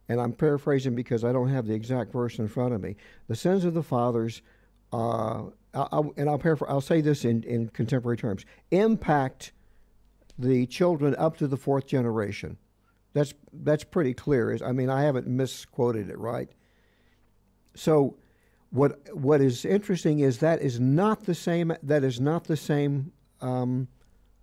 and 0.08 0.20
I'm 0.20 0.32
paraphrasing 0.32 0.94
because 0.94 1.24
I 1.24 1.32
don't 1.32 1.50
have 1.50 1.66
the 1.66 1.74
exact 1.74 2.12
verse 2.12 2.38
in 2.38 2.48
front 2.48 2.74
of 2.74 2.80
me, 2.80 2.96
the 3.28 3.36
sins 3.36 3.64
of 3.64 3.74
the 3.74 3.82
fathers, 3.82 4.42
uh, 4.92 5.44
I, 5.74 5.86
I, 5.92 6.00
and 6.16 6.28
I'll 6.28 6.38
paraphrase, 6.38 6.70
I'll 6.70 6.80
say 6.80 7.00
this 7.00 7.24
in, 7.24 7.42
in 7.42 7.68
contemporary 7.68 8.16
terms, 8.16 8.44
impact 8.70 9.52
the 10.38 10.66
children 10.66 11.14
up 11.16 11.36
to 11.38 11.46
the 11.46 11.56
fourth 11.56 11.86
generation. 11.86 12.56
That's 13.14 13.32
that's 13.52 13.84
pretty 13.84 14.12
clear. 14.12 14.58
I 14.64 14.72
mean, 14.72 14.90
I 14.90 15.04
haven't 15.04 15.26
misquoted 15.26 16.10
it, 16.10 16.18
right? 16.18 16.50
So, 17.74 18.16
what 18.70 18.98
what 19.14 19.40
is 19.40 19.64
interesting 19.64 20.18
is 20.18 20.38
that 20.38 20.60
is 20.60 20.78
not 20.78 21.24
the 21.24 21.34
same. 21.34 21.72
That 21.82 22.04
is 22.04 22.20
not 22.20 22.44
the 22.44 22.56
same 22.56 23.12
um, 23.40 23.88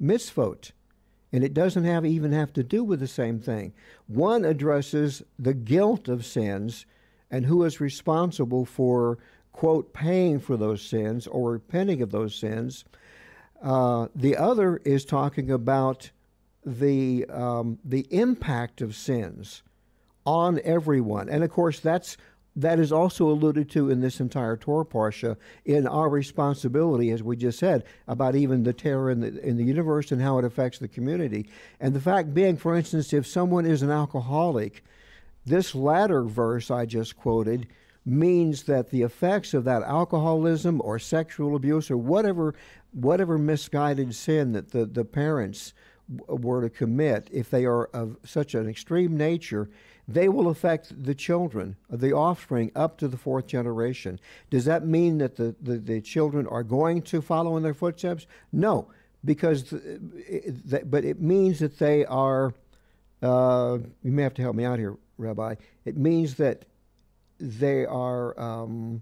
mitzvot. 0.02 0.72
And 1.34 1.44
it 1.46 1.54
doesn't 1.54 1.86
have 1.86 2.06
even 2.06 2.34
have 2.34 2.52
to 2.54 2.64
do 2.64 2.84
with 2.84 3.00
the 3.00 3.08
same 3.08 3.40
thing. 3.40 3.74
One 4.08 4.44
addresses 4.44 5.24
the 5.40 5.54
guilt 5.54 6.10
of 6.10 6.26
sins 6.26 6.86
and 7.30 7.46
who 7.46 7.64
is 7.64 7.80
responsible 7.80 8.66
for, 8.66 9.18
quote, 9.54 9.94
paying 9.94 10.40
for 10.40 10.58
those 10.58 10.82
sins 10.82 11.28
or 11.28 11.54
repenting 11.54 12.02
of 12.02 12.12
those 12.12 12.36
sins. 12.36 12.84
Uh, 13.62 14.08
the 14.14 14.36
other 14.36 14.82
is 14.84 15.06
talking 15.06 15.50
about 15.50 16.12
the 16.66 17.26
um, 17.30 17.80
the 17.84 18.08
impact 18.12 18.82
of 18.82 18.96
sins 18.96 19.64
on 20.26 20.60
everyone, 20.64 21.30
and 21.30 21.44
of 21.44 21.50
course 21.50 21.80
that's 21.80 22.18
that 22.56 22.80
is 22.80 22.92
also 22.92 23.30
alluded 23.30 23.70
to 23.70 23.90
in 23.90 24.02
this 24.02 24.20
entire 24.20 24.58
Torah 24.58 24.86
parsha 24.86 25.38
in 25.64 25.88
our 25.88 26.10
responsibility, 26.10 27.10
as 27.12 27.24
we 27.24 27.38
just 27.38 27.60
said, 27.60 27.86
about 28.08 28.36
even 28.36 28.64
the 28.64 28.74
terror 28.74 29.10
in 29.10 29.22
the, 29.22 29.40
in 29.42 29.56
the 29.56 29.64
universe 29.64 30.12
and 30.12 30.22
how 30.22 30.38
it 30.38 30.44
affects 30.44 30.78
the 30.78 30.88
community. 30.88 31.48
And 31.80 31.94
the 31.94 32.02
fact 32.02 32.34
being, 32.34 32.58
for 32.58 32.76
instance, 32.76 33.14
if 33.14 33.26
someone 33.26 33.66
is 33.66 33.82
an 33.82 33.90
alcoholic, 33.90 34.84
this 35.46 35.74
latter 35.74 36.24
verse 36.24 36.70
I 36.70 36.86
just 36.86 37.16
quoted 37.16 37.68
means 38.06 38.64
that 38.64 38.90
the 38.90 39.04
effects 39.04 39.54
of 39.54 39.64
that 39.64 39.84
alcoholism 39.84 40.82
or 40.84 41.00
sexual 41.00 41.56
abuse 41.56 41.90
or 41.90 41.98
whatever 41.98 42.54
whatever 42.94 43.38
misguided 43.38 44.14
sin 44.14 44.52
that 44.52 44.72
the, 44.72 44.86
the 44.86 45.06
parents 45.06 45.74
were 46.28 46.62
to 46.62 46.70
commit, 46.70 47.30
if 47.32 47.50
they 47.50 47.66
are 47.66 47.86
of 47.94 48.18
such 48.26 48.56
an 48.56 48.68
extreme 48.68 49.18
nature, 49.18 49.70
they 50.08 50.28
will 50.28 50.50
affect 50.50 51.04
the 51.04 51.16
children, 51.16 51.76
the 51.90 52.14
offspring, 52.14 52.72
up 52.76 52.98
to 52.98 53.08
the 53.08 53.18
fourth 53.18 53.48
generation. 53.48 54.20
Does 54.50 54.66
that 54.66 54.86
mean 54.86 55.20
that 55.20 55.36
the, 55.36 55.56
the, 55.62 55.78
the 55.78 56.02
children 56.02 56.48
are 56.48 56.64
going 56.64 57.02
to 57.04 57.22
follow 57.22 57.56
in 57.58 57.64
their 57.64 57.74
footsteps? 57.74 58.26
No, 58.52 58.90
because, 59.24 59.70
the, 59.70 60.82
but 60.86 61.06
it 61.06 61.22
means 61.22 61.60
that 61.60 61.78
they 61.80 62.06
are, 62.06 62.54
uh, 63.22 63.78
you 64.04 64.12
may 64.12 64.24
have 64.24 64.34
to 64.34 64.42
help 64.42 64.56
me 64.56 64.66
out 64.66 64.80
here, 64.80 64.98
Rabbi. 65.18 65.56
It 65.86 65.98
means 65.98 66.36
that 66.36 66.66
they 67.40 67.86
are 67.86 68.40
um, 68.40 69.02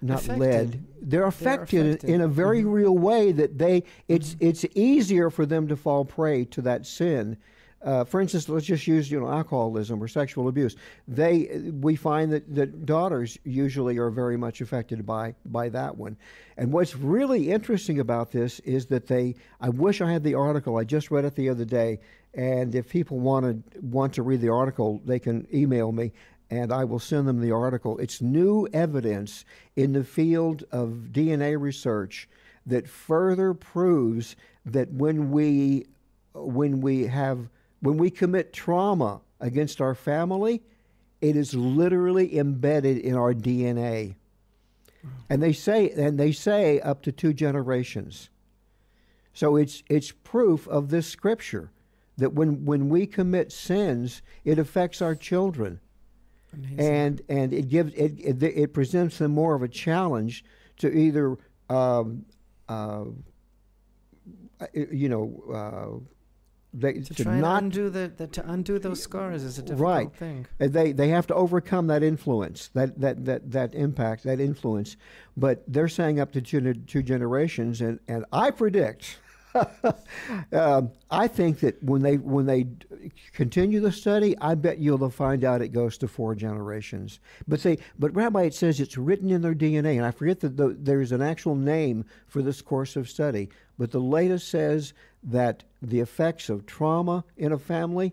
not 0.00 0.20
affected. 0.20 0.40
led. 0.40 0.84
They're 1.00 1.26
affected, 1.26 1.78
They're 1.78 1.90
affected, 1.90 2.10
in 2.10 2.20
a 2.20 2.28
very 2.28 2.60
mm-hmm. 2.60 2.70
real 2.70 2.98
way 2.98 3.32
that 3.32 3.58
they, 3.58 3.84
it's, 4.08 4.34
mm-hmm. 4.34 4.46
it's 4.46 4.64
easier 4.74 5.30
for 5.30 5.46
them 5.46 5.68
to 5.68 5.76
fall 5.76 6.04
prey 6.04 6.44
to 6.46 6.62
that 6.62 6.86
sin 6.86 7.38
uh, 7.80 8.04
for 8.04 8.20
instance, 8.20 8.48
let's 8.48 8.66
just 8.66 8.86
use 8.86 9.10
you 9.10 9.20
know 9.20 9.28
alcoholism 9.28 10.02
or 10.02 10.08
sexual 10.08 10.48
abuse. 10.48 10.74
They 11.06 11.70
we 11.74 11.94
find 11.94 12.32
that, 12.32 12.54
that 12.54 12.86
daughters 12.86 13.38
usually 13.44 13.98
are 13.98 14.10
very 14.10 14.36
much 14.36 14.60
affected 14.60 15.06
by 15.06 15.34
by 15.46 15.68
that 15.68 15.96
one. 15.96 16.16
And 16.56 16.72
what's 16.72 16.96
really 16.96 17.52
interesting 17.52 18.00
about 18.00 18.32
this 18.32 18.58
is 18.60 18.86
that 18.86 19.06
they. 19.06 19.36
I 19.60 19.68
wish 19.68 20.00
I 20.00 20.10
had 20.10 20.24
the 20.24 20.34
article. 20.34 20.76
I 20.76 20.84
just 20.84 21.10
read 21.12 21.24
it 21.24 21.36
the 21.36 21.48
other 21.48 21.64
day. 21.64 22.00
And 22.34 22.74
if 22.74 22.88
people 22.88 23.20
want 23.20 23.46
to 23.46 23.80
want 23.80 24.12
to 24.14 24.22
read 24.22 24.40
the 24.40 24.50
article, 24.50 25.00
they 25.04 25.20
can 25.20 25.46
email 25.54 25.92
me 25.92 26.12
and 26.50 26.72
I 26.72 26.84
will 26.84 26.98
send 26.98 27.28
them 27.28 27.40
the 27.40 27.52
article. 27.52 27.98
It's 27.98 28.22
new 28.22 28.66
evidence 28.72 29.44
in 29.76 29.92
the 29.92 30.04
field 30.04 30.64
of 30.72 31.08
DNA 31.12 31.60
research 31.60 32.28
that 32.66 32.88
further 32.88 33.54
proves 33.54 34.36
that 34.64 34.90
when 34.90 35.30
we 35.30 35.86
when 36.34 36.80
we 36.80 37.06
have 37.06 37.48
when 37.80 37.96
we 37.96 38.10
commit 38.10 38.52
trauma 38.52 39.20
against 39.40 39.80
our 39.80 39.94
family, 39.94 40.62
it 41.20 41.36
is 41.36 41.54
literally 41.54 42.38
embedded 42.38 42.98
in 42.98 43.14
our 43.14 43.34
DNA. 43.34 44.14
And 45.30 45.42
they 45.42 45.52
say 45.52 45.90
and 45.90 46.18
they 46.18 46.32
say 46.32 46.80
up 46.80 47.02
to 47.02 47.12
two 47.12 47.32
generations. 47.32 48.30
So 49.32 49.56
it's 49.56 49.82
it's 49.88 50.12
proof 50.12 50.66
of 50.68 50.88
this 50.88 51.06
scripture 51.06 51.70
that 52.16 52.32
when 52.32 52.64
when 52.64 52.88
we 52.88 53.06
commit 53.06 53.52
sins, 53.52 54.22
it 54.44 54.58
affects 54.58 55.00
our 55.00 55.14
children. 55.14 55.80
Amazing. 56.52 56.80
And 56.80 57.22
and 57.28 57.52
it 57.52 57.68
gives 57.68 57.92
it, 57.94 58.18
it, 58.18 58.42
it 58.42 58.72
presents 58.72 59.18
them 59.18 59.32
more 59.32 59.54
of 59.54 59.62
a 59.62 59.68
challenge 59.68 60.44
to 60.78 60.88
either 60.88 61.36
um, 61.68 62.24
uh, 62.68 63.04
you 64.72 65.08
know 65.08 65.42
uh, 65.52 66.04
they, 66.74 66.94
to, 66.94 67.14
to 67.14 67.24
try 67.24 67.40
not 67.40 67.62
undo 67.62 67.88
the, 67.90 68.12
the, 68.16 68.26
to 68.26 68.50
undo 68.50 68.78
those 68.78 69.02
scars 69.02 69.42
is 69.42 69.58
a 69.58 69.62
difficult 69.62 69.80
right. 69.80 70.14
thing. 70.14 70.46
They 70.58 70.92
they 70.92 71.08
have 71.08 71.26
to 71.28 71.34
overcome 71.34 71.86
that 71.88 72.02
influence, 72.02 72.68
that 72.74 73.00
that 73.00 73.24
that 73.24 73.50
that 73.52 73.74
impact, 73.74 74.24
that 74.24 74.40
influence. 74.40 74.96
But 75.36 75.64
they're 75.66 75.88
saying 75.88 76.20
up 76.20 76.32
to 76.32 76.42
two, 76.42 76.74
two 76.74 77.02
generations, 77.02 77.80
and 77.80 77.98
and 78.08 78.24
I 78.32 78.50
predict. 78.50 79.18
um, 80.52 80.90
I 81.10 81.28
think 81.28 81.60
that 81.60 81.82
when 81.82 82.02
they 82.02 82.16
when 82.16 82.46
they 82.46 82.66
continue 83.32 83.80
the 83.80 83.92
study, 83.92 84.36
I 84.40 84.54
bet 84.54 84.78
you'll 84.78 85.08
find 85.10 85.44
out 85.44 85.62
it 85.62 85.68
goes 85.68 85.98
to 85.98 86.08
four 86.08 86.34
generations. 86.34 87.20
But 87.46 87.60
say, 87.60 87.78
but 87.98 88.14
Rabbi, 88.14 88.42
it 88.44 88.54
says 88.54 88.80
it's 88.80 88.98
written 88.98 89.30
in 89.30 89.42
their 89.42 89.54
DNA, 89.54 89.96
and 89.96 90.04
I 90.04 90.10
forget 90.10 90.40
that 90.40 90.56
the, 90.56 90.76
there's 90.78 91.12
an 91.12 91.22
actual 91.22 91.54
name 91.54 92.04
for 92.26 92.42
this 92.42 92.60
course 92.60 92.96
of 92.96 93.08
study. 93.08 93.48
But 93.78 93.90
the 93.90 94.00
latest 94.00 94.48
says 94.48 94.92
that 95.22 95.64
the 95.82 96.00
effects 96.00 96.48
of 96.48 96.66
trauma 96.66 97.24
in 97.36 97.52
a 97.52 97.58
family, 97.58 98.12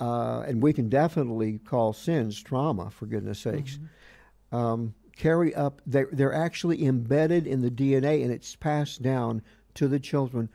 uh, 0.00 0.44
and 0.46 0.62
we 0.62 0.72
can 0.72 0.88
definitely 0.88 1.58
call 1.58 1.92
sins 1.92 2.40
trauma, 2.40 2.90
for 2.90 3.06
goodness 3.06 3.40
sakes, 3.40 3.78
mm-hmm. 3.78 4.56
um, 4.56 4.94
carry 5.16 5.54
up, 5.54 5.82
they're, 5.84 6.08
they're 6.12 6.32
actually 6.32 6.84
embedded 6.84 7.46
in 7.46 7.60
the 7.60 7.70
DNA 7.70 8.22
and 8.22 8.32
it's 8.32 8.54
passed 8.54 9.02
down 9.02 9.42
to 9.78 9.88
the 9.88 9.98
children. 9.98 10.48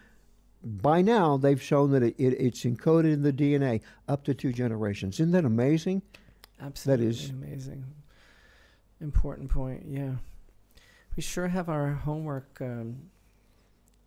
By 0.63 1.01
now, 1.01 1.37
they've 1.37 1.61
shown 1.61 1.91
that 1.91 2.03
it, 2.03 2.15
it, 2.17 2.33
it's 2.39 2.63
encoded 2.63 3.13
in 3.13 3.21
the 3.21 3.33
DNA 3.33 3.81
up 4.07 4.23
to 4.25 4.33
two 4.33 4.53
generations. 4.53 5.19
Isn't 5.19 5.31
that 5.31 5.45
amazing? 5.45 6.01
Absolutely 6.61 7.05
that 7.05 7.11
is 7.11 7.29
amazing. 7.29 7.85
Important 9.01 9.49
point, 9.49 9.83
yeah. 9.87 10.15
We 11.15 11.23
sure 11.23 11.47
have 11.47 11.69
our 11.69 11.91
homework 11.91 12.59
um, 12.61 13.09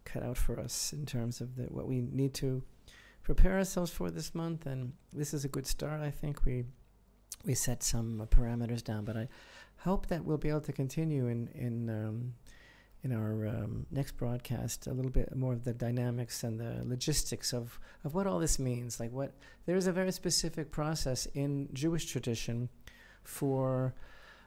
cut 0.05 0.23
out 0.23 0.37
for 0.37 0.59
us 0.59 0.93
in 0.93 1.05
terms 1.05 1.41
of 1.41 1.57
the, 1.57 1.65
what 1.65 1.87
we 1.87 2.01
need 2.01 2.33
to 2.35 2.63
prepare 3.23 3.59
ourselves 3.59 3.91
for 3.91 4.11
this 4.11 4.35
month. 4.35 4.67
And 4.67 4.93
this 5.13 5.35
is 5.35 5.45
a 5.45 5.49
good 5.49 5.67
start. 5.67 6.01
I 6.01 6.11
think 6.11 6.45
we 6.45 6.65
we 7.45 7.55
set 7.55 7.83
some 7.83 8.21
uh, 8.21 8.27
parameters 8.27 8.83
down, 8.83 9.05
but 9.05 9.17
I 9.17 9.29
hope 9.79 10.07
that 10.07 10.25
we'll 10.25 10.39
be 10.39 10.49
able 10.49 10.63
to 10.63 10.73
continue 10.73 11.29
in 11.29 11.49
in 11.55 11.91
um, 11.91 12.35
in 13.07 13.13
our 13.13 13.47
um, 13.47 13.87
next 13.93 14.17
broadcast 14.17 14.89
a 14.89 14.93
little 14.93 15.13
bit 15.13 15.35
more 15.37 15.53
of 15.53 15.63
the 15.63 15.73
dynamics 15.73 16.43
and 16.43 16.59
the 16.59 16.83
logistics 16.85 17.53
of 17.53 17.79
of 18.05 18.15
what 18.15 18.27
all 18.27 18.41
this 18.41 18.59
means. 18.59 18.99
Like 18.99 19.13
what 19.13 19.33
there 19.65 19.77
is 19.77 19.87
a 19.87 19.93
very 19.93 20.11
specific 20.11 20.73
process 20.73 21.27
in 21.27 21.69
Jewish 21.73 22.07
tradition 22.07 22.69
for 23.23 23.95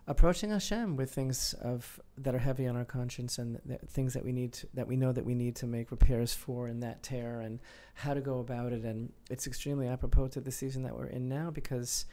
approaching 0.08 0.50
Hashem 0.50 0.98
with 0.98 1.10
things 1.12 1.54
of 1.62 2.02
that 2.18 2.36
are 2.36 2.40
heavy 2.40 2.68
on 2.68 2.76
our 2.76 2.84
conscience 2.84 3.38
and 3.38 3.62
th- 3.66 3.80
things 3.88 4.14
that 4.14 4.26
we 4.26 4.34
need 4.34 4.52
to, 4.54 4.68
that 4.74 4.88
we 4.88 4.98
know 4.98 5.14
that 5.14 5.26
we 5.26 5.36
need 5.36 5.56
to 5.58 5.68
make 5.68 5.90
repairs 5.92 6.34
for 6.34 6.68
in 6.68 6.82
that 6.82 7.02
tear 7.02 7.40
and 7.40 7.60
how 7.94 8.14
to 8.14 8.22
go 8.22 8.40
about 8.40 8.74
it 8.74 8.84
and 8.84 9.14
it's 9.30 9.48
extremely 9.48 9.88
apropos 9.88 10.28
to 10.28 10.42
the 10.42 10.52
season 10.52 10.84
that 10.84 10.98
we're 10.98 11.06
in 11.06 11.30
now 11.30 11.50
because 11.50 12.06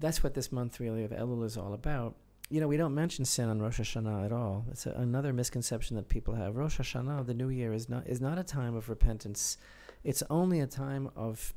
that's 0.00 0.22
what 0.22 0.32
this 0.32 0.50
month 0.50 0.80
really 0.80 1.04
of 1.04 1.10
Elul 1.10 1.44
is 1.44 1.56
all 1.58 1.74
about. 1.74 2.14
You 2.54 2.60
know, 2.60 2.68
we 2.68 2.76
don't 2.76 2.94
mention 2.94 3.24
sin 3.24 3.48
on 3.48 3.60
Rosh 3.60 3.80
Hashanah 3.80 4.26
at 4.26 4.30
all. 4.30 4.64
It's 4.70 4.86
a, 4.86 4.92
another 4.92 5.32
misconception 5.32 5.96
that 5.96 6.08
people 6.08 6.36
have. 6.36 6.54
Rosh 6.54 6.78
Hashanah, 6.78 7.26
the 7.26 7.34
new 7.34 7.48
year, 7.48 7.72
is 7.72 7.88
not 7.88 8.06
is 8.06 8.20
not 8.20 8.38
a 8.38 8.44
time 8.44 8.76
of 8.76 8.88
repentance. 8.88 9.58
It's 10.04 10.22
only 10.30 10.60
a 10.60 10.68
time 10.68 11.10
of 11.16 11.52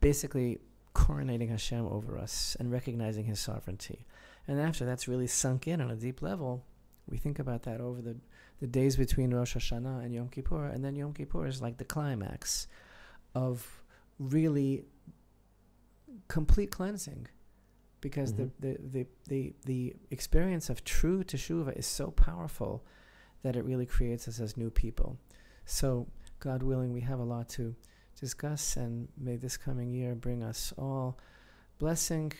basically 0.00 0.58
coronating 0.94 1.48
Hashem 1.48 1.86
over 1.86 2.18
us 2.18 2.58
and 2.60 2.70
recognizing 2.70 3.24
His 3.24 3.40
sovereignty. 3.40 4.04
And 4.46 4.60
after 4.60 4.84
that's 4.84 5.08
really 5.08 5.28
sunk 5.28 5.66
in 5.66 5.80
on 5.80 5.90
a 5.90 5.96
deep 5.96 6.20
level, 6.20 6.62
we 7.08 7.16
think 7.16 7.38
about 7.38 7.62
that 7.62 7.80
over 7.80 8.02
the, 8.02 8.16
the 8.60 8.66
days 8.66 8.96
between 8.96 9.32
Rosh 9.32 9.56
Hashanah 9.56 10.04
and 10.04 10.12
Yom 10.12 10.28
Kippur. 10.28 10.66
And 10.66 10.84
then 10.84 10.94
Yom 10.94 11.14
Kippur 11.14 11.46
is 11.46 11.62
like 11.62 11.78
the 11.78 11.86
climax 11.86 12.66
of 13.34 13.82
really 14.18 14.84
complete 16.28 16.70
cleansing. 16.70 17.28
Because 18.00 18.32
mm-hmm. 18.32 18.48
the, 18.60 18.68
the, 18.68 18.78
the, 18.92 19.06
the, 19.28 19.54
the 19.64 19.96
experience 20.10 20.70
of 20.70 20.84
true 20.84 21.24
teshuva 21.24 21.76
is 21.76 21.86
so 21.86 22.10
powerful 22.10 22.84
that 23.42 23.56
it 23.56 23.64
really 23.64 23.86
creates 23.86 24.28
us 24.28 24.40
as 24.40 24.56
new 24.56 24.70
people. 24.70 25.18
So, 25.64 26.06
God 26.40 26.62
willing, 26.62 26.92
we 26.92 27.00
have 27.02 27.18
a 27.18 27.24
lot 27.24 27.48
to 27.50 27.74
discuss, 28.18 28.76
and 28.76 29.08
may 29.16 29.36
this 29.36 29.56
coming 29.56 29.92
year 29.92 30.14
bring 30.14 30.42
us 30.42 30.72
all 30.78 31.18
blessing, 31.78 32.32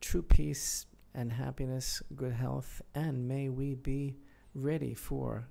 true 0.00 0.22
peace, 0.22 0.86
and 1.14 1.32
happiness, 1.32 2.02
good 2.16 2.32
health, 2.32 2.82
and 2.94 3.28
may 3.28 3.48
we 3.48 3.74
be 3.74 4.16
ready 4.54 4.94
for 4.94 5.48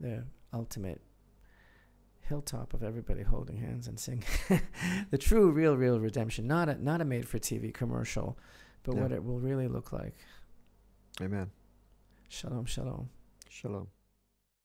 the 0.00 0.24
ultimate 0.52 1.00
hilltop 2.20 2.74
of 2.74 2.82
everybody 2.82 3.22
holding 3.22 3.56
hands 3.56 3.86
and 3.86 3.98
singing 3.98 4.24
the 5.10 5.18
true, 5.18 5.50
real, 5.50 5.76
real 5.76 6.00
redemption. 6.00 6.46
Not 6.46 6.68
a 6.68 6.82
not 6.82 7.00
a 7.00 7.04
made 7.04 7.28
for 7.28 7.38
TV 7.38 7.72
commercial, 7.72 8.38
but 8.86 8.94
yeah. 8.94 9.02
what 9.02 9.12
it 9.12 9.22
will 9.22 9.40
really 9.40 9.66
look 9.66 9.92
like. 9.92 10.14
Amen. 11.20 11.50
Shalom, 12.28 12.64
shalom. 12.66 13.10
Shalom. 13.48 13.88